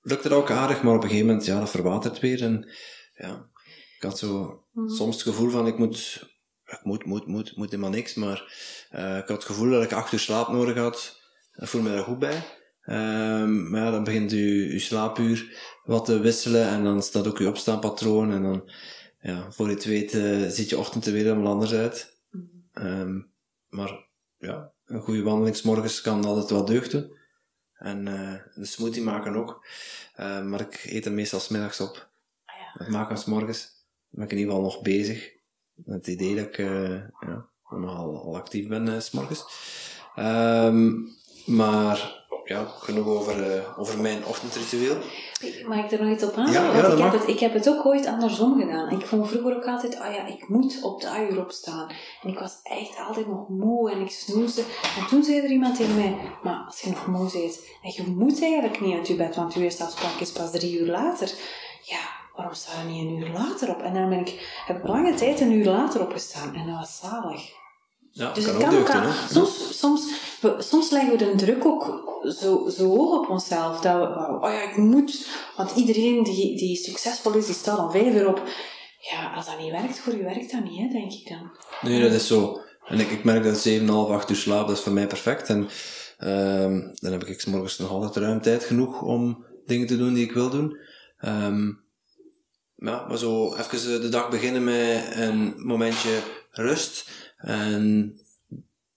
lukte 0.01 0.29
dat 0.29 0.37
ook 0.37 0.51
aardig. 0.51 0.81
Maar 0.83 0.95
op 0.95 1.01
een 1.03 1.07
gegeven 1.09 1.27
moment, 1.27 1.45
ja, 1.45 1.59
dat 1.59 1.69
verwatert 1.69 2.19
weer. 2.19 2.41
En 2.43 2.69
ja, 3.15 3.49
ik 3.97 4.03
had 4.03 4.17
zo 4.17 4.61
Mhm. 4.71 4.89
soms 4.89 5.13
het 5.15 5.23
gevoel 5.23 5.49
van, 5.49 5.67
ik 5.67 5.77
moet, 5.77 6.23
ik 6.67 6.79
moet, 6.83 7.05
moet, 7.05 7.27
moet, 7.27 7.55
moet 7.55 7.71
helemaal 7.71 7.91
niks. 7.91 8.13
Maar 8.13 8.53
eh, 8.89 9.17
ik 9.17 9.27
had 9.27 9.37
het 9.37 9.45
gevoel 9.45 9.71
dat 9.71 9.83
ik 9.83 9.91
acht 9.91 10.13
uur 10.13 10.19
slaap 10.19 10.47
nodig 10.47 10.77
had. 10.77 11.21
Ik 11.55 11.67
voel 11.67 11.81
me 11.81 11.89
daar 11.89 12.03
goed 12.03 12.19
bij. 12.19 12.43
Ehm, 12.81 13.69
maar 13.69 13.81
ja, 13.81 13.91
dan 13.91 14.03
begint 14.03 14.31
je, 14.31 14.73
je 14.73 14.79
slaapuur 14.79 15.57
wat 15.83 16.05
te 16.05 16.19
wisselen. 16.19 16.67
En 16.67 16.83
dan 16.83 17.03
staat 17.03 17.27
ook 17.27 17.37
je 17.37 17.47
opstaanpatroon. 17.47 18.31
En 18.31 18.43
dan, 18.43 18.69
ja, 19.21 19.51
voor 19.51 19.67
je 19.67 19.73
het 19.73 19.85
weet, 19.85 20.11
ziet 20.53 20.69
je 20.69 20.77
ochtend 20.77 21.05
er 21.05 21.13
weer 21.13 21.23
helemaal 21.23 21.51
anders 21.51 21.73
uit. 21.73 22.17
Ehm, 22.73 23.21
maar 23.69 24.05
ja, 24.37 24.71
een 24.85 25.01
goede 25.01 25.23
wandeling 25.23 25.55
's 25.55 25.61
morgens 25.61 26.01
kan 26.01 26.25
altijd 26.25 26.49
wel 26.49 26.65
deugd 26.65 26.91
doen. 26.91 27.15
En 27.73 28.07
eh, 28.07 28.39
een 28.53 28.65
smoothie 28.65 29.03
maken 29.03 29.35
ook. 29.35 29.65
Eh, 30.15 30.43
maar 30.43 30.61
ik 30.61 30.83
eet 30.85 31.05
er 31.05 31.11
meestal 31.11 31.39
's 31.39 31.47
middags 31.47 31.79
op. 31.79 32.09
Het 32.73 32.87
maken 32.87 33.07
van 33.07 33.17
's 33.17 33.25
morgens. 33.25 33.61
Dan 33.61 34.09
ben 34.09 34.23
ik 34.23 34.31
in 34.31 34.37
ieder 34.37 34.53
geval 34.53 34.69
nog 34.69 34.81
bezig. 34.81 35.35
Het 35.85 36.07
idee 36.07 36.35
dat 36.35 36.45
ik 36.45 36.57
eh, 36.57 36.93
ja, 37.19 37.45
nogal 37.69 38.21
al 38.23 38.35
actief 38.35 38.67
ben 38.67 38.87
eh, 38.87 38.99
's 38.99 39.11
morgens. 39.11 39.45
Ehm, 40.15 40.93
maar 41.45 42.25
ja, 42.47 42.65
genoeg 42.65 43.07
over, 43.07 43.51
eh, 43.51 43.79
over 43.79 44.01
mijn 44.01 44.25
ochtendritueel. 44.25 44.97
Mag 45.67 45.85
ik 45.85 45.91
er 45.91 46.03
nog 46.03 46.13
iets 46.13 46.23
op 46.23 46.35
aan? 46.35 46.51
Ja, 46.51 46.71
ik, 46.71 46.97
heb 46.97 47.11
het, 47.11 47.27
ik 47.27 47.39
heb 47.39 47.53
het 47.53 47.69
ook 47.69 47.85
ooit 47.85 48.05
andersom 48.05 48.59
gedaan. 48.59 48.89
Ik 48.89 49.05
vond 49.05 49.27
vroeger 49.27 49.55
ook 49.55 49.65
altijd, 49.65 49.93
oh 49.93 50.13
ja, 50.13 50.25
ik 50.25 50.49
moet 50.49 50.83
op 50.83 51.01
de 51.01 51.27
uur 51.31 51.39
opstaan. 51.39 51.89
En 52.21 52.29
ik 52.29 52.39
was 52.39 52.59
echt 52.63 52.97
altijd 53.07 53.27
nog 53.27 53.49
moe 53.49 53.91
en 53.91 54.01
ik 54.01 54.09
snoesde. 54.09 54.61
En 54.97 55.07
toen 55.07 55.23
zei 55.23 55.39
er 55.39 55.49
iemand 55.49 55.75
tegen 55.75 55.95
mij, 55.95 56.17
maar 56.43 56.63
als 56.65 56.81
je 56.81 56.89
nog 56.89 57.07
moe 57.07 57.31
bent 57.31 57.59
en 57.81 57.91
je 57.95 58.03
moet 58.15 58.41
eigenlijk 58.41 58.81
niet 58.81 58.95
uit 58.95 59.07
je 59.07 59.15
bed, 59.15 59.35
want 59.35 59.53
je 59.53 59.63
eerste 59.63 59.83
afspraak 59.83 60.19
is 60.19 60.31
pas 60.31 60.51
drie 60.51 60.79
uur 60.79 60.91
later. 60.91 61.31
Ja, 61.81 62.16
waarom 62.37 62.55
sta 62.55 62.71
je 62.81 62.87
niet 62.87 63.11
een 63.11 63.17
uur 63.17 63.33
later 63.33 63.69
op? 63.69 63.81
En 63.81 63.93
dan 63.93 64.09
ben 64.09 64.19
ik, 64.19 64.61
heb 64.65 64.77
ik 64.77 64.87
lange 64.87 65.13
tijd 65.13 65.39
een 65.39 65.51
uur 65.51 65.65
later 65.65 66.01
opgestaan 66.01 66.55
en 66.55 66.67
dat 66.67 66.75
was 66.75 66.99
zalig. 66.99 67.41
Ja, 68.11 68.33
Dus 68.33 68.45
kan 68.45 68.55
het 68.55 68.79
ook 68.79 68.85
kan 68.85 69.01
hè. 69.01 69.27
Soms, 69.29 69.79
soms, 69.79 70.11
we, 70.41 70.55
soms 70.59 70.89
leggen 70.89 71.11
we 71.11 71.17
de 71.17 71.35
druk 71.35 71.65
ook 71.65 71.83
zo, 72.39 72.69
zo 72.69 72.87
hoog 72.95 73.19
op 73.19 73.29
onszelf. 73.29 73.79
Dat 73.79 73.95
we, 73.95 74.39
oh 74.41 74.51
ja, 74.51 74.61
ik 74.61 74.77
moet. 74.77 75.27
Want 75.55 75.71
iedereen 75.75 76.23
die, 76.23 76.57
die 76.57 76.75
succesvol 76.75 77.33
is, 77.33 77.45
die 77.45 77.55
staat 77.55 77.77
al 77.77 77.91
vijf 77.91 78.13
uur 78.13 78.27
op. 78.27 78.41
Ja, 79.11 79.33
als 79.33 79.45
dat 79.45 79.59
niet 79.59 79.71
werkt 79.71 79.99
voor 79.99 80.15
je, 80.15 80.23
werkt 80.23 80.51
dat 80.51 80.63
niet, 80.63 80.79
hè, 80.79 80.87
denk 80.87 81.11
ik 81.11 81.27
dan. 81.29 81.51
Nee, 81.81 82.01
dat 82.01 82.11
is 82.11 82.27
zo. 82.27 82.61
En 82.85 82.99
ik, 82.99 83.11
ik 83.11 83.23
merk 83.23 83.43
dat 83.43 83.67
7,5, 83.67 83.85
8 83.87 84.29
uur 84.29 84.35
slaap, 84.35 84.67
dat 84.67 84.77
is 84.77 84.83
voor 84.83 84.93
mij 84.93 85.07
perfect. 85.07 85.49
En 85.49 85.67
ehm, 86.17 86.79
dan 86.93 87.11
heb 87.11 87.23
ik 87.23 87.41
's 87.41 87.45
morgens 87.45 87.77
nog 87.77 87.89
altijd 87.89 88.15
ruim 88.15 88.41
tijd 88.41 88.63
genoeg 88.63 89.01
om 89.01 89.45
dingen 89.65 89.87
te 89.87 89.97
doen 89.97 90.13
die 90.13 90.25
ik 90.25 90.31
wil 90.31 90.49
doen. 90.49 90.77
Ehm, 91.17 91.71
ja, 92.77 93.05
maar 93.07 93.17
zo 93.17 93.55
even 93.55 93.93
eh, 93.93 94.01
de 94.01 94.09
dag 94.09 94.29
beginnen 94.29 94.63
met 94.63 95.07
een 95.11 95.53
momentje 95.57 96.19
rust. 96.51 97.09
En 97.37 98.17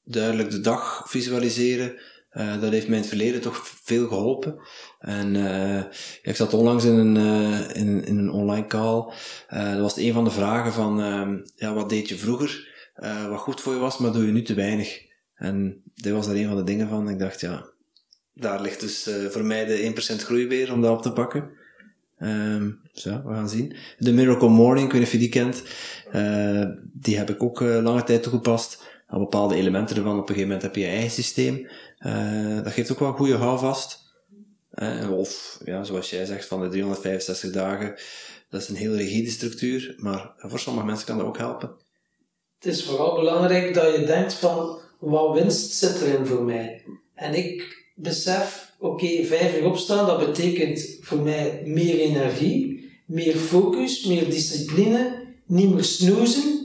duidelijk 0.05 0.51
de 0.51 0.61
dag 0.61 1.05
visualiseren. 1.07 2.01
Eh, 2.31 2.61
dat 2.61 2.73
heeft 2.73 2.87
mij 2.87 2.97
in 2.97 3.03
het 3.03 3.11
verleden 3.11 3.41
toch 3.41 3.67
veel 3.83 4.09
geholpen. 4.09 4.59
En 4.99 5.37
eh, 5.37 5.85
ik 6.23 6.37
zat 6.37 6.55
onlangs 6.55 6.85
in 6.85 6.93
een, 6.93 7.17
in, 7.75 8.05
in 8.05 8.19
een 8.19 8.31
online 8.31 8.67
call. 8.67 9.13
Dat 9.49 9.81
was 9.81 9.97
een 9.97 10.13
van 10.13 10.25
de 10.25 10.31
vragen 10.31 10.73
van, 10.73 11.01
ehm, 11.01 11.39
ja, 11.57 11.75
wat 11.75 11.89
deed 11.89 12.09
je 12.09 12.17
vroeger? 12.17 12.69
wat 13.29 13.39
goed 13.39 13.61
voor 13.61 13.73
je 13.73 13.79
was, 13.79 13.99
maar 13.99 14.13
doe 14.13 14.27
je 14.27 14.33
nu 14.33 14.43
te 14.43 14.55
weinig? 14.55 15.03
En 15.35 15.83
dit 15.95 16.13
was 16.13 16.27
daar 16.27 16.35
een 16.35 16.49
van 16.49 16.57
de 16.57 16.65
dingen 16.65 16.89
van. 16.89 17.09
Ik 17.09 17.19
dacht, 17.19 17.41
ja, 17.41 17.71
daar 18.35 18.61
ligt 18.61 18.81
dus 18.81 19.11
voor 19.29 19.45
mij 19.45 19.65
de 19.65 19.93
1% 20.17 20.25
groei 20.25 20.47
weer 20.47 20.73
om 20.73 20.81
dat 20.81 20.91
op 20.91 21.03
te 21.03 21.13
pakken. 21.13 21.60
Dus 22.93 23.03
ja, 23.03 23.23
we 23.25 23.35
gaan 23.35 23.49
zien. 23.49 23.77
De 23.99 24.13
Miracle 24.13 24.49
Morning, 24.49 24.87
ik 24.87 24.93
weet 24.93 25.01
niet 25.01 25.09
of 25.09 25.15
je 25.15 25.19
die 25.19 25.29
kent. 25.29 25.63
Eh, 26.11 26.65
die 26.93 27.17
heb 27.17 27.31
ik 27.31 27.43
ook 27.43 27.61
eh, 27.61 27.83
lange 27.83 28.05
tijd 28.05 28.23
toegepast. 28.23 28.83
Al 29.07 29.19
bepaalde 29.19 29.55
elementen 29.55 29.97
ervan. 29.97 30.13
Op 30.13 30.21
een 30.21 30.35
gegeven 30.35 30.47
moment 30.47 30.63
heb 30.63 30.75
je 30.75 30.81
je 30.81 30.87
eigen 30.87 31.11
systeem. 31.11 31.69
Eh, 31.99 32.63
dat 32.63 32.73
geeft 32.73 32.93
ook 32.93 32.99
wel 32.99 33.09
een 33.09 33.15
goede 33.15 33.37
houvast. 33.37 33.99
Of, 35.11 35.61
ja, 35.65 35.85
zoals 35.85 36.11
jij 36.11 36.25
zegt, 36.25 36.47
van 36.47 36.61
de 36.61 36.69
365 36.69 37.51
dagen. 37.51 37.95
Dat 38.51 38.61
is 38.61 38.69
een 38.69 38.77
heel 38.77 38.97
rigide 38.97 39.31
structuur. 39.31 39.95
Maar 39.97 40.33
voor 40.37 40.59
sommige 40.59 40.87
mensen 40.87 41.07
kan 41.07 41.19
dat 41.19 41.27
ook 41.27 41.39
helpen. 41.39 41.71
Het 42.59 42.73
is 42.73 42.85
vooral 42.85 43.15
belangrijk 43.15 43.75
dat 43.75 43.95
je 43.95 44.05
denkt 44.05 44.35
van, 44.35 44.79
wat 44.99 45.35
winst 45.35 45.73
zit 45.73 46.01
erin 46.01 46.27
voor 46.27 46.43
mij? 46.43 46.85
En 47.15 47.35
ik 47.35 47.87
besef, 47.95 48.70
oké, 48.81 49.25
vijf 49.25 49.59
uur 49.59 49.67
opstaan, 49.67 50.07
dat 50.07 50.27
betekent 50.27 50.99
voor 51.01 51.19
mij 51.19 51.63
meer 51.65 51.99
energie, 51.99 52.91
meer 53.05 53.37
focus, 53.37 54.05
meer 54.05 54.25
discipline, 54.25 55.27
niet 55.47 55.75
meer 55.75 55.85
snoezen. 55.85 56.59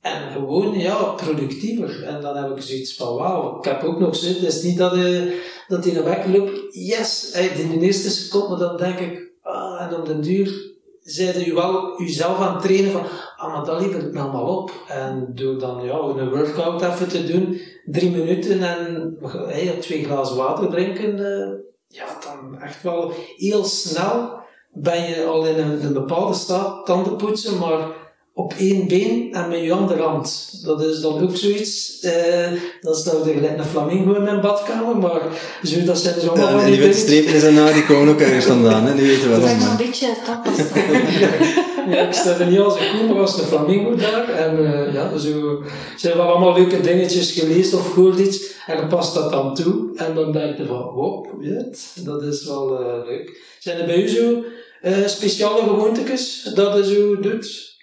En 0.00 0.32
gewoon, 0.32 0.78
ja, 0.78 1.02
productiever. 1.04 2.02
En 2.02 2.20
dan 2.20 2.36
heb 2.36 2.56
ik 2.56 2.62
zoiets 2.62 2.94
van, 2.94 3.14
wauw, 3.14 3.58
ik 3.58 3.64
heb 3.64 3.82
ook 3.82 3.98
nog 3.98 4.16
zo, 4.16 4.26
het 4.26 4.42
is 4.42 4.62
niet 4.62 4.78
dat, 4.78 4.94
eh 4.94 5.22
dat 5.68 5.86
in 5.86 5.94
de 5.94 6.02
weg 6.02 6.26
loopt, 6.26 6.60
yes, 6.70 7.30
eh, 7.30 7.58
in 7.60 7.78
de 7.78 7.86
eerste 7.86 8.10
seconde, 8.10 8.56
dan 8.56 8.76
denk 8.76 8.98
ik, 8.98 9.30
ah, 9.42 9.82
en 9.82 9.96
op 9.96 10.06
den 10.06 10.20
duur 10.20 10.73
zijde 11.04 11.46
u 11.46 11.54
wel 11.54 12.00
uzelf 12.00 12.38
aan 12.38 12.52
het 12.54 12.62
trainen 12.62 12.92
van, 12.92 13.02
ah, 13.36 13.52
maar 13.52 13.64
dat 13.64 13.80
levert 13.80 14.12
me 14.12 14.20
allemaal 14.20 14.56
op. 14.56 14.70
En 14.88 15.32
door 15.34 15.58
dan 15.58 15.84
ja, 15.84 15.98
een 15.98 16.30
workout 16.30 16.82
even 16.82 17.08
te 17.08 17.26
doen, 17.26 17.60
drie 17.84 18.10
minuten 18.10 18.62
en 18.62 19.16
hey, 19.46 19.76
twee 19.80 20.04
glazen 20.04 20.36
water 20.36 20.68
drinken, 20.68 21.18
eh, 21.18 21.48
ja, 21.86 22.06
dan 22.20 22.60
echt 22.60 22.82
wel 22.82 23.12
heel 23.36 23.64
snel 23.64 24.42
ben 24.72 25.08
je 25.08 25.24
al 25.24 25.46
in 25.46 25.58
een, 25.58 25.84
een 25.84 25.92
bepaalde 25.92 26.34
staat, 26.34 26.86
tanden 26.86 27.16
poetsen, 27.16 27.58
maar 27.58 28.03
op 28.34 28.54
één 28.58 28.88
been 28.88 29.28
en 29.32 29.48
met 29.48 29.60
je 29.60 29.72
andere 29.72 30.02
hand. 30.02 30.50
Dat 30.62 30.82
is 30.82 31.00
dan 31.00 31.20
ook 31.22 31.36
zoiets, 31.36 32.00
eh, 32.00 32.52
dat 32.80 32.96
staat 32.96 33.26
er 33.26 33.34
gelijk 33.34 33.58
een 33.58 33.64
flamingo 33.64 34.14
in 34.14 34.22
mijn 34.22 34.40
badkamer, 34.40 34.96
maar 34.96 35.20
zo, 35.62 35.84
dat 35.84 35.98
zijn 35.98 36.14
dus 36.14 36.28
allemaal 36.28 36.46
Ja, 36.46 36.52
van 36.52 36.60
en 36.60 36.66
die 36.66 36.74
die 36.74 36.84
witte 36.84 37.00
strepen 37.00 37.40
zijn 37.40 37.54
daar, 37.54 37.72
die 37.72 37.86
komen 37.86 38.14
ook 38.14 38.20
ergens 38.20 38.44
vandaan. 38.44 38.86
Hè? 38.86 38.94
Nu 38.94 39.06
weten 39.06 39.32
we 39.32 39.40
Dat 39.40 39.50
is 39.50 39.64
een 39.64 39.76
beetje 39.76 40.16
tapas. 40.24 40.58
Ja, 41.90 42.06
ik 42.06 42.12
sta 42.12 42.38
er 42.38 42.46
niet 42.46 42.58
als 42.58 42.80
een 42.80 42.98
koe, 42.98 43.08
maar 43.08 43.20
als 43.20 43.38
een 43.38 43.44
flamingo 43.44 43.94
daar. 43.94 44.28
En 44.28 44.72
eh, 44.72 44.94
ja, 44.94 45.18
zo 45.18 45.62
zijn 45.96 46.16
wel 46.16 46.26
allemaal 46.26 46.54
leuke 46.54 46.80
dingetjes 46.80 47.32
gelezen 47.32 47.78
of 47.78 47.92
gehoord 47.92 48.18
iets. 48.18 48.52
En 48.66 48.76
je 48.76 48.86
past 48.86 49.14
dat 49.14 49.32
dan 49.32 49.54
toe. 49.54 49.90
En 49.96 50.14
dan 50.14 50.32
denk 50.32 50.56
je 50.56 50.66
van, 50.66 50.82
wow, 50.82 51.26
weet, 51.40 51.92
dat 52.04 52.22
is 52.22 52.44
wel 52.44 52.80
eh, 52.80 53.06
leuk. 53.06 53.40
Zijn 53.58 53.78
er 53.78 53.86
bij 53.86 54.02
u 54.02 54.08
zo 54.08 54.44
eh, 54.82 55.06
speciale 55.06 55.62
gewoontes 55.62 56.50
dat 56.54 56.76
je 56.76 56.94
zo 56.94 57.20
doet? 57.20 57.73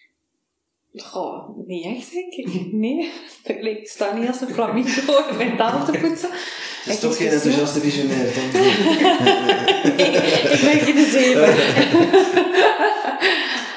Goh, 0.93 1.57
niet 1.67 1.85
echt, 1.85 2.11
denk 2.11 2.33
ik. 2.33 2.71
Nee. 2.71 3.11
Ik 3.77 3.87
sta 3.87 4.13
niet 4.13 4.27
als 4.27 4.41
een 4.41 4.47
flamingo 4.47 5.17
in 5.29 5.37
mijn 5.37 5.57
tanden 5.57 5.93
te 5.93 5.99
poetsen. 5.99 6.29
Het 6.29 6.93
is 6.93 6.99
toch 6.99 7.17
geen 7.17 7.27
enthousiaste 7.27 7.79
visionair, 7.79 8.33
Tom. 8.33 8.43
ik, 10.05 10.15
ik 10.53 10.61
ben 10.61 10.79
geen 10.79 11.05
zeven. 11.05 11.55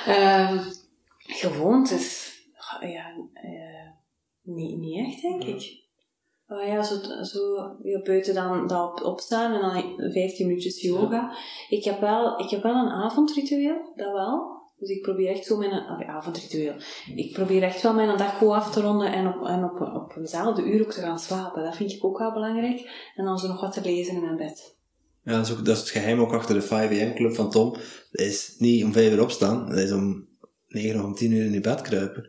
Ehm 0.06 0.72
gewoontes. 1.44 2.32
Ja, 2.80 3.14
eh, 3.32 3.90
niet, 4.42 4.78
niet 4.78 5.06
echt, 5.06 5.22
denk 5.22 5.44
ik. 5.44 5.82
Oh 6.48 6.66
ja, 6.66 6.82
zo, 6.82 6.94
zo 7.22 7.76
ja, 7.82 8.02
buiten 8.02 8.34
dan, 8.34 8.66
dan 8.66 8.88
op, 8.88 9.02
opstaan 9.02 9.52
en 9.52 9.60
dan 9.60 10.12
15 10.12 10.46
minuutjes 10.46 10.80
yoga. 10.80 11.36
Ik 11.68 11.84
heb, 11.84 12.00
wel, 12.00 12.38
ik 12.38 12.50
heb 12.50 12.62
wel 12.62 12.74
een 12.74 12.90
avondritueel, 12.90 13.92
dat 13.94 14.12
wel. 14.12 14.53
Dus 14.78 14.88
ik 14.88 15.02
probeer 15.02 15.28
echt 15.28 15.44
zo 15.44 15.56
mijn 15.56 15.72
avondritueel. 16.06 16.74
Ik 17.14 17.32
probeer 17.32 17.62
echt 17.62 17.82
wel 17.82 17.94
mijn 17.94 18.18
dag 18.18 18.36
goed 18.36 18.50
af 18.50 18.72
te 18.72 18.80
ronden 18.80 19.12
en 19.12 19.26
op, 19.26 19.46
en 19.46 19.64
op, 19.64 19.80
op 19.80 20.16
eenzelfde 20.16 20.62
uur 20.62 20.80
ook 20.80 20.92
te 20.92 21.00
gaan 21.00 21.18
slapen. 21.18 21.64
Dat 21.64 21.76
vind 21.76 21.92
ik 21.92 22.04
ook 22.04 22.18
wel 22.18 22.32
belangrijk. 22.32 23.10
En 23.14 23.24
dan 23.24 23.38
zo 23.38 23.48
nog 23.48 23.60
wat 23.60 23.72
te 23.72 23.80
lezen 23.80 24.14
in 24.14 24.20
mijn 24.20 24.36
bed. 24.36 24.76
Ja, 25.24 25.36
dat 25.36 25.46
is, 25.46 25.52
ook, 25.52 25.64
dat 25.64 25.74
is 25.74 25.80
het 25.80 25.90
geheim 25.90 26.20
ook 26.20 26.32
achter 26.32 26.54
de 26.54 26.64
5am 26.64 27.14
club 27.14 27.34
van 27.34 27.50
Tom. 27.50 27.72
Dat 28.10 28.26
is 28.26 28.54
niet 28.58 28.84
om 28.84 28.92
5 28.92 29.12
uur 29.12 29.22
opstaan, 29.22 29.68
dat 29.68 29.78
is 29.78 29.92
om 29.92 30.28
9 30.68 31.00
of 31.00 31.06
om 31.06 31.14
10 31.14 31.32
uur 31.32 31.44
in 31.44 31.52
je 31.52 31.60
bed 31.60 31.80
kruipen. 31.80 32.26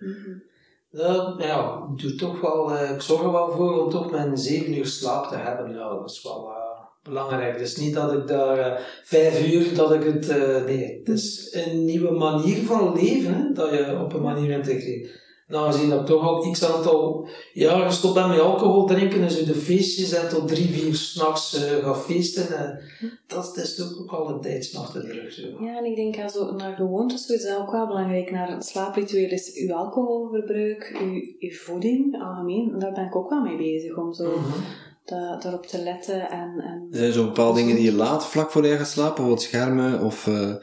Ja, 0.89 1.35
ja, 1.37 1.87
ik 1.91 2.01
doe 2.01 2.15
toch 2.15 2.41
wel, 2.41 2.71
eh, 2.71 2.91
ik 2.91 3.01
zorg 3.01 3.21
er 3.21 3.31
wel 3.31 3.51
voor 3.51 3.83
om 3.83 3.89
toch 3.89 4.11
mijn 4.11 4.37
7 4.37 4.77
uur 4.77 4.85
slaap 4.85 5.27
te 5.27 5.35
hebben. 5.35 5.73
Ja, 5.73 5.89
dat 5.89 6.09
is 6.09 6.23
wel 6.23 6.51
eh, 6.51 6.64
belangrijk. 7.05 7.57
Dus 7.57 7.75
niet 7.75 7.93
dat 7.93 8.13
ik 8.13 8.27
daar 8.27 8.57
eh, 8.57 8.81
vijf 9.03 9.47
uur, 9.53 9.75
dat 9.75 9.93
ik 9.93 10.03
het, 10.03 10.29
eh, 10.29 10.65
nee, 10.65 10.99
het 10.99 11.09
is 11.09 11.49
een 11.51 11.85
nieuwe 11.85 12.11
manier 12.11 12.65
van 12.65 12.93
leven, 12.93 13.33
hè, 13.33 13.51
dat 13.53 13.69
je 13.69 13.99
op 14.03 14.13
een 14.13 14.21
manier 14.21 14.49
integreert. 14.49 15.23
Nou, 15.47 15.71
gezien 15.71 15.89
dat 15.89 15.99
ik 15.99 16.05
toch 16.05 16.23
al 16.23 16.51
x 16.51 16.63
aantal 16.63 17.27
jaren 17.53 17.85
gestopt 17.85 18.13
ben 18.13 18.29
met 18.29 18.39
alcohol 18.39 18.85
drinken 18.85 19.21
en 19.21 19.31
zo 19.31 19.45
de 19.45 19.53
feestjes 19.53 20.13
en 20.13 20.29
tot 20.29 20.47
drie, 20.47 20.69
vier 20.69 20.95
s'nachts 20.95 21.55
uh, 21.55 21.83
ga 21.83 21.93
feesten, 21.93 22.57
en 22.57 22.79
dat 23.27 23.57
is 23.57 23.75
toch 23.75 23.99
ook 23.99 24.11
al 24.11 24.29
een 24.29 24.41
tijdje 24.41 24.77
achter 24.77 25.01
de 25.01 25.11
rug. 25.11 25.33
Zo. 25.33 25.41
Ja, 25.59 25.77
en 25.77 25.85
ik 25.85 25.95
denk 25.95 26.29
zo, 26.29 26.51
naar 26.51 26.75
gewoontes 26.75 27.29
is 27.29 27.43
dat 27.43 27.57
ook 27.57 27.71
wel 27.71 27.87
belangrijk. 27.87 28.31
Naar 28.31 28.63
slaapritueel 28.63 29.29
is 29.29 29.53
uw 29.55 29.73
alcoholverbruik, 29.73 30.97
uw, 31.01 31.21
uw 31.39 31.55
voeding, 31.55 32.21
algemeen. 32.21 32.79
Daar 32.79 32.93
ben 32.93 33.05
ik 33.05 33.15
ook 33.15 33.29
wel 33.29 33.41
mee 33.41 33.57
bezig, 33.57 33.97
om 33.97 34.13
zo 34.13 34.29
Mhm. 34.29 34.59
Da- 35.05 35.37
daarop 35.37 35.65
te 35.65 35.81
letten. 35.83 36.29
En, 36.29 36.59
en 36.59 36.87
Er 36.91 36.97
zijn 36.97 37.13
zo 37.13 37.25
bepaalde 37.25 37.59
dingen 37.59 37.75
die 37.75 37.85
je 37.85 37.93
laat 37.93 38.25
vlak 38.27 38.51
voor 38.51 38.65
je 38.65 38.77
gaat 38.77 38.87
slapen, 38.87 39.09
bijvoorbeeld 39.15 39.41
schermen 39.41 40.03
of 40.03 40.27
eh 40.27 40.55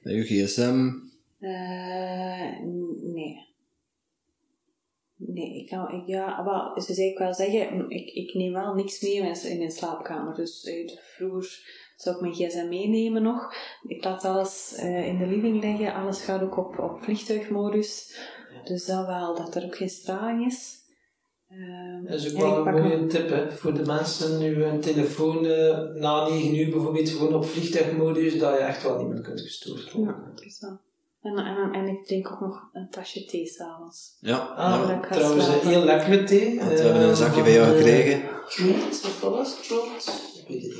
je 0.00 0.22
gsm. 0.24 0.90
Eh, 1.40 2.60
nee. 3.02 3.44
Nee, 5.18 5.60
ik 5.60 5.66
kan, 5.68 5.92
ik, 5.92 6.06
ja, 6.06 6.44
wel, 6.44 6.80
ze 6.82 6.94
zei 6.94 7.08
ik 7.10 7.18
wel 7.18 7.34
zeggen, 7.34 7.90
ik, 7.90 8.10
ik 8.10 8.34
neem 8.34 8.52
wel 8.52 8.74
niks 8.74 9.00
mee 9.00 9.14
in 9.14 9.22
mijn, 9.22 9.42
in 9.44 9.58
mijn 9.58 9.70
slaapkamer. 9.70 10.34
Dus 10.34 10.64
eh, 10.64 10.90
vroeger 11.16 11.60
zou 11.96 12.14
ik 12.16 12.20
mijn 12.22 12.34
gsm 12.34 12.68
meenemen 12.68 13.22
nog. 13.22 13.54
Ik 13.86 14.04
laat 14.04 14.24
alles 14.24 14.74
eh, 14.74 15.06
in 15.06 15.18
de 15.18 15.26
living 15.26 15.62
liggen, 15.62 15.94
alles 15.94 16.20
gaat 16.20 16.42
ook 16.42 16.56
op, 16.56 16.78
op 16.78 16.98
vliegtuigmodus. 17.02 18.18
Dus 18.64 18.84
dat 18.84 19.06
wel, 19.06 19.34
dat 19.36 19.54
er 19.54 19.64
ook 19.64 19.76
geen 19.76 19.88
straling 19.88 20.46
is. 20.46 20.74
Ehm, 21.50 22.04
Dat 22.10 22.20
is 22.20 22.34
ook 22.34 22.42
en 22.42 22.64
wel 22.64 22.66
een 22.66 22.82
mooie 22.82 23.06
tip 23.06 23.28
hè, 23.28 23.50
voor 23.52 23.74
de 23.74 23.84
mensen 23.86 24.38
nu 24.38 24.62
hun 24.62 24.80
telefoon 24.80 25.46
eh, 25.46 25.78
na 25.94 26.28
9 26.28 26.56
uur 26.58 26.70
bijvoorbeeld 26.70 27.08
gewoon 27.08 27.34
op 27.34 27.44
vliegtuigmodus, 27.46 28.38
dat 28.38 28.52
je 28.52 28.58
echt 28.58 28.82
wel 28.82 28.98
niet 28.98 29.08
meer 29.08 29.20
kunt 29.20 29.40
gestoord 29.40 29.92
worden. 29.92 30.14
Ja, 30.14 30.30
dat 30.34 30.44
is 30.44 30.60
wel. 30.60 30.78
En, 31.22 31.36
en, 31.38 31.72
en 31.72 31.86
ik 31.88 32.04
drink 32.06 32.30
ook 32.32 32.40
nog 32.40 32.68
een 32.72 32.90
tasje 32.90 33.24
thee 33.24 33.46
s'avonds. 33.46 34.16
Ja, 34.20 34.36
Ah, 34.38 34.84
Ja, 34.88 35.00
trouwens, 35.10 35.46
een 35.46 35.68
heel 35.68 35.84
lekkere 35.84 36.24
thee. 36.24 36.58
want 36.58 36.70
we 36.70 36.76
hebben 36.78 37.02
een 37.02 37.10
eh, 37.10 37.16
zakje 37.16 37.32
van, 37.34 37.42
bij 37.42 37.52
jou 37.52 37.66
eh, 37.70 37.76
gekregen. 37.76 38.22
Throat, 38.48 39.20
wat 39.20 39.30
was? 39.32 39.66
Throat? 39.66 40.20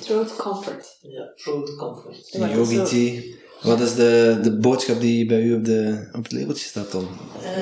Throat 0.01 0.37
comfort. 0.37 0.99
Ja, 1.03 1.33
Throat 1.37 1.77
Comfort. 1.77 2.17
Is 2.17 2.53
Yogi 2.55 2.83
tea. 2.83 3.35
Wat 3.63 3.81
is 3.81 3.95
de, 3.95 4.39
de 4.43 4.57
boodschap 4.59 5.01
die 5.01 5.27
bij 5.27 5.43
u 5.43 5.55
op, 5.55 5.65
de, 5.65 6.09
op 6.13 6.23
het 6.23 6.33
labeltje 6.33 6.67
staat 6.69 6.93
dan? 6.93 7.09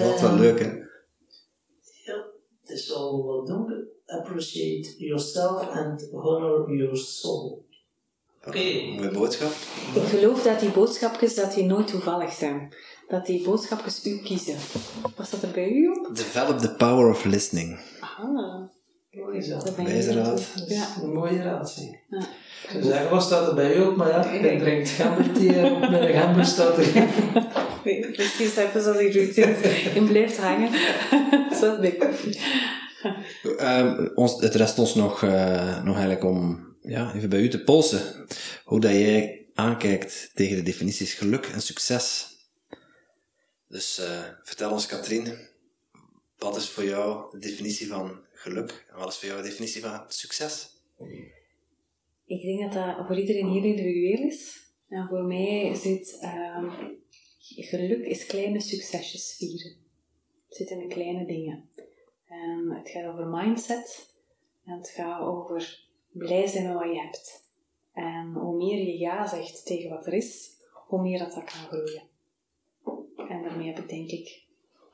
Dat 0.02 0.14
is 0.14 0.20
wel 0.20 0.30
Eh, 0.30 0.38
leuk 0.38 0.58
hè? 0.60 0.82
Wat 2.74 3.46
donker. 3.46 3.86
Appreciate 4.06 4.94
yourself 4.98 5.68
and 5.70 6.08
honor 6.12 6.74
your 6.76 6.96
soul. 6.96 7.64
Oké. 8.46 8.58
Mooie 8.58 9.10
boodschap. 9.10 9.52
Ik 9.94 10.02
geloof 10.02 10.42
dat 10.42 10.60
die 10.60 10.70
boodschapjes 10.70 11.34
dat 11.34 11.54
die 11.54 11.64
nooit 11.64 11.86
toevallig 11.86 12.32
zijn. 12.32 12.74
Dat 13.08 13.26
die 13.26 13.44
boodschapjes 13.44 14.06
u 14.06 14.18
kiezen. 14.18 14.56
Was 15.16 15.30
dat 15.30 15.42
er 15.42 15.50
bij 15.50 15.70
u 15.70 15.88
op? 15.88 16.16
Develop 16.16 16.58
the 16.58 16.74
power 16.74 17.10
of 17.10 17.24
listening. 17.24 17.78
Ah, 18.00 18.62
Mooi 19.16 19.42
zo. 19.42 19.58
dat 19.58 19.76
je 19.76 19.82
Wijze 19.82 20.10
aan 20.10 20.16
raad. 20.16 20.46
Dat 20.56 20.68
Ja. 20.68 20.88
een 21.02 21.12
mooie 21.12 21.42
raad, 21.42 21.70
zie. 21.70 21.98
Ja. 22.10 22.18
Ik 22.18 22.70
zou 22.70 22.82
zeggen, 22.82 23.10
wat 23.10 23.22
staat 23.22 23.48
er 23.48 23.54
bij 23.54 23.76
u 23.76 23.80
op? 23.80 23.96
Maar 23.96 24.08
ja, 24.08 24.24
ik 24.30 24.58
drink 24.58 24.88
gemberthee 24.88 25.52
en 25.54 25.72
op 25.72 25.90
mijn 25.90 26.12
gember 26.12 26.44
staat 26.44 26.78
er 26.78 27.08
Nee, 27.84 28.10
Precies, 28.10 28.56
even 28.56 28.82
zoals 28.82 28.98
ik 28.98 29.12
doe. 29.34 29.44
En 29.94 30.06
blijft 30.06 30.36
hangen. 30.36 30.70
Zoals 31.60 31.78
bij 31.80 31.92
koffie. 31.92 32.40
Ehm, 33.58 34.08
ons, 34.14 34.40
het 34.40 34.54
rest 34.54 34.78
ons 34.78 34.94
nog, 34.94 35.22
eh, 35.22 35.82
nog 35.84 35.94
eigenlijk 35.96 36.24
om 36.24 36.66
ja, 36.82 37.14
even 37.14 37.28
bij 37.28 37.40
u 37.40 37.48
te 37.48 37.62
polsen. 37.62 38.00
Hoe 38.64 38.80
dat 38.80 38.90
jij 38.90 39.46
aankijkt 39.54 40.30
tegen 40.34 40.56
de 40.56 40.62
definities 40.62 41.14
geluk 41.14 41.46
en 41.46 41.60
succes. 41.62 42.26
Dus 43.68 43.98
eh, 43.98 44.18
vertel 44.42 44.70
ons, 44.70 44.86
Katrien, 44.86 45.34
wat 46.38 46.56
is 46.56 46.68
voor 46.68 46.84
jou 46.84 47.26
de 47.32 47.38
definitie 47.38 47.88
van 47.88 48.23
geluk 48.44 48.86
en 48.90 48.98
wat 48.98 49.08
is 49.08 49.18
voor 49.18 49.28
jou 49.28 49.42
de 49.42 49.48
definitie 49.48 49.82
van 49.82 50.04
succes? 50.08 50.52
Ik 52.26 52.42
denk 52.42 52.60
dat 52.60 52.72
dat 52.72 53.06
voor 53.06 53.18
iedereen 53.18 53.48
heel 53.48 53.62
individueel 53.62 54.26
is. 54.26 54.62
En 54.88 55.08
voor 55.08 55.24
mij 55.24 55.74
zit 55.74 56.18
ehm, 56.20 56.70
geluk 57.38 58.04
is 58.06 58.26
kleine 58.26 58.60
succesjes 58.60 59.36
vieren. 59.36 59.76
Het 60.48 60.56
zit 60.56 60.70
in 60.70 60.78
de 60.78 60.94
kleine 60.94 61.26
dingen. 61.26 61.68
En 62.28 62.70
het 62.70 62.90
gaat 62.90 63.12
over 63.12 63.26
mindset. 63.26 64.12
En 64.64 64.76
het 64.76 64.88
gaat 64.88 65.20
over 65.20 65.88
blij 66.10 66.46
zijn 66.46 66.66
met 66.66 66.74
wat 66.74 66.92
je 66.94 67.00
hebt. 67.00 67.48
En 67.92 68.32
hoe 68.32 68.56
meer 68.56 68.78
je 68.78 68.98
ja 68.98 69.26
zegt 69.26 69.66
tegen 69.66 69.90
wat 69.90 70.06
er 70.06 70.12
is, 70.12 70.50
hoe 70.86 71.02
meer 71.02 71.18
dat, 71.18 71.32
dat 71.32 71.44
kan 71.44 71.66
groeien. 71.66 72.02
En 73.28 73.42
daarmee 73.42 73.72
heb 73.72 73.90
ik 73.90 74.10
ik 74.10 74.43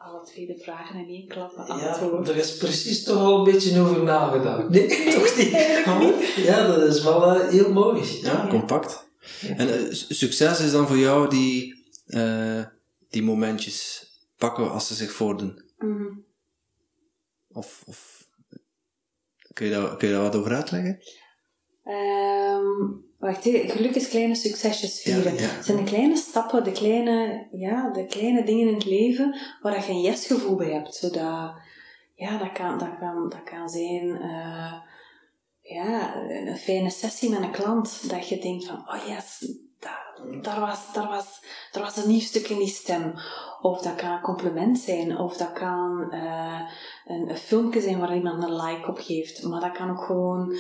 alle 0.01 0.23
twee 0.25 0.47
de 0.47 0.59
vragen 0.63 0.99
in 1.01 1.09
één 1.09 1.29
klap 1.29 1.53
Ja, 1.57 1.65
beantwoord. 1.67 2.29
er 2.29 2.37
is 2.37 2.57
precies 2.57 3.05
toch 3.05 3.17
al 3.19 3.39
een 3.39 3.53
beetje 3.53 3.81
over 3.81 4.03
nagedacht. 4.03 4.69
Nee, 4.69 4.89
toch 5.15 5.99
niet? 5.99 6.27
Ja, 6.37 6.67
dat 6.67 6.83
is 6.83 7.03
wel 7.03 7.35
eh, 7.35 7.49
heel 7.49 7.73
mooi. 7.73 8.19
Ja, 8.23 8.47
compact. 8.49 9.09
En 9.41 9.69
eh, 9.75 9.93
su- 9.93 10.15
succes 10.15 10.61
is 10.61 10.71
dan 10.71 10.87
voor 10.87 10.99
jou 10.99 11.29
die, 11.31 11.85
eh, 12.07 12.65
die 13.09 13.23
momentjes 13.23 14.09
pakken 14.37 14.71
als 14.71 14.87
ze 14.87 14.95
zich 14.95 15.13
voordoen? 15.13 15.63
Mhm. 15.79 16.07
Of, 17.53 17.83
of 17.87 18.29
kun, 19.53 19.67
je 19.67 19.73
daar, 19.73 19.97
kun 19.97 20.09
je 20.09 20.15
daar 20.15 20.23
wat 20.23 20.37
over 20.37 20.55
uitleggen? 20.55 21.01
Wacht, 23.21 23.45
hè. 23.45 23.69
geluk 23.69 23.95
is 23.95 24.09
kleine 24.09 24.35
succesjes 24.35 25.03
vieren. 25.03 25.35
Ja, 25.35 25.41
ja. 25.41 25.47
Het 25.47 25.65
zijn 25.65 25.77
de 25.77 25.91
kleine 25.91 26.17
stappen, 26.17 26.65
de 26.65 26.73
kleine, 26.73 27.47
ja, 27.53 27.91
de 27.91 28.07
kleine 28.07 28.45
dingen 28.45 28.69
in 28.69 28.75
het 28.75 28.85
leven 28.85 29.37
waar 29.61 29.87
je 29.87 29.93
een 29.93 30.01
yes-gevoel 30.01 30.57
bij 30.57 30.71
hebt. 30.71 30.95
Zodat, 30.95 31.53
ja, 32.15 32.39
dat 32.39 32.53
kan, 32.53 32.79
dat 32.79 32.99
kan, 32.99 33.29
dat 33.29 33.43
kan 33.43 33.69
zijn 33.69 34.21
eh, 34.21 34.73
ja, 35.61 36.17
een 36.17 36.57
fijne 36.57 36.91
sessie 36.91 37.31
met 37.31 37.43
een 37.43 37.51
klant. 37.51 38.11
Dat 38.11 38.29
je 38.29 38.39
denkt 38.39 38.65
van, 38.65 38.77
oh 38.77 39.07
yes, 39.07 39.55
daar, 39.79 40.21
daar, 40.43 40.61
was, 40.61 40.93
daar, 40.93 41.09
was, 41.09 41.45
daar 41.73 41.83
was 41.83 41.97
een 41.97 42.09
nieuw 42.09 42.21
stuk 42.21 42.49
in 42.49 42.59
die 42.59 42.69
stem. 42.69 43.15
Of 43.61 43.83
dat 43.83 43.95
kan 43.95 44.11
een 44.11 44.21
compliment 44.21 44.79
zijn. 44.79 45.19
Of 45.19 45.37
dat 45.37 45.53
kan 45.53 46.11
eh, 46.11 46.61
een, 47.05 47.31
een 47.31 47.37
filmpje 47.37 47.81
zijn 47.81 47.99
waar 47.99 48.15
iemand 48.15 48.43
een 48.43 48.57
like 48.57 48.89
op 48.89 48.99
geeft. 48.99 49.43
Maar 49.43 49.61
dat 49.61 49.73
kan 49.73 49.91
ook 49.91 50.03
gewoon 50.03 50.57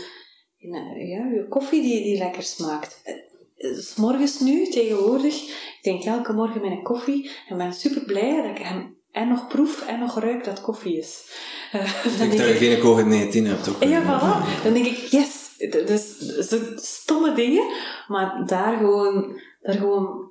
in, 0.60 0.74
ja, 1.06 1.26
je 1.26 1.46
koffie 1.48 1.82
die, 1.82 2.02
die 2.02 2.18
lekker 2.18 2.42
smaakt. 2.42 3.00
Eh, 3.04 3.14
eh, 3.14 3.76
's 3.78 3.94
morgens 3.94 4.40
nu, 4.40 4.66
tegenwoordig, 4.66 5.34
ik 5.34 5.78
drink 5.82 6.04
elke 6.04 6.32
morgen 6.32 6.60
mijn 6.60 6.82
koffie 6.82 7.30
en 7.48 7.56
ben 7.56 7.72
super 7.72 8.04
blij 8.04 8.36
dat 8.36 8.58
ik 8.58 8.58
hem 8.58 8.98
en 9.12 9.28
nog 9.28 9.48
proef 9.48 9.86
en 9.86 9.98
nog 9.98 10.18
ruik 10.18 10.44
dat 10.44 10.60
koffie 10.60 10.98
is. 10.98 11.24
Dan 11.72 11.80
Ik 11.80 12.18
denk 12.18 12.30
denk 12.30 12.42
dat 12.42 12.58
je 12.58 12.66
geen 12.66 12.78
COVID-19 12.78 13.46
hebt 13.46 13.68
ook. 13.68 13.82
ja, 13.82 14.02
voilà. 14.02 14.62
Dan 14.62 14.72
denk 14.72 14.86
ik, 14.86 14.96
yes. 14.96 15.38
Dus 15.86 16.18
zo 16.48 16.58
stomme 16.76 17.34
dingen, 17.34 17.64
maar 18.08 18.42
daar 18.46 18.76
gewoon, 18.76 19.40
daar 19.60 19.74
gewoon 19.74 20.30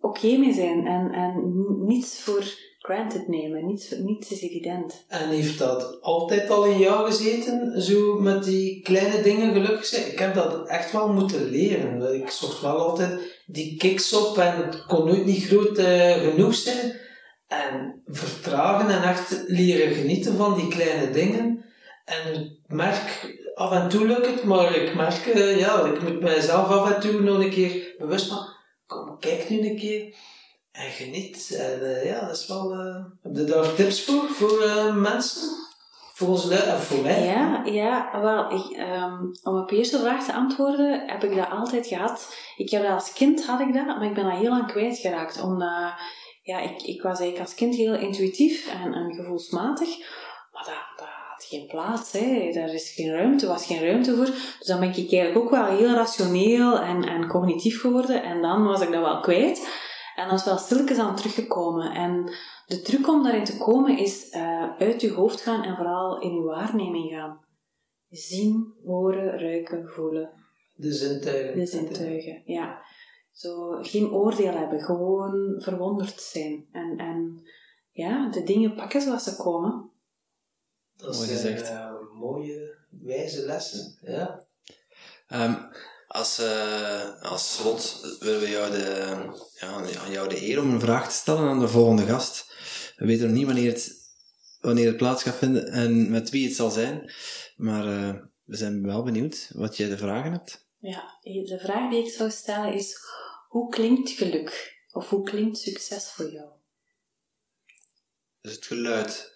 oké 0.00 0.36
mee 0.36 0.52
zijn 0.52 0.86
en, 0.86 1.12
en 1.12 1.52
niets 1.86 2.20
voor 2.20 2.44
granted 2.86 3.28
nemen. 3.28 3.66
Niets, 3.66 3.90
niets 3.90 4.30
is 4.30 4.42
evident. 4.42 5.04
En 5.08 5.28
heeft 5.28 5.58
dat 5.58 6.02
altijd 6.02 6.50
al 6.50 6.64
in 6.64 6.78
jou 6.78 7.06
gezeten, 7.06 7.82
zo 7.82 8.20
met 8.20 8.44
die 8.44 8.80
kleine 8.80 9.22
dingen 9.22 9.52
gelukkig 9.52 9.86
zijn? 9.86 10.12
Ik 10.12 10.18
heb 10.18 10.34
dat 10.34 10.68
echt 10.68 10.92
wel 10.92 11.12
moeten 11.12 11.44
leren. 11.44 12.14
Ik 12.14 12.28
zocht 12.28 12.60
wel 12.60 12.78
altijd 12.78 13.42
die 13.46 13.76
kicks 13.76 14.12
op 14.12 14.38
en 14.38 14.56
het 14.56 14.86
kon 14.86 15.06
nooit 15.06 15.24
niet 15.24 15.44
groot 15.44 15.78
eh, 15.78 16.12
genoeg 16.12 16.54
zijn. 16.54 16.96
En 17.46 18.02
vertragen 18.06 18.90
en 18.90 19.02
echt 19.02 19.44
leren 19.46 19.94
genieten 19.94 20.36
van 20.36 20.56
die 20.56 20.68
kleine 20.68 21.10
dingen. 21.10 21.64
En 22.04 22.34
ik 22.34 22.50
merk, 22.66 23.38
af 23.54 23.72
en 23.72 23.88
toe 23.88 24.06
lukt 24.06 24.26
het, 24.26 24.44
maar 24.44 24.76
ik 24.76 24.94
merk, 24.94 25.26
eh, 25.26 25.58
ja, 25.58 25.84
ik 25.84 26.02
moet 26.02 26.20
mijzelf 26.20 26.68
af 26.68 26.94
en 26.94 27.00
toe 27.00 27.20
nog 27.20 27.38
een 27.38 27.50
keer 27.50 27.94
bewust 27.98 28.30
maken. 28.30 28.52
Kom, 28.86 29.18
kijk 29.18 29.48
nu 29.48 29.68
een 29.68 29.76
keer 29.76 30.14
en 30.74 30.90
geniet. 30.90 31.56
En 31.58 31.96
eh, 31.96 32.04
ja, 32.04 32.20
dat 32.20 32.36
is 32.36 32.46
wel... 32.46 32.72
eh 32.72 33.04
heb 33.22 33.36
je 33.36 33.44
daar 33.44 33.74
tips 33.74 34.04
voor, 34.04 34.28
voor 34.28 34.62
eh, 34.62 34.94
mensen? 34.94 35.62
Voor 36.12 36.28
ons 36.28 36.48
en 36.48 36.80
voor 36.80 37.02
mij? 37.02 37.24
Ja, 37.24 37.62
ja 37.64 38.20
wel, 38.20 38.52
ik, 38.52 38.76
ehm, 38.76 39.22
om 39.42 39.58
op 39.58 39.70
eerste 39.70 39.98
vraag 39.98 40.24
te 40.24 40.32
antwoorden, 40.32 41.08
heb 41.08 41.24
ik 41.24 41.36
dat 41.36 41.50
altijd 41.50 41.86
gehad. 41.86 42.36
Ik 42.56 42.70
heb 42.70 42.82
dat 42.82 42.92
als 42.92 43.12
kind 43.12 43.46
had 43.46 43.60
ik 43.60 43.74
dat, 43.74 43.86
maar 43.86 44.04
ik 44.04 44.14
ben 44.14 44.24
dat 44.24 44.38
heel 44.38 44.50
lang 44.50 44.66
kwijtgeraakt. 44.66 45.42
Omdat 45.42 45.92
ja, 46.42 46.58
ik, 46.60 46.82
ik 46.82 47.02
was 47.02 47.18
eigenlijk 47.18 47.48
als 47.48 47.54
kind 47.54 47.74
heel 47.74 47.94
intuïtief 47.94 48.66
en, 48.66 48.94
en 48.94 49.14
gevoelsmatig. 49.14 49.88
Maar 50.52 50.64
dat, 50.64 50.96
dat 50.96 51.08
had 51.30 51.44
geen 51.48 51.66
plaats. 51.66 52.12
Hè. 52.12 52.50
Daar 52.52 52.74
is 52.74 52.90
geen 52.90 53.12
ruimte, 53.12 53.46
was 53.46 53.66
geen 53.66 53.82
ruimte 53.82 54.16
voor. 54.16 54.24
Dus 54.58 54.66
dan 54.66 54.80
ben 54.80 54.88
ik 54.88 54.96
eigenlijk 54.96 55.38
ook 55.38 55.50
wel 55.50 55.64
heel 55.64 55.94
rationeel 55.94 56.80
en, 56.80 57.04
en 57.04 57.26
cognitief 57.26 57.80
geworden. 57.80 58.22
En 58.22 58.42
dan 58.42 58.64
was 58.64 58.80
ik 58.80 58.92
dat 58.92 59.02
wel 59.02 59.20
kwijt. 59.20 59.68
En 60.16 60.28
dat 60.28 60.38
is 60.38 60.44
wel 60.44 60.58
stilletjes 60.58 60.98
aan 60.98 61.16
teruggekomen. 61.16 61.92
En 61.92 62.30
de 62.66 62.82
truc 62.82 63.08
om 63.08 63.22
daarin 63.22 63.44
te 63.44 63.58
komen 63.58 63.98
is 63.98 64.32
uh, 64.32 64.76
uit 64.78 65.00
je 65.00 65.12
hoofd 65.12 65.40
gaan 65.40 65.62
en 65.62 65.76
vooral 65.76 66.20
in 66.20 66.34
je 66.34 66.42
waarneming 66.42 67.10
gaan. 67.10 67.44
Zien, 68.10 68.74
horen, 68.84 69.38
ruiken, 69.38 69.88
voelen. 69.88 70.30
De 70.74 70.92
zintuigen. 70.92 71.58
De 71.58 71.66
zintuigen, 71.66 72.42
ja. 72.44 72.82
Zo 73.32 73.78
geen 73.82 74.10
oordeel 74.10 74.52
hebben, 74.52 74.80
gewoon 74.80 75.54
verwonderd 75.58 76.20
zijn. 76.20 76.66
En, 76.72 76.98
en 76.98 77.46
ja, 77.90 78.30
de 78.30 78.42
dingen 78.42 78.74
pakken 78.74 79.00
zoals 79.00 79.24
ze 79.24 79.36
komen. 79.36 79.90
Dat 80.96 81.14
zijn 81.14 81.56
uh, 81.56 81.92
mooie, 82.12 82.76
wijze 82.90 83.46
lessen. 83.46 83.98
Ja. 84.00 84.42
Um, 85.28 85.56
als, 86.14 86.40
uh, 86.40 87.22
als 87.22 87.54
slot 87.54 88.00
willen 88.20 88.40
we 88.40 88.50
jou 88.50 88.70
de, 88.70 89.16
ja, 89.60 90.00
aan 90.00 90.10
jou 90.10 90.28
de 90.28 90.48
eer 90.48 90.60
om 90.60 90.70
een 90.70 90.80
vraag 90.80 91.08
te 91.08 91.14
stellen 91.14 91.48
aan 91.48 91.60
de 91.60 91.68
volgende 91.68 92.06
gast. 92.06 92.52
We 92.96 93.06
weten 93.06 93.26
nog 93.26 93.36
niet 93.36 93.46
wanneer 93.46 93.72
het, 93.72 93.92
wanneer 94.60 94.86
het 94.86 94.96
plaats 94.96 95.22
gaat 95.22 95.36
vinden 95.36 95.68
en 95.68 96.10
met 96.10 96.30
wie 96.30 96.46
het 96.46 96.56
zal 96.56 96.70
zijn. 96.70 97.12
Maar 97.56 97.86
uh, 97.86 98.14
we 98.44 98.56
zijn 98.56 98.86
wel 98.86 99.02
benieuwd 99.02 99.50
wat 99.54 99.76
jij 99.76 99.88
de 99.88 99.96
vragen 99.96 100.32
hebt. 100.32 100.68
Ja, 100.78 101.18
de 101.22 101.58
vraag 101.62 101.90
die 101.90 102.04
ik 102.04 102.12
zou 102.12 102.30
stellen 102.30 102.74
is: 102.74 102.98
hoe 103.48 103.68
klinkt 103.70 104.10
geluk? 104.10 104.78
Of 104.92 105.08
hoe 105.08 105.22
klinkt 105.22 105.58
succes 105.58 106.10
voor 106.10 106.32
jou? 106.32 106.48
Is 108.40 108.52
het 108.52 108.66
geluid. 108.66 109.33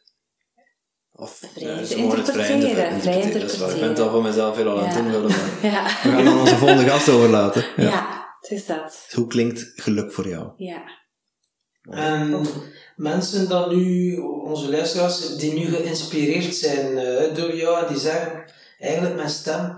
Of 1.21 1.41
vrij 1.55 1.69
ja, 1.69 1.97
interpreteren. 1.97 3.01
Vrij 3.01 3.21
interpreteren. 3.21 3.75
Ik 3.75 3.81
ben 3.81 3.89
het 3.89 3.99
al 3.99 4.11
voor 4.11 4.23
mezelf 4.23 4.57
heel 4.57 4.69
al 4.69 4.81
aan 4.81 5.07
het 5.07 5.13
doen. 5.13 5.31
Ja. 5.71 5.85
We 5.85 6.11
gaan 6.11 6.25
dan 6.25 6.39
onze 6.39 6.57
volgende 6.57 6.89
gast 6.89 7.09
overlaten. 7.09 7.65
Ja, 7.77 7.83
ja 7.85 8.37
het 8.41 8.51
is 8.51 8.67
dat. 8.67 9.07
Hoe 9.15 9.27
klinkt 9.27 9.73
geluk 9.75 10.13
voor 10.13 10.29
jou? 10.29 10.51
Ja. 10.57 10.83
En 11.91 12.47
mensen 12.97 13.49
dan 13.49 13.77
nu, 13.77 14.17
onze 14.45 14.71
luisteraars, 14.71 15.37
die 15.37 15.53
nu 15.53 15.65
geïnspireerd 15.65 16.55
zijn 16.55 16.93
uh, 16.93 17.35
door 17.35 17.57
jou, 17.57 17.89
die 17.89 17.99
zeggen, 17.99 18.45
eigenlijk 18.79 19.17
mijn 19.17 19.31
stem, 19.31 19.77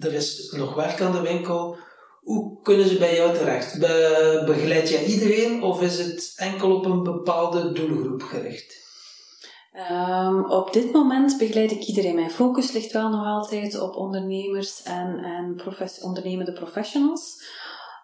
er 0.00 0.12
is 0.12 0.54
nog 0.56 0.74
werk 0.74 1.00
aan 1.00 1.12
de 1.12 1.20
winkel, 1.20 1.76
hoe 2.20 2.62
kunnen 2.62 2.88
ze 2.88 2.96
bij 2.96 3.16
jou 3.16 3.34
terecht? 3.34 3.78
Be 3.78 4.42
begeleid 4.46 4.88
jij 4.88 5.04
iedereen 5.04 5.62
of 5.62 5.82
is 5.82 5.98
het 5.98 6.32
enkel 6.36 6.76
op 6.76 6.84
een 6.84 7.02
bepaalde 7.02 7.72
doelgroep 7.72 8.22
gericht? 8.22 8.83
Um, 9.74 10.44
op 10.50 10.72
dit 10.72 10.92
moment 10.92 11.38
begeleid 11.38 11.70
ik 11.70 11.82
iedereen. 11.82 12.14
Mijn 12.14 12.30
focus 12.30 12.72
ligt 12.72 12.92
wel 12.92 13.08
nog 13.08 13.26
altijd 13.26 13.80
op 13.80 13.94
ondernemers 13.94 14.82
en, 14.82 15.18
en 15.18 15.60
ondernemende 16.02 16.52
professionals. 16.52 17.42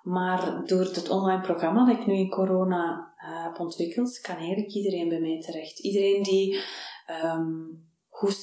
Maar 0.03 0.67
door 0.67 0.81
het 0.81 1.09
online 1.09 1.41
programma 1.41 1.87
dat 1.87 1.99
ik 1.99 2.07
nu 2.07 2.15
in 2.15 2.31
corona 2.31 3.13
uh, 3.17 3.45
heb 3.45 3.61
ontwikkeld, 3.61 4.21
kan 4.21 4.37
eigenlijk 4.37 4.73
iedereen 4.73 5.09
bij 5.09 5.21
mij 5.21 5.41
terecht. 5.41 5.79
Iedereen 5.79 6.23
die 6.23 6.61
um, 7.25 7.89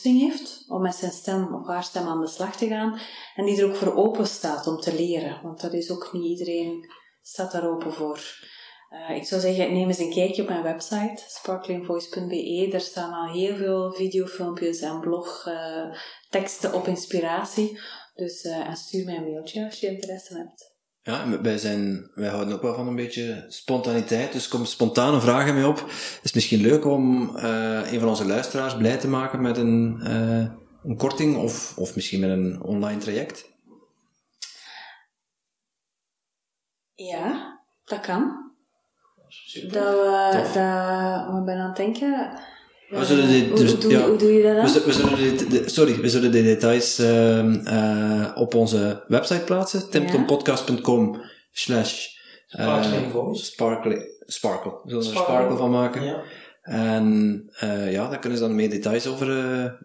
heeft 0.02 0.66
om 0.68 0.82
met 0.82 0.96
zijn 0.96 1.12
stem 1.12 1.56
of 1.56 1.68
haar 1.68 1.84
stem 1.84 2.08
aan 2.08 2.22
de 2.22 2.28
slag 2.28 2.56
te 2.56 2.68
gaan 2.68 3.00
en 3.36 3.46
die 3.46 3.62
er 3.62 3.68
ook 3.68 3.76
voor 3.76 3.96
open 3.96 4.28
staat 4.28 4.68
om 4.68 4.78
te 4.78 4.96
leren. 4.96 5.40
Want 5.44 5.62
dat 5.62 5.74
is 5.74 5.92
ook 5.92 6.10
niet 6.14 6.40
iedereen 6.40 6.90
staat 7.22 7.52
daar 7.52 7.70
open 7.70 7.94
voor. 7.94 8.20
Uh, 8.90 9.16
ik 9.16 9.26
zou 9.26 9.42
zeggen, 9.42 9.74
neem 9.74 9.88
eens 9.88 9.98
een 9.98 10.14
kijkje 10.14 10.42
op 10.42 10.48
mijn 10.48 10.64
website, 10.64 11.24
sparklingvoice.be. 11.28 12.68
Daar 12.72 12.82
staan 12.82 13.14
al 13.14 13.34
heel 13.34 13.56
veel 13.56 13.94
videofilmpjes 13.94 14.80
en 14.80 15.00
blogteksten 15.00 16.70
uh, 16.70 16.76
op 16.76 16.88
inspiratie. 16.88 17.80
Dus 18.16 18.44
uh, 18.44 18.68
en 18.68 18.76
stuur 18.76 19.06
mij 19.06 19.16
een 19.16 19.24
mailtje 19.24 19.66
als 19.66 19.80
je 19.80 19.88
interesse 19.88 20.38
hebt. 20.38 20.76
Ja, 21.02 21.42
wij, 21.42 21.58
zijn, 21.58 22.12
wij 22.14 22.30
houden 22.30 22.54
ook 22.54 22.62
wel 22.62 22.76
van 22.76 22.88
een 22.88 22.96
beetje 22.96 23.46
spontaniteit, 23.48 24.32
dus 24.32 24.48
kom 24.48 24.66
spontane 24.66 25.20
vragen 25.20 25.56
mee 25.56 25.68
op. 25.68 25.80
Het 25.80 26.20
is 26.24 26.34
misschien 26.34 26.62
leuk 26.62 26.86
om 26.86 27.36
een 27.36 28.00
van 28.00 28.10
onze 28.10 28.26
luisteraars 28.26 28.78
blij 28.78 28.98
te 28.98 29.08
maken 29.08 29.42
met 29.42 29.58
een, 29.58 30.06
een 30.84 30.98
korting 30.98 31.38
of, 31.38 31.78
of 31.78 31.96
misschien 31.96 32.20
met 32.20 32.30
een 32.30 32.64
online 32.64 33.00
traject. 33.00 33.56
Ja, 36.94 37.60
dat 37.84 38.00
kan. 38.00 38.47
Dat 39.72 39.72
we, 39.72 40.32
dat, 40.34 40.54
we 41.36 41.42
ben 41.46 41.58
aan 41.58 41.68
het 41.68 41.78
denken 41.78 42.30
we 42.90 43.06
zullen 43.06 43.30
dit, 43.30 43.58
dus, 43.58 43.74
hoe, 43.74 43.92
ja, 43.92 44.08
hoe, 44.08 44.18
doe 44.18 44.34
je 44.34 44.44
dat 44.44 44.56
dan? 44.56 44.84
We, 44.84 44.92
zullen 44.92 45.18
dit, 45.18 45.52
de, 45.52 45.70
sorry, 45.70 46.02
we 46.02 46.10
zullen 46.10 46.32
de 46.32 46.44
details 46.44 47.00
uh, 47.00 47.44
uh, 47.44 48.32
op 48.36 48.54
onze 48.54 49.04
website 49.08 49.44
plaatsen. 49.44 49.90
timtompodcast.com 49.90 51.22
slash 51.52 52.08
uh, 52.60 52.84
sparkle, 53.32 54.22
sparkle. 54.26 54.72
We 54.84 54.90
zullen 54.90 55.06
er 55.06 55.18
sparkle 55.18 55.58
van 55.58 55.72
maken. 55.72 56.04
Ja. 56.04 56.24
En 56.62 57.44
uh, 57.64 57.92
ja, 57.92 58.10
daar 58.10 58.20
kunnen 58.20 58.38
ze 58.38 58.44
dan 58.46 58.56
meer 58.56 58.70
details 58.70 59.08
over 59.08 59.28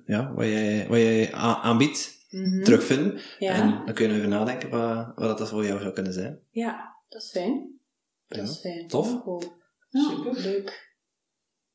ja, 0.06 0.32
wat 0.34 0.46
jij, 0.46 0.86
wat 0.88 0.98
jij 0.98 1.32
aanbiedt 1.32 2.26
mm 2.30 2.44
-hmm. 2.44 2.64
terugvinden. 2.64 3.20
Ja. 3.38 3.52
En 3.52 3.82
dan 3.84 3.94
kunnen 3.94 4.16
we 4.16 4.22
even 4.22 4.36
nadenken 4.36 4.70
wat, 4.70 5.12
wat 5.14 5.38
dat 5.38 5.48
voor 5.48 5.66
jou 5.66 5.80
zou 5.80 5.92
kunnen 5.92 6.12
zijn. 6.12 6.38
Ja, 6.50 6.96
dat 7.08 7.22
is 7.22 7.30
fijn. 7.30 7.71
Dat 8.36 8.48
is 8.48 8.58
fijn. 8.60 8.88
Tof. 8.88 9.08
Ja, 9.88 10.08
Super. 10.08 10.40
Leuk. 10.40 10.90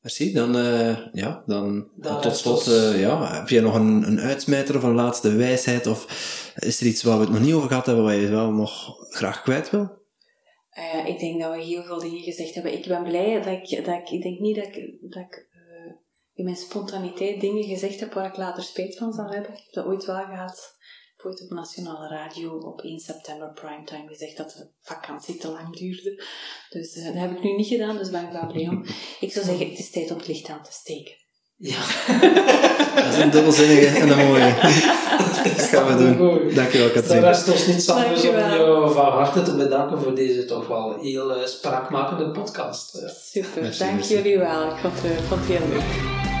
Merci. 0.00 0.32
Dan, 0.32 0.56
uh, 0.56 0.98
ja, 1.12 1.42
dan, 1.46 1.90
tot 2.20 2.36
slot, 2.36 2.66
uh, 2.66 3.00
ja, 3.00 3.38
heb 3.38 3.48
jij 3.48 3.60
nog 3.60 3.74
een, 3.74 4.02
een 4.06 4.20
uitsmijter 4.20 4.76
of 4.76 4.82
een 4.82 4.94
laatste 4.94 5.36
wijsheid? 5.36 5.86
Of 5.86 6.04
is 6.58 6.80
er 6.80 6.86
iets 6.86 7.02
waar 7.02 7.18
we 7.18 7.24
het 7.24 7.32
nog 7.32 7.42
niet 7.42 7.54
over 7.54 7.68
gehad 7.68 7.86
hebben, 7.86 8.04
waar 8.04 8.14
je 8.14 8.28
wel 8.28 8.50
nog 8.50 8.96
graag 9.10 9.42
kwijt 9.42 9.70
wil? 9.70 9.96
Uh, 10.78 11.06
ik 11.06 11.18
denk 11.18 11.40
dat 11.40 11.54
we 11.54 11.62
heel 11.62 11.82
veel 11.82 11.98
dingen 11.98 12.22
gezegd 12.22 12.54
hebben. 12.54 12.72
Ik 12.72 12.86
ben 12.86 13.02
blij 13.02 13.34
dat 13.34 13.46
ik, 13.46 13.84
dat 13.84 13.94
ik, 13.94 14.10
ik 14.10 14.22
denk 14.22 14.38
niet 14.38 14.56
dat 14.56 14.66
ik, 14.66 14.96
dat 15.00 15.22
ik 15.22 15.48
in 16.34 16.44
mijn 16.44 16.56
spontaniteit 16.56 17.40
dingen 17.40 17.64
gezegd 17.64 18.00
heb 18.00 18.12
waar 18.12 18.26
ik 18.26 18.36
later 18.36 18.62
spijt 18.62 18.96
van 18.96 19.12
zal 19.12 19.30
hebben. 19.30 19.50
Ik 19.50 19.62
heb 19.64 19.72
dat 19.72 19.84
ooit 19.84 20.04
wel 20.04 20.24
gehad 20.24 20.76
ooit 21.24 21.42
op 21.42 21.50
nationale 21.50 22.08
radio 22.08 22.58
op 22.58 22.80
1 22.80 22.98
september 22.98 23.52
primetime 23.52 24.08
gezegd 24.08 24.36
dat 24.36 24.50
de 24.50 24.66
vakantie 24.80 25.36
te 25.36 25.48
lang 25.48 25.76
duurde. 25.76 26.24
Dus 26.70 26.96
uh, 26.96 27.04
dat 27.04 27.14
heb 27.14 27.30
ik 27.30 27.42
nu 27.42 27.56
niet 27.56 27.66
gedaan, 27.66 27.96
dus 27.96 28.10
ben 28.10 28.24
ik 28.24 28.32
wel 28.32 28.46
blij 28.46 28.68
om. 28.68 28.84
Ik 29.20 29.32
zou 29.32 29.44
zeggen, 29.44 29.68
het 29.68 29.78
is 29.78 29.90
tijd 29.90 30.10
om 30.10 30.16
het 30.16 30.28
licht 30.28 30.48
aan 30.48 30.62
te 30.62 30.72
steken. 30.72 31.14
Ja. 31.56 31.78
dat 33.02 33.12
is 33.12 33.18
een 33.18 33.30
dubbelzinnige 33.30 33.86
en 33.86 34.08
een 34.08 34.26
mooie. 34.26 34.54
dat 35.56 35.66
gaan 35.66 35.96
we 35.96 36.16
doen. 36.16 36.54
Dankjewel, 36.54 36.90
Katrien. 36.90 37.20
Dan 37.20 37.30
rest 37.30 37.48
ons 37.48 37.66
niets 37.66 37.88
anders 37.88 38.28
om 38.28 38.36
jou 38.36 38.92
van 38.92 39.12
harte 39.12 39.42
te 39.42 39.56
bedanken 39.56 40.02
voor 40.02 40.14
deze 40.14 40.44
toch 40.44 40.66
wel 40.66 41.00
heel 41.00 41.36
uh, 41.36 41.46
spraakmakende 41.46 42.30
podcast. 42.30 42.98
Super, 43.30 43.76
dank 43.78 44.00
jullie 44.00 44.38
wel. 44.38 44.70
Ik 44.70 44.76
vond, 44.76 45.04
uh, 45.04 45.10
vond 45.28 45.40
het 45.40 45.58
heel 45.58 45.68
leuk. 45.68 46.37